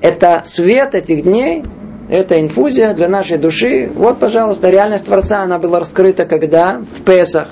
Это 0.00 0.42
свет 0.44 0.94
этих 0.94 1.24
дней, 1.24 1.64
это 2.10 2.40
инфузия 2.40 2.92
для 2.92 3.08
нашей 3.08 3.38
души. 3.38 3.88
Вот, 3.94 4.18
пожалуйста, 4.18 4.68
реальность 4.68 5.04
Творца, 5.04 5.42
она 5.42 5.58
была 5.58 5.78
раскрыта 5.78 6.26
когда? 6.26 6.82
В 6.90 7.02
Песах. 7.02 7.48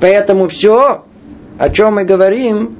Поэтому 0.00 0.48
все, 0.48 1.04
о 1.58 1.70
чем 1.70 1.94
мы 1.94 2.04
говорим, 2.04 2.76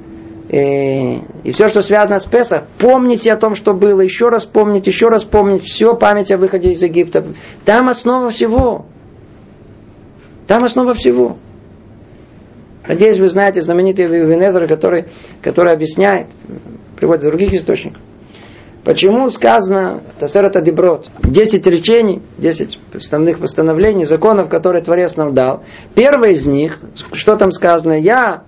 и, 0.49 0.57
э, 0.57 1.15
и 1.45 1.51
все, 1.53 1.69
что 1.69 1.81
связано 1.81 2.19
с 2.19 2.25
Песах, 2.25 2.63
помните 2.77 3.31
о 3.31 3.37
том, 3.37 3.55
что 3.55 3.73
было, 3.73 4.01
еще 4.01 4.27
раз 4.27 4.45
помните, 4.45 4.91
еще 4.91 5.07
раз 5.07 5.23
помните, 5.23 5.63
все 5.65 5.95
память 5.95 6.33
о 6.33 6.37
выходе 6.37 6.71
из 6.71 6.83
Египта. 6.83 7.23
Там 7.63 7.87
основа 7.87 8.29
всего. 8.29 8.85
Там 10.47 10.65
основа 10.65 10.93
всего. 10.93 11.37
Надеюсь, 12.85 13.19
вы 13.19 13.29
знаете 13.29 13.61
знаменитый 13.61 14.05
Венезер, 14.05 14.67
который, 14.67 15.05
который 15.41 15.71
объясняет, 15.71 16.27
приводит 16.97 17.23
из 17.23 17.27
других 17.29 17.53
источников. 17.53 18.01
Почему 18.83 19.29
сказано 19.29 20.01
Тасерата 20.17 20.59
Деброд? 20.59 21.11
Десять 21.23 21.67
речений, 21.67 22.21
десять 22.39 22.79
основных 22.93 23.37
постановлений, 23.37 24.05
законов, 24.05 24.49
которые 24.49 24.81
Творец 24.81 25.17
нам 25.17 25.35
дал. 25.35 25.63
Первый 25.93 26.31
из 26.31 26.47
них, 26.47 26.79
что 27.13 27.35
там 27.35 27.51
сказано? 27.51 27.93
Я 27.93 28.41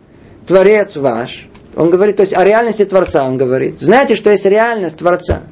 Творец 0.47 0.97
ваш. 0.97 1.47
Он 1.75 1.91
говорит, 1.91 2.17
то 2.17 2.21
есть 2.21 2.35
о 2.35 2.43
реальности 2.43 2.83
Творца 2.83 3.25
он 3.25 3.37
говорит. 3.37 3.79
Знаете, 3.79 4.15
что 4.15 4.31
есть 4.31 4.45
реальность 4.45 4.97
Творца? 4.97 5.43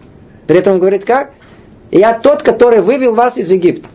При 0.47 0.57
этом 0.57 0.73
он 0.73 0.79
говорит 0.79 1.05
как? 1.05 1.32
Я 1.91 2.17
тот, 2.17 2.41
который 2.41 2.82
вывел 2.82 3.13
вас 3.13 3.38
из 3.38 3.51
Египта. 3.51 3.88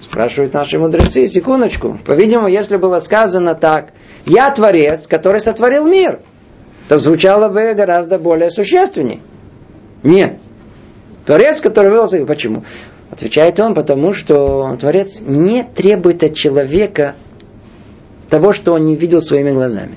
Спрашивают 0.00 0.54
наши 0.54 0.78
мудрецы, 0.78 1.26
секундочку. 1.26 1.98
По-видимому, 2.04 2.48
если 2.48 2.76
было 2.76 2.98
сказано 2.98 3.54
так, 3.54 3.90
я 4.24 4.50
Творец, 4.50 5.06
который 5.06 5.40
сотворил 5.40 5.86
мир, 5.86 6.20
то 6.88 6.98
звучало 6.98 7.48
бы 7.50 7.74
гораздо 7.74 8.18
более 8.18 8.50
существеннее. 8.50 9.20
Нет. 10.02 10.38
Творец, 11.26 11.60
который 11.60 11.90
вывел 11.90 12.06
Египта. 12.06 12.26
Почему? 12.26 12.64
Отвечает 13.10 13.60
он, 13.60 13.74
потому 13.74 14.14
что 14.14 14.76
Творец 14.80 15.20
не 15.20 15.64
требует 15.64 16.22
от 16.22 16.34
человека 16.34 17.14
того, 18.28 18.52
что 18.52 18.72
он 18.72 18.84
не 18.86 18.96
видел 18.96 19.20
своими 19.20 19.52
глазами. 19.52 19.96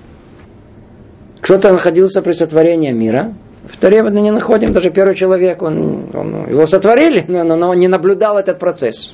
Кто-то 1.39 1.72
находился 1.72 2.22
при 2.22 2.34
сотворении 2.34 2.91
мира. 2.91 3.34
В 3.70 3.78
Торе 3.78 4.03
мы 4.03 4.12
не 4.12 4.32
находим 4.32 4.74
даже 4.74 4.91
первый 4.91 5.16
человек. 5.16 5.62
Он, 5.62 6.10
он, 6.14 6.49
его 6.49 6.68
сотворили, 6.68 7.24
но, 7.28 7.43
но 7.43 7.70
он 7.70 7.80
не 7.80 7.88
наблюдал 7.88 8.38
этот 8.38 8.60
процесс. 8.60 9.14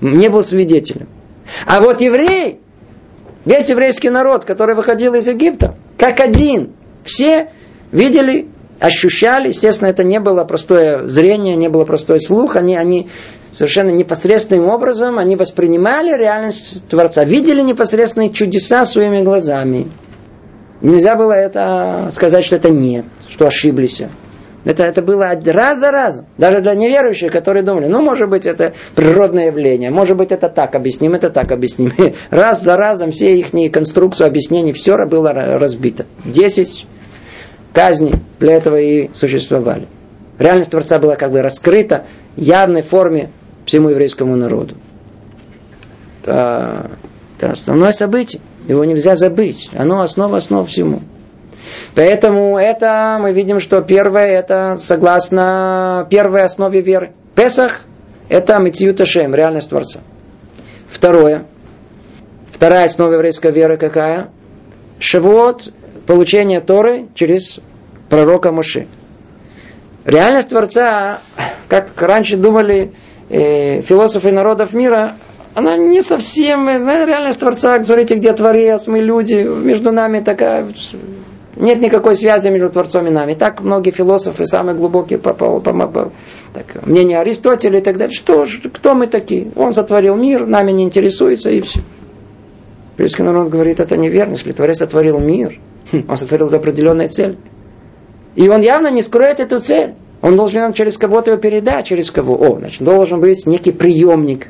Не 0.00 0.28
был 0.28 0.42
свидетелем. 0.42 1.08
А 1.66 1.80
вот 1.80 2.00
еврей, 2.00 2.60
весь 3.44 3.68
еврейский 3.68 4.10
народ, 4.10 4.44
который 4.44 4.74
выходил 4.74 5.14
из 5.14 5.28
Египта, 5.28 5.76
как 5.98 6.20
один, 6.20 6.72
все 7.04 7.50
видели, 7.92 8.48
ощущали, 8.80 9.48
естественно, 9.48 9.88
это 9.88 10.04
не 10.04 10.20
было 10.20 10.44
простое 10.44 11.06
зрение, 11.06 11.56
не 11.56 11.68
было 11.68 11.84
простой 11.84 12.20
слух, 12.20 12.56
они, 12.56 12.76
они 12.76 13.08
совершенно 13.50 13.90
непосредственным 13.90 14.68
образом, 14.68 15.18
они 15.18 15.36
воспринимали 15.36 16.16
реальность 16.16 16.86
Творца, 16.88 17.24
видели 17.24 17.62
непосредственные 17.62 18.30
чудеса 18.30 18.84
своими 18.84 19.22
глазами. 19.22 19.90
Нельзя 20.80 21.16
было 21.16 21.32
это 21.32 22.08
сказать, 22.12 22.44
что 22.44 22.56
это 22.56 22.70
нет, 22.70 23.06
что 23.28 23.46
ошиблись. 23.46 24.02
Это, 24.64 24.84
это 24.84 25.02
было 25.02 25.30
раз 25.44 25.78
за 25.78 25.90
разом. 25.90 26.26
Даже 26.38 26.60
для 26.60 26.74
неверующих, 26.74 27.30
которые 27.30 27.62
думали, 27.62 27.86
ну, 27.86 28.02
может 28.02 28.28
быть, 28.28 28.46
это 28.46 28.72
природное 28.94 29.46
явление, 29.46 29.90
может 29.90 30.16
быть, 30.16 30.32
это 30.32 30.48
так 30.48 30.74
объясним, 30.74 31.14
это 31.14 31.28
так 31.28 31.52
объясним. 31.52 31.92
Раз 32.30 32.62
за 32.62 32.76
разом 32.76 33.10
все 33.10 33.38
их 33.38 33.50
конструкцию 33.70 34.26
объяснений, 34.26 34.72
все 34.72 34.96
было 35.06 35.32
разбито. 35.32 36.06
Десять 36.24 36.86
казней 37.74 38.14
для 38.40 38.54
этого 38.54 38.80
и 38.80 39.10
существовали. 39.12 39.88
Реальность 40.38 40.70
Творца 40.70 40.98
была 40.98 41.16
как 41.16 41.30
бы 41.30 41.42
раскрыта 41.42 42.06
в 42.36 42.40
явной 42.40 42.82
форме 42.82 43.30
всему 43.66 43.90
еврейскому 43.90 44.36
народу. 44.36 44.76
Это, 46.22 46.92
это 47.36 47.50
основное 47.52 47.92
событие. 47.92 48.40
Его 48.66 48.84
нельзя 48.84 49.14
забыть. 49.14 49.68
Оно 49.74 50.00
основа 50.00 50.38
основ 50.38 50.66
всему. 50.68 51.02
Поэтому 51.94 52.58
это 52.58 53.18
мы 53.20 53.32
видим, 53.32 53.60
что 53.60 53.80
первое 53.82 54.26
это 54.26 54.76
согласно 54.76 56.06
первой 56.10 56.42
основе 56.42 56.80
веры. 56.80 57.12
Песах 57.34 57.82
это 58.28 58.58
Митиюта 58.58 59.04
Шем, 59.06 59.34
реальность 59.34 59.70
Творца. 59.70 60.00
Второе. 60.88 61.44
Вторая 62.52 62.86
основа 62.86 63.12
еврейской 63.12 63.52
веры 63.52 63.76
какая? 63.76 64.30
Шавуот, 64.98 65.72
получение 66.06 66.60
Торы 66.60 67.06
через 67.14 67.60
пророка 68.08 68.52
Моше. 68.52 68.86
Реальность 70.04 70.50
Творца, 70.50 71.20
как 71.68 72.00
раньше 72.00 72.36
думали 72.36 72.92
э, 73.30 73.80
философы 73.80 74.32
народов 74.32 74.74
мира, 74.74 75.16
она 75.54 75.76
не 75.76 76.02
совсем, 76.02 76.64
ну, 76.64 77.06
реальность 77.06 77.40
Творца, 77.40 77.82
смотрите, 77.82 78.16
где 78.16 78.32
Творец, 78.32 78.86
мы 78.86 78.98
люди, 78.98 79.36
между 79.36 79.92
нами 79.92 80.20
такая, 80.20 80.68
нет 81.56 81.80
никакой 81.80 82.16
связи 82.16 82.48
между 82.48 82.68
Творцом 82.68 83.06
и 83.06 83.10
нами. 83.10 83.34
Так 83.34 83.60
многие 83.60 83.92
философы, 83.92 84.46
самые 84.46 84.76
глубокие, 84.76 85.18
по, 85.18 85.32
по, 85.32 85.60
по, 85.60 85.72
по, 85.72 86.12
так, 86.52 86.84
мнение 86.84 87.18
Аристотеля 87.20 87.78
и 87.78 87.82
так 87.82 87.96
далее. 87.96 88.14
Что, 88.14 88.46
кто 88.72 88.94
мы 88.94 89.06
такие? 89.06 89.52
Он 89.54 89.72
сотворил 89.72 90.16
мир, 90.16 90.46
нами 90.46 90.72
не 90.72 90.82
интересуется 90.82 91.50
и 91.50 91.60
все. 91.60 91.80
Еврейский 92.94 93.22
народ 93.22 93.48
говорит, 93.48 93.80
это 93.80 93.96
неверно, 93.96 94.32
если 94.32 94.52
Творец 94.52 94.78
сотворил 94.78 95.18
мир, 95.18 95.60
хм, 95.92 96.04
он 96.08 96.16
сотворил 96.16 96.48
для 96.48 96.58
определенной 96.58 97.06
цели. 97.06 97.38
И 98.34 98.48
он 98.48 98.60
явно 98.60 98.90
не 98.90 99.02
скроет 99.02 99.40
эту 99.40 99.60
цель. 99.60 99.94
Он 100.22 100.36
должен 100.36 100.72
через 100.72 100.96
кого-то 100.96 101.32
его 101.32 101.40
передать, 101.40 101.86
через 101.86 102.10
кого. 102.10 102.34
О, 102.34 102.58
значит, 102.58 102.82
должен 102.82 103.20
быть 103.20 103.46
некий 103.46 103.72
приемник, 103.72 104.48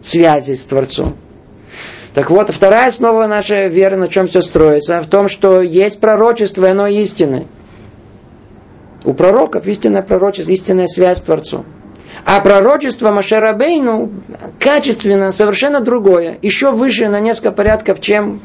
связи 0.00 0.54
с 0.54 0.64
Творцом. 0.64 1.16
Так 2.14 2.30
вот, 2.30 2.50
вторая 2.50 2.88
основа 2.88 3.26
нашей 3.26 3.68
веры, 3.68 3.96
на 3.96 4.08
чем 4.08 4.26
все 4.26 4.40
строится, 4.40 5.00
в 5.02 5.08
том, 5.08 5.28
что 5.28 5.60
есть 5.60 6.00
пророчество, 6.00 6.66
и 6.66 6.70
оно 6.70 6.86
истинное. 6.86 7.44
У 9.04 9.12
пророков 9.12 9.66
истинное 9.66 10.02
пророчество, 10.02 10.52
истинная 10.52 10.86
связь 10.86 11.18
с 11.18 11.22
Творцом. 11.22 11.64
А 12.24 12.40
пророчество 12.40 13.10
Машарабейну 13.10 14.10
качественно 14.58 15.30
совершенно 15.30 15.80
другое, 15.80 16.38
еще 16.42 16.72
выше 16.72 17.08
на 17.08 17.20
несколько 17.20 17.52
порядков, 17.52 18.00
чем 18.00 18.40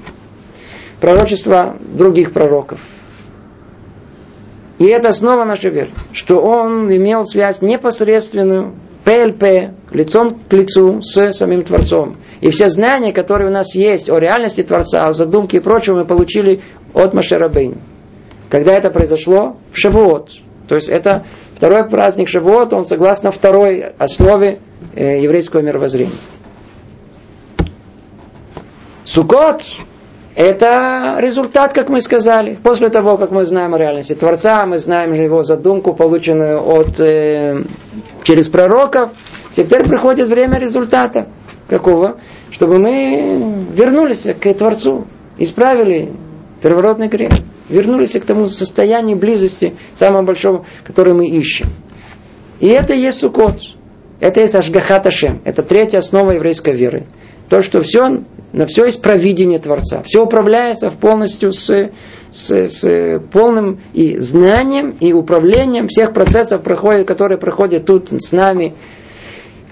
пророчество 1.03 1.75
других 1.81 2.31
пророков. 2.31 2.79
И 4.79 4.85
это 4.85 5.11
снова 5.11 5.43
наша 5.43 5.67
вера, 5.67 5.89
что 6.13 6.37
он 6.37 6.89
имел 6.95 7.25
связь 7.25 7.61
непосредственную 7.61 8.73
ПЛП, 9.03 9.73
лицом 9.91 10.39
к 10.47 10.53
лицу 10.53 11.01
с 11.01 11.33
самим 11.33 11.63
Творцом. 11.63 12.15
И 12.39 12.51
все 12.51 12.69
знания, 12.69 13.11
которые 13.11 13.49
у 13.49 13.51
нас 13.51 13.75
есть 13.75 14.09
о 14.09 14.17
реальности 14.17 14.63
Творца, 14.63 15.05
о 15.05 15.11
задумке 15.11 15.57
и 15.57 15.59
прочем, 15.59 15.95
мы 15.95 16.05
получили 16.05 16.61
от 16.93 17.13
Машерабейн. 17.13 17.79
Когда 18.49 18.71
это 18.71 18.89
произошло? 18.89 19.57
В 19.73 19.77
Шавуот. 19.77 20.29
То 20.69 20.75
есть 20.75 20.87
это 20.87 21.25
второй 21.53 21.83
праздник 21.83 22.29
Шавуот, 22.29 22.71
он 22.71 22.85
согласно 22.85 23.31
второй 23.31 23.81
основе 23.97 24.59
э, 24.95 25.21
еврейского 25.21 25.59
мировоззрения. 25.59 26.13
Сукот 29.03 29.63
это 30.35 31.17
результат, 31.19 31.73
как 31.73 31.89
мы 31.89 32.01
сказали. 32.01 32.57
После 32.61 32.89
того, 32.89 33.17
как 33.17 33.31
мы 33.31 33.45
знаем 33.45 33.75
о 33.75 33.77
реальности 33.77 34.15
Творца, 34.15 34.65
мы 34.65 34.79
знаем 34.79 35.15
же 35.15 35.23
его 35.23 35.43
задумку, 35.43 35.93
полученную 35.93 36.59
от, 36.65 36.99
э, 36.99 37.63
через 38.23 38.47
пророков, 38.47 39.11
теперь 39.53 39.83
приходит 39.87 40.27
время 40.27 40.57
результата. 40.57 41.27
Какого? 41.69 42.17
Чтобы 42.51 42.79
мы 42.79 43.65
вернулись 43.73 44.27
к 44.39 44.53
Творцу, 44.53 45.05
исправили 45.37 46.11
первородный 46.61 47.09
грех, 47.09 47.33
вернулись 47.69 48.13
к 48.13 48.25
тому 48.25 48.47
состоянию 48.47 49.17
близости, 49.17 49.75
самому 49.93 50.25
большому, 50.25 50.65
которое 50.83 51.13
мы 51.13 51.27
ищем. 51.27 51.67
И 52.59 52.67
это 52.67 52.93
есть 52.93 53.19
Сукот. 53.19 53.61
Это 54.19 54.39
есть 54.39 54.55
Ашгахат 54.55 55.05
Ашем. 55.05 55.41
Это 55.43 55.63
третья 55.63 55.97
основа 55.97 56.31
еврейской 56.31 56.73
веры. 56.73 57.03
То, 57.53 57.61
что 57.61 57.81
все 57.81 58.23
на 58.51 58.65
все 58.65 58.85
есть 58.85 59.03
провидение 59.03 59.59
Творца. 59.59 60.01
Все 60.03 60.23
управляется 60.23 60.89
полностью 60.89 61.51
с, 61.51 61.91
с, 62.31 62.49
с 62.49 63.19
полным 63.31 63.79
и 63.93 64.17
знанием, 64.17 64.95
и 64.99 65.13
управлением 65.13 65.87
всех 65.87 66.13
процессов, 66.13 66.63
которые 66.63 67.37
проходят 67.37 67.85
тут 67.85 68.07
с 68.09 68.31
нами, 68.31 68.73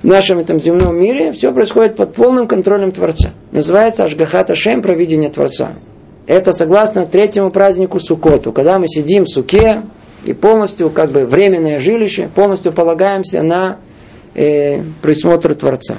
в 0.04 0.06
нашем 0.06 0.38
этом 0.38 0.60
земном 0.60 0.96
мире. 0.96 1.32
Все 1.32 1.52
происходит 1.52 1.96
под 1.96 2.14
полным 2.14 2.46
контролем 2.46 2.92
Творца. 2.92 3.32
Называется 3.52 4.04
Ашгахат 4.04 4.52
Ашем, 4.52 4.84
провидение 4.84 5.32
Творца. 5.32 5.74
Это 6.28 6.52
согласно 6.52 7.08
третьему 7.08 7.50
празднику 7.50 8.00
Сукоту, 8.00 8.52
когда 8.52 8.78
мы 8.78 8.88
сидим 8.88 9.24
в 9.24 9.30
суке 9.30 9.82
и 10.24 10.34
полностью, 10.34 10.92
как 10.92 11.10
бы, 11.10 11.26
временное 11.26 11.80
жилище, 11.80 12.30
полностью 12.36 12.74
полагаемся 12.74 13.42
на 13.42 13.80
э, 14.36 14.84
присмотр 15.02 15.56
Творца. 15.56 15.98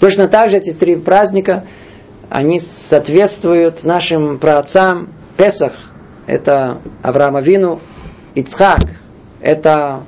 Точно 0.00 0.28
так 0.28 0.50
же 0.50 0.58
эти 0.58 0.72
три 0.72 0.96
праздника, 0.96 1.64
они 2.28 2.60
соответствуют 2.60 3.84
нашим 3.84 4.38
праотцам. 4.38 5.10
Песах– 5.36 5.72
это 6.26 6.80
Авраам 7.02 7.36
Авину, 7.36 7.80
Ицхак– 8.34 8.90
это 9.40 10.04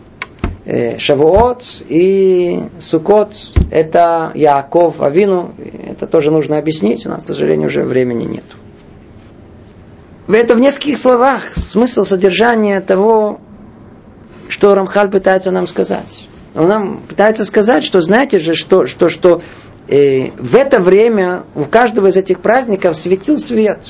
э, 0.64 0.98
Шавуот 0.98 1.64
и 1.88 2.64
Сукот– 2.78 3.34
это 3.70 4.32
Яаков 4.34 5.00
Авину. 5.00 5.54
Это 5.86 6.06
тоже 6.06 6.30
нужно 6.30 6.58
объяснить, 6.58 7.06
у 7.06 7.10
нас, 7.10 7.22
к 7.22 7.28
сожалению, 7.28 7.68
уже 7.68 7.82
времени 7.82 8.24
нет. 8.24 8.44
Это 10.28 10.54
в 10.54 10.60
нескольких 10.60 10.98
словах 10.98 11.54
смысл 11.54 12.04
содержания 12.04 12.80
того, 12.80 13.40
что 14.48 14.74
Рамхаль 14.74 15.10
пытается 15.10 15.50
нам 15.50 15.66
сказать. 15.66 16.26
Он 16.54 16.68
нам 16.68 17.00
пытается 17.08 17.44
сказать, 17.44 17.84
что 17.84 18.00
знаете 18.00 18.38
же, 18.38 18.54
что, 18.54 18.86
что, 18.86 19.08
что 19.08 19.42
э, 19.88 20.30
в 20.38 20.54
это 20.54 20.80
время 20.80 21.44
у 21.54 21.64
каждого 21.64 22.08
из 22.08 22.16
этих 22.16 22.40
праздников 22.40 22.96
светил 22.96 23.38
свет. 23.38 23.80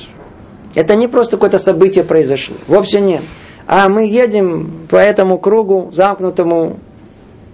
Это 0.75 0.95
не 0.95 1.07
просто 1.07 1.37
какое-то 1.37 1.57
событие 1.57 2.03
произошло. 2.03 2.55
Вовсе 2.67 3.01
нет. 3.01 3.21
А 3.67 3.87
мы 3.89 4.07
едем 4.07 4.87
по 4.89 4.95
этому 4.95 5.37
кругу 5.37 5.89
замкнутому. 5.93 6.79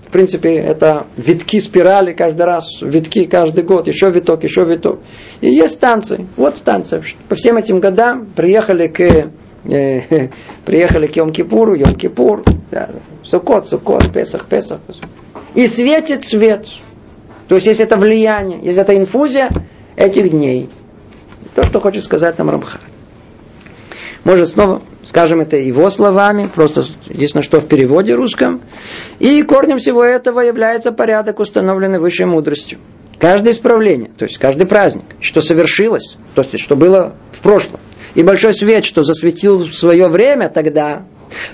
В 0.07 0.11
принципе, 0.11 0.55
это 0.55 1.07
витки 1.17 1.59
спирали 1.59 2.13
каждый 2.13 2.43
раз, 2.43 2.81
витки 2.81 3.25
каждый 3.25 3.65
год, 3.65 3.87
еще 3.87 4.11
виток, 4.11 4.43
еще 4.43 4.63
виток. 4.63 4.99
И 5.41 5.49
есть 5.49 5.73
станции. 5.73 6.27
Вот 6.37 6.55
станция. 6.55 7.01
По 7.27 7.35
всем 7.35 7.57
этим 7.57 7.81
годам 7.81 8.27
приехали 8.33 8.87
к 8.87 9.01
э, 9.01 9.29
приехали 10.65 11.07
к 11.07 11.17
Йом-Кипуру, 11.17 11.75
Йом-Кипур, 11.75 12.47
да, 12.71 12.91
Сукот, 13.23 13.67
Сукот, 13.67 14.11
Песах, 14.13 14.45
Песах. 14.45 14.79
И 15.53 15.67
светит 15.67 16.23
свет. 16.23 16.67
То 17.47 17.55
есть, 17.55 17.67
есть 17.67 17.79
это 17.79 17.97
влияние, 17.97 18.59
есть 18.63 18.77
это 18.77 18.95
инфузия 18.95 19.49
этих 19.95 20.31
дней. 20.31 20.69
То, 21.53 21.63
что 21.63 21.79
хочет 21.79 22.03
сказать 22.03 22.37
нам 22.37 22.49
Рамхаль. 22.49 22.81
Может, 24.23 24.49
снова 24.49 24.81
скажем 25.05 25.39
это 25.39 25.55
его 25.55 25.89
словами, 25.89 26.49
просто 26.53 26.83
единственное, 27.07 27.43
что 27.43 27.59
в 27.59 27.67
переводе 27.67 28.15
русском. 28.15 28.61
И 29.19 29.41
корнем 29.43 29.77
всего 29.77 30.03
этого 30.03 30.41
является 30.41 30.91
порядок, 30.91 31.39
установленный 31.39 31.99
высшей 31.99 32.25
мудростью. 32.25 32.79
Каждое 33.19 33.51
исправление, 33.51 34.09
то 34.17 34.25
есть 34.25 34.37
каждый 34.39 34.65
праздник, 34.65 35.05
что 35.21 35.41
совершилось, 35.41 36.17
то 36.33 36.41
есть 36.41 36.59
что 36.59 36.75
было 36.75 37.13
в 37.31 37.39
прошлом, 37.39 37.79
и 38.13 38.23
большой 38.23 38.53
свет, 38.53 38.83
что 38.83 39.03
засветил 39.03 39.59
в 39.59 39.73
свое 39.73 40.07
время 40.07 40.49
тогда, 40.49 41.03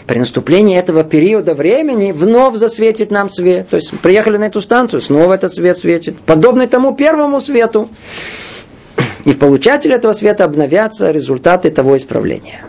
при 0.07 0.19
наступлении 0.19 0.77
этого 0.77 1.03
периода 1.03 1.53
времени 1.53 2.11
вновь 2.11 2.55
засветит 2.55 3.11
нам 3.11 3.31
свет. 3.31 3.69
То 3.69 3.75
есть 3.75 3.97
приехали 3.99 4.37
на 4.37 4.45
эту 4.45 4.61
станцию, 4.61 5.01
снова 5.01 5.33
этот 5.33 5.53
свет 5.53 5.77
светит. 5.77 6.19
Подобный 6.19 6.67
тому 6.67 6.95
первому 6.95 7.41
свету. 7.41 7.89
И 9.25 9.33
в 9.33 9.39
получателе 9.39 9.95
этого 9.95 10.13
света 10.13 10.45
обновятся 10.45 11.11
результаты 11.11 11.69
того 11.69 11.95
исправления. 11.97 12.65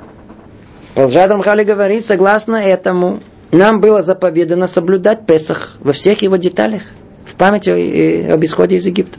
Продолжает 0.94 1.30
Рамхали 1.30 1.64
говорит, 1.64 2.05
согласно 2.05 2.57
этому, 2.57 3.18
нам 3.50 3.80
было 3.80 4.03
заповедано 4.03 4.66
соблюдать 4.66 5.26
Песах 5.26 5.76
во 5.80 5.92
всех 5.92 6.22
его 6.22 6.36
деталях, 6.36 6.82
в 7.24 7.34
памяти 7.36 8.30
об 8.30 8.44
исходе 8.44 8.76
из 8.76 8.86
Египта. 8.86 9.18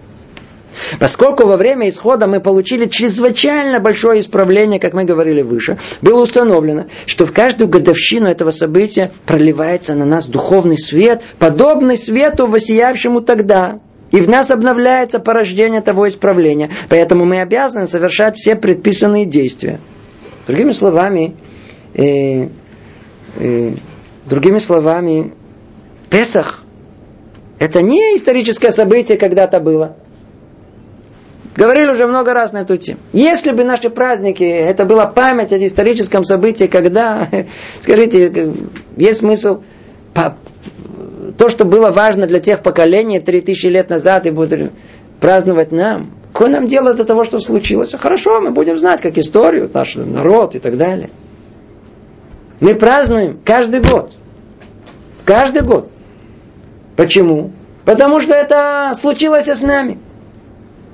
Поскольку 0.99 1.45
во 1.45 1.57
время 1.57 1.89
исхода 1.89 2.27
мы 2.27 2.39
получили 2.39 2.85
чрезвычайно 2.85 3.79
большое 3.79 4.21
исправление, 4.21 4.79
как 4.79 4.93
мы 4.93 5.03
говорили 5.03 5.41
выше, 5.41 5.77
было 6.01 6.21
установлено, 6.21 6.85
что 7.05 7.25
в 7.25 7.31
каждую 7.31 7.67
годовщину 7.67 8.27
этого 8.27 8.51
события 8.51 9.11
проливается 9.25 9.95
на 9.95 10.05
нас 10.05 10.27
духовный 10.27 10.77
свет, 10.77 11.21
подобный 11.39 11.97
свету, 11.97 12.47
воссиявшему 12.47 13.21
тогда, 13.21 13.79
и 14.11 14.21
в 14.21 14.29
нас 14.29 14.51
обновляется 14.51 15.19
порождение 15.19 15.81
того 15.81 16.07
исправления. 16.07 16.69
Поэтому 16.89 17.25
мы 17.25 17.41
обязаны 17.41 17.87
совершать 17.87 18.37
все 18.37 18.55
предписанные 18.55 19.25
действия. 19.25 19.79
Другими 20.45 20.71
словами, 20.71 21.35
э, 21.95 22.49
э, 23.39 23.71
другими 24.25 24.59
словами, 24.59 25.33
Песах 26.09 26.63
это 27.57 27.81
не 27.81 28.17
историческое 28.17 28.71
событие 28.71 29.17
когда-то 29.17 29.59
было. 29.59 29.95
Говорили 31.55 31.91
уже 31.91 32.07
много 32.07 32.33
раз 32.33 32.51
на 32.51 32.59
эту 32.59 32.77
тему. 32.77 32.99
Если 33.11 33.51
бы 33.51 33.63
наши 33.63 33.89
праздники, 33.89 34.43
это 34.43 34.85
была 34.85 35.05
память 35.05 35.53
о 35.53 35.65
историческом 35.65 36.23
событии, 36.23 36.65
когда, 36.65 37.27
скажите, 37.79 38.53
есть 38.97 39.19
смысл 39.19 39.61
то, 41.37 41.49
что 41.49 41.65
было 41.65 41.91
важно 41.91 42.27
для 42.27 42.39
тех 42.39 42.61
поколений 42.61 43.19
3000 43.19 43.67
лет 43.67 43.89
назад 43.89 44.25
и 44.25 44.31
будут 44.31 44.71
праздновать 45.19 45.71
нам. 45.71 46.11
Какое 46.31 46.49
нам 46.49 46.67
дело 46.67 46.93
до 46.93 47.05
того, 47.05 47.23
что 47.23 47.37
случилось? 47.39 47.93
Хорошо, 47.93 48.41
мы 48.41 48.51
будем 48.51 48.77
знать, 48.77 49.01
как 49.01 49.17
историю, 49.17 49.69
наш 49.71 49.95
народ 49.95 50.55
и 50.55 50.59
так 50.59 50.77
далее. 50.77 51.09
Мы 52.59 52.75
празднуем 52.75 53.39
каждый 53.45 53.81
год. 53.81 54.11
Каждый 55.25 55.61
год. 55.61 55.89
Почему? 56.95 57.51
Потому 57.85 58.21
что 58.21 58.33
это 58.33 58.93
случилось 58.99 59.47
с 59.47 59.61
нами. 59.61 59.99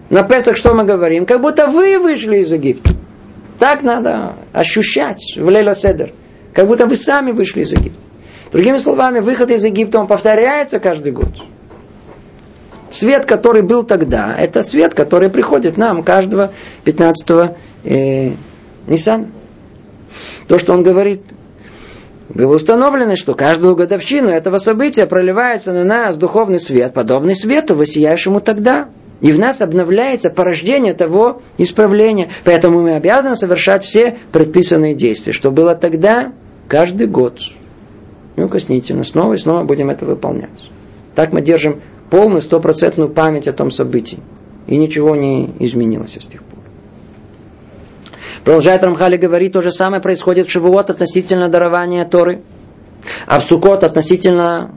На 0.09 0.23
Песах 0.23 0.57
что 0.57 0.73
мы 0.73 0.85
говорим? 0.85 1.25
Как 1.25 1.41
будто 1.41 1.67
вы 1.67 1.99
вышли 1.99 2.37
из 2.37 2.51
Египта. 2.51 2.95
Так 3.59 3.83
надо 3.83 4.35
ощущать 4.53 5.35
в 5.37 5.47
Лейла 5.47 5.75
Седер. 5.75 6.13
Как 6.53 6.67
будто 6.67 6.87
вы 6.87 6.95
сами 6.95 7.31
вышли 7.31 7.61
из 7.61 7.71
Египта. 7.71 7.99
Другими 8.51 8.79
словами, 8.79 9.19
выход 9.19 9.51
из 9.51 9.63
Египта, 9.63 9.99
он 9.99 10.07
повторяется 10.07 10.79
каждый 10.79 11.11
год. 11.11 11.29
Свет, 12.89 13.25
который 13.25 13.61
был 13.61 13.83
тогда, 13.83 14.35
это 14.35 14.63
свет, 14.63 14.95
который 14.95 15.29
приходит 15.29 15.77
нам 15.77 16.03
каждого 16.03 16.53
15-го 16.85 17.55
э, 17.83 18.31
Ниссана. 18.87 19.29
То, 20.47 20.57
что 20.57 20.73
он 20.73 20.81
говорит, 20.81 21.21
было 22.29 22.55
установлено, 22.55 23.15
что 23.15 23.35
каждую 23.35 23.75
годовщину 23.75 24.29
этого 24.29 24.57
события 24.57 25.05
проливается 25.05 25.71
на 25.71 25.83
нас 25.83 26.17
духовный 26.17 26.59
свет, 26.59 26.95
подобный 26.95 27.35
свету, 27.35 27.75
воссияющему 27.75 28.39
тогда. 28.39 28.89
И 29.21 29.31
в 29.31 29.39
нас 29.39 29.61
обновляется 29.61 30.29
порождение 30.29 30.93
того 30.93 31.41
исправления. 31.57 32.29
Поэтому 32.45 32.81
мы 32.81 32.95
обязаны 32.95 33.35
совершать 33.35 33.83
все 33.83 34.17
предписанные 34.31 34.93
действия. 34.93 35.33
Что 35.33 35.51
было 35.51 35.75
тогда, 35.75 36.31
каждый 36.67 37.07
год 37.07 37.39
неукоснительно. 38.37 39.03
Снова 39.03 39.33
и 39.33 39.37
снова 39.37 39.63
будем 39.63 39.89
это 39.89 40.05
выполнять. 40.05 40.69
Так 41.15 41.33
мы 41.33 41.41
держим 41.41 41.81
полную 42.09 42.41
стопроцентную 42.41 43.09
память 43.09 43.47
о 43.47 43.53
том 43.53 43.71
событии. 43.71 44.19
И 44.67 44.77
ничего 44.77 45.15
не 45.15 45.53
изменилось 45.59 46.17
с 46.19 46.27
тех 46.27 46.43
пор. 46.43 46.59
Продолжает 48.43 48.83
Рамхали 48.83 49.17
говорить, 49.17 49.53
то 49.53 49.61
же 49.61 49.71
самое 49.71 50.01
происходит 50.01 50.47
в 50.47 50.51
Шивуот 50.51 50.89
относительно 50.89 51.49
дарования 51.49 52.05
Торы, 52.05 52.41
а 53.27 53.39
в 53.39 53.43
Сукот 53.43 53.83
относительно 53.83 54.71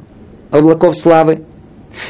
облаков 0.51 0.99
славы. 0.99 1.45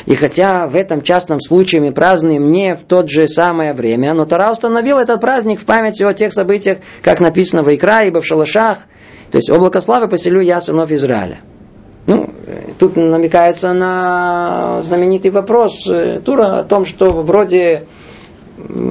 И 0.06 0.14
хотя 0.14 0.66
в 0.68 0.76
этом 0.76 1.02
частном 1.02 1.40
случае 1.40 1.80
мы 1.80 1.92
празднуем 1.92 2.50
не 2.50 2.74
в 2.74 2.82
то 2.82 3.06
же 3.06 3.26
самое 3.26 3.74
время, 3.74 4.14
но 4.14 4.24
Тора 4.24 4.52
установил 4.52 4.98
этот 4.98 5.20
праздник 5.20 5.60
в 5.60 5.64
память 5.64 6.00
о 6.02 6.12
тех 6.12 6.32
событиях, 6.32 6.78
как 7.02 7.20
написано 7.20 7.62
в 7.62 7.74
Икра, 7.74 8.02
ибо 8.02 8.20
в 8.20 8.26
шалашах, 8.26 8.78
то 9.30 9.36
есть 9.36 9.50
облако 9.50 9.80
славы 9.80 10.08
поселю 10.08 10.40
я 10.40 10.60
сынов 10.60 10.90
Израиля. 10.92 11.40
Ну, 12.06 12.30
тут 12.78 12.96
намекается 12.96 13.72
на 13.72 14.82
знаменитый 14.82 15.30
вопрос 15.30 15.86
э, 15.86 16.20
Тура 16.24 16.58
о 16.58 16.64
том, 16.64 16.84
что 16.84 17.12
вроде 17.12 17.86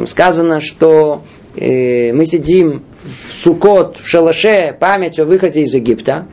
сказано, 0.06 0.62
что 0.62 1.24
э, 1.56 2.14
мы 2.14 2.26
сидим 2.26 2.84
в 3.04 3.34
Сукот, 3.34 3.98
в 3.98 4.08
шалаше, 4.08 4.76
память 4.80 5.20
о 5.20 5.26
выходе 5.26 5.62
из 5.62 5.74
Египта. 5.74 6.28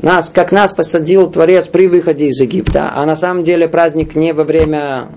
Нас, 0.00 0.30
как 0.30 0.52
нас 0.52 0.72
посадил 0.72 1.28
Творец 1.28 1.66
при 1.66 1.88
выходе 1.88 2.26
из 2.26 2.40
Египта, 2.40 2.90
а 2.92 3.04
на 3.04 3.16
самом 3.16 3.42
деле 3.42 3.68
праздник 3.68 4.14
не 4.14 4.32
во 4.32 4.44
время 4.44 5.08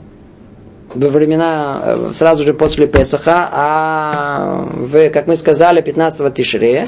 во 0.94 1.08
времена 1.08 1.82
э, 1.84 2.12
сразу 2.14 2.44
же 2.44 2.54
после 2.54 2.88
Песаха, 2.88 3.48
а 3.52 4.68
в, 4.74 5.10
как 5.10 5.28
мы 5.28 5.36
сказали, 5.36 5.82
15-го 5.82 6.30
Тишрея. 6.30 6.88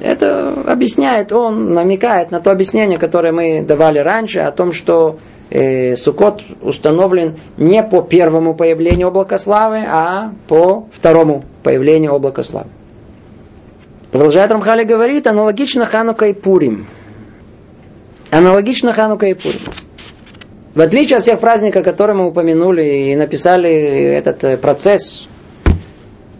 Это 0.00 0.54
объясняет, 0.66 1.32
он 1.32 1.74
намекает 1.74 2.30
на 2.30 2.40
то 2.40 2.50
объяснение, 2.50 2.98
которое 2.98 3.32
мы 3.32 3.62
давали 3.62 3.98
раньше, 3.98 4.40
о 4.40 4.50
том, 4.52 4.72
что 4.72 5.18
э, 5.50 5.96
Сукот 5.96 6.42
установлен 6.62 7.36
не 7.58 7.82
по 7.82 8.00
первому 8.00 8.54
появлению 8.54 9.08
облака 9.08 9.36
славы, 9.36 9.80
а 9.86 10.32
по 10.48 10.86
второму 10.92 11.44
появлению 11.62 12.14
облака 12.14 12.42
славы. 12.42 12.68
Продолжает 14.12 14.50
Рамхали 14.50 14.84
говорит, 14.84 15.26
аналогично 15.26 15.84
Ханука 15.84 16.26
и 16.26 16.32
Пурим. 16.32 16.86
Аналогично 18.30 18.92
Ханука 18.92 19.26
и 19.26 19.34
Пурим. 19.34 19.60
В 20.74 20.80
отличие 20.80 21.16
от 21.16 21.24
всех 21.24 21.40
праздников, 21.40 21.84
которые 21.84 22.16
мы 22.16 22.28
упомянули 22.28 22.84
и 22.84 23.16
написали 23.16 23.70
этот 23.70 24.44
э, 24.44 24.56
процесс 24.56 25.26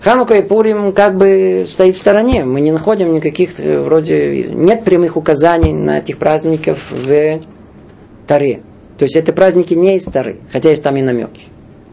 Ханука 0.01 0.35
и 0.35 0.43
Пурим 0.43 0.93
как 0.93 1.17
бы 1.17 1.65
стоит 1.67 1.97
в 1.97 1.99
стороне. 1.99 2.45
Мы 2.45 2.61
не 2.61 2.71
находим 2.71 3.13
никаких, 3.13 3.59
э, 3.59 3.81
вроде, 3.81 4.45
нет 4.45 4.85
прямых 4.85 5.17
указаний 5.17 5.73
на 5.73 5.99
этих 5.99 6.19
праздников 6.19 6.91
в 6.91 7.41
Таре. 8.27 8.63
То 8.97 9.05
есть 9.05 9.17
эти 9.17 9.31
праздники 9.31 9.75
не 9.75 9.97
из 9.97 10.05
Тары, 10.05 10.39
хотя 10.53 10.71
есть 10.71 10.83
там 10.83 10.97
и 10.97 11.03
намеки, 11.03 11.43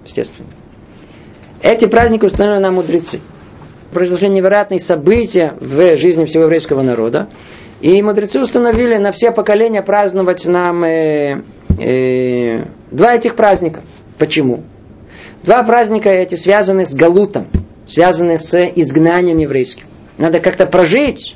естественно. 0.05 0.47
Эти 1.61 1.85
праздники 1.85 2.25
установлены 2.25 2.61
на 2.61 2.71
мудрецы. 2.71 3.19
Произошли 3.91 4.29
невероятные 4.29 4.79
события 4.79 5.55
в 5.59 5.97
жизни 5.97 6.25
всего 6.25 6.43
еврейского 6.43 6.83
народа. 6.83 7.29
И 7.81 8.01
мудрецы 8.01 8.39
установили 8.39 8.97
на 8.97 9.11
все 9.11 9.31
поколения 9.31 9.83
праздновать 9.83 10.45
нам 10.45 10.83
э, 10.83 11.41
э, 11.79 12.63
два 12.91 13.15
этих 13.15 13.35
праздника. 13.35 13.81
Почему? 14.17 14.63
Два 15.43 15.63
праздника 15.63 16.09
эти 16.09 16.35
связаны 16.35 16.85
с 16.85 16.93
галутом, 16.95 17.47
связаны 17.85 18.37
с 18.39 18.57
изгнанием 18.75 19.37
еврейским. 19.37 19.85
Надо 20.17 20.39
как-то 20.39 20.65
прожить 20.65 21.35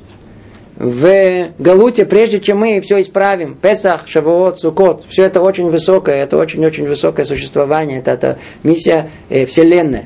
в 0.76 1.50
Галуте, 1.60 2.06
прежде 2.06 2.39
чем 2.39 2.58
мы 2.58 2.82
все 2.82 3.02
исправим. 3.02 3.56
Песах, 3.56 4.08
Шавуот, 4.08 4.60
Сукот, 4.60 5.06
все 5.08 5.24
это 5.26 5.42
очень 5.42 5.70
высокое, 5.70 6.16
это 6.16 6.38
очень-очень 6.38 6.88
высокое 6.88 7.24
существование, 7.24 8.00
это, 8.00 8.12
это 8.12 8.39
миссия 8.64 9.12
э, 9.30 9.46
Вселенная. 9.46 10.06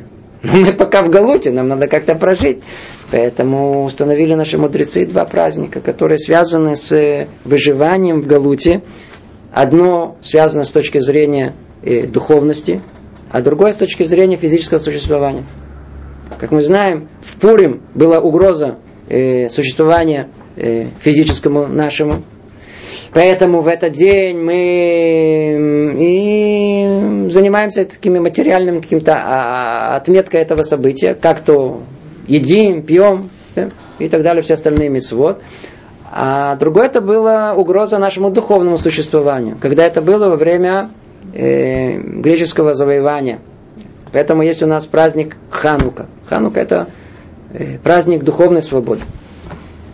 Мы 0.53 0.73
пока 0.73 1.01
в 1.01 1.09
Галуте, 1.09 1.51
нам 1.51 1.67
надо 1.67 1.87
как-то 1.87 2.15
прожить. 2.15 2.59
Поэтому 3.11 3.83
установили 3.83 4.33
наши 4.33 4.57
мудрецы 4.57 5.05
два 5.05 5.25
праздника, 5.25 5.79
которые 5.79 6.17
связаны 6.17 6.75
с 6.75 7.27
выживанием 7.43 8.21
в 8.21 8.27
Галуте. 8.27 8.83
Одно 9.53 10.17
связано 10.21 10.63
с 10.63 10.71
точки 10.71 10.99
зрения 10.99 11.55
э, 11.81 12.07
духовности, 12.07 12.81
а 13.31 13.41
другое 13.41 13.71
с 13.71 13.77
точки 13.77 14.03
зрения 14.03 14.37
физического 14.37 14.79
существования. 14.79 15.45
Как 16.37 16.51
мы 16.51 16.61
знаем, 16.61 17.07
в 17.21 17.39
Пурим 17.39 17.81
была 17.93 18.19
угроза 18.19 18.77
э, 19.07 19.47
существования 19.47 20.29
э, 20.57 20.87
физическому 20.99 21.67
нашему. 21.67 22.23
Поэтому 23.15 23.61
в 23.61 23.69
этот 23.69 23.93
день 23.93 24.37
мы 24.37 25.55
и 25.97 27.29
занимаемся 27.29 27.85
такими 27.85 28.19
материальным 28.19 28.81
каким-то 28.81 29.15
а, 29.15 29.95
отметкой 29.95 30.41
этого 30.41 30.63
события, 30.63 31.13
как 31.13 31.39
то 31.39 31.83
едим, 32.27 32.83
пьем 32.83 33.29
да, 33.55 33.69
и 33.99 34.09
так 34.09 34.21
далее, 34.21 34.43
все 34.43 34.55
остальные 34.55 34.89
мецвод. 34.89 35.41
А 36.11 36.57
другое 36.57 36.87
это 36.87 36.99
была 36.99 37.53
угроза 37.53 37.99
нашему 37.99 38.31
духовному 38.31 38.77
существованию, 38.77 39.57
когда 39.61 39.85
это 39.85 40.01
было 40.01 40.27
во 40.27 40.35
время 40.35 40.89
э, 41.33 41.97
греческого 41.97 42.73
завоевания. 42.73 43.39
Поэтому 44.11 44.43
есть 44.43 44.61
у 44.61 44.67
нас 44.67 44.87
праздник 44.87 45.37
Ханука. 45.51 46.07
Ханука 46.27 46.59
это 46.59 46.89
э, 47.53 47.77
праздник 47.77 48.25
духовной 48.25 48.61
свободы. 48.61 49.03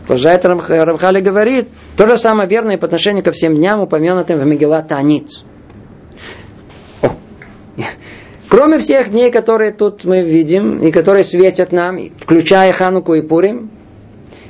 Продолжает 0.08 0.46
Рамхали 0.46 1.22
говорит, 1.22 1.68
то 1.96 2.08
же 2.08 2.18
самое 2.18 2.50
верное 2.50 2.78
по 2.78 2.86
отношению 2.86 3.24
ко 3.24 3.32
всем 3.32 3.56
дням, 3.56 3.82
упомянутым 3.82 4.40
в 4.40 4.46
Мегила 4.46 4.82
Танит. 4.82 5.30
Кроме 8.50 8.80
всех 8.80 9.12
дней, 9.12 9.32
которые 9.32 9.72
тут 9.72 10.04
мы 10.04 10.24
видим, 10.24 10.80
и 10.80 10.92
которые 10.92 11.24
светят 11.24 11.72
нам, 11.72 11.98
включая 12.20 12.74
Хануку 12.74 13.14
и 13.14 13.22
Пурим, 13.22 13.70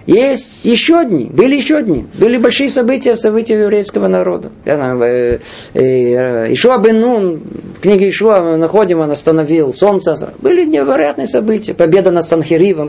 есть 0.08 0.66
еще 0.66 1.06
дни, 1.06 1.30
были 1.32 1.56
еще 1.56 1.82
дни, 1.84 2.08
были 2.16 2.38
большие 2.38 2.70
события, 2.70 3.16
события 3.16 3.60
еврейского 3.60 4.08
народа. 4.08 4.50
Э, 4.66 5.38
э, 5.76 6.54
Ишуа 6.54 6.80
бен 6.80 7.00
Нун, 7.00 7.42
в 7.78 7.82
книге 7.82 8.10
Ишуа 8.10 8.42
мы 8.42 8.58
находим, 8.58 9.00
он 9.00 9.12
остановил 9.12 9.72
солнце. 9.72 10.34
Были 10.40 10.66
невероятные 10.66 11.28
события, 11.28 11.76
победа 11.76 12.10
над 12.10 12.26
Санхиривом, 12.26 12.88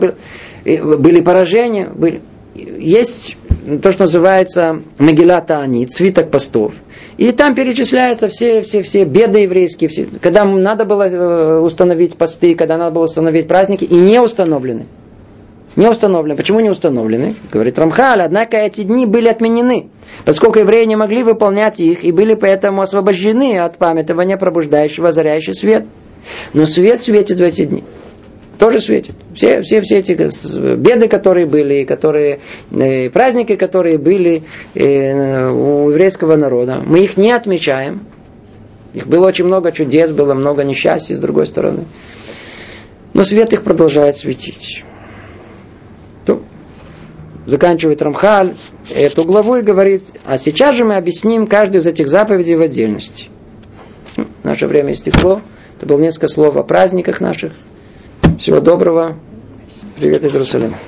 были 0.65 1.21
поражения, 1.21 1.87
были 1.93 2.21
есть 2.55 3.37
то, 3.81 3.91
что 3.91 4.01
называется 4.01 4.81
Могилата 4.97 5.57
Ани, 5.59 5.87
свиток 5.87 6.31
постов. 6.31 6.73
И 7.17 7.31
там 7.31 7.55
перечисляются 7.55 8.27
все, 8.27 8.61
все, 8.61 8.81
все 8.81 9.03
беды 9.03 9.39
еврейские, 9.39 9.89
все, 9.89 10.07
когда 10.21 10.43
надо 10.43 10.85
было 10.85 11.07
э, 11.07 11.59
установить 11.59 12.15
посты, 12.17 12.55
когда 12.55 12.77
надо 12.77 12.91
было 12.91 13.03
установить 13.03 13.47
праздники, 13.47 13.83
и 13.83 13.95
не 13.95 14.19
установлены. 14.19 14.87
Не 15.75 15.87
установлены. 15.87 16.35
Почему 16.35 16.59
не 16.59 16.69
установлены? 16.69 17.35
Говорит 17.51 17.79
Рамхаль, 17.79 18.21
однако 18.21 18.57
эти 18.57 18.81
дни 18.81 19.05
были 19.07 19.27
отменены, 19.27 19.89
поскольку 20.23 20.59
евреи 20.59 20.85
не 20.85 20.95
могли 20.95 21.23
выполнять 21.23 21.79
их 21.79 22.03
и 22.03 22.11
были 22.11 22.35
поэтому 22.35 22.81
освобождены 22.81 23.57
от 23.59 23.77
памятования 23.77 24.37
пробуждающего 24.37 25.09
озаряющий 25.09 25.53
свет. 25.53 25.85
Но 26.53 26.65
свет 26.65 27.01
светит 27.01 27.39
в 27.39 27.43
эти 27.43 27.65
дни 27.65 27.83
тоже 28.59 28.79
светит. 28.79 29.15
Все, 29.33 29.61
все, 29.61 29.81
все 29.81 29.99
эти 29.99 30.13
беды, 30.75 31.07
которые 31.07 31.45
были, 31.45 31.83
которые, 31.83 32.39
э, 32.71 33.09
праздники, 33.09 33.55
которые 33.55 33.97
были 33.97 34.43
э, 34.73 35.49
у 35.49 35.89
еврейского 35.89 36.35
народа, 36.35 36.81
мы 36.85 36.99
их 36.99 37.17
не 37.17 37.31
отмечаем. 37.31 38.01
Их 38.93 39.07
было 39.07 39.27
очень 39.27 39.45
много 39.45 39.71
чудес, 39.71 40.11
было 40.11 40.33
много 40.33 40.63
несчастья 40.63 41.15
с 41.15 41.19
другой 41.19 41.47
стороны. 41.47 41.85
Но 43.13 43.23
свет 43.23 43.53
их 43.53 43.63
продолжает 43.63 44.15
светить. 44.15 44.83
Заканчивает 47.45 48.01
Рамхаль 48.01 48.55
эту 48.95 49.25
главу 49.25 49.57
и 49.57 49.61
говорит, 49.61 50.03
а 50.25 50.37
сейчас 50.37 50.77
же 50.77 50.85
мы 50.85 50.95
объясним 50.95 51.45
каждую 51.45 51.81
из 51.81 51.87
этих 51.87 52.07
заповедей 52.07 52.55
в 52.55 52.61
отдельности. 52.61 53.27
Ну, 54.15 54.27
наше 54.43 54.67
время 54.67 54.93
истекло. 54.93 55.41
Это 55.75 55.85
было 55.85 55.99
несколько 55.99 56.29
слов 56.29 56.55
о 56.55 56.63
праздниках 56.63 57.19
наших. 57.19 57.51
Всего 58.39 58.59
доброго. 58.59 59.15
Привет 59.97 60.23
из 60.23 60.33
Иерусалима. 60.33 60.75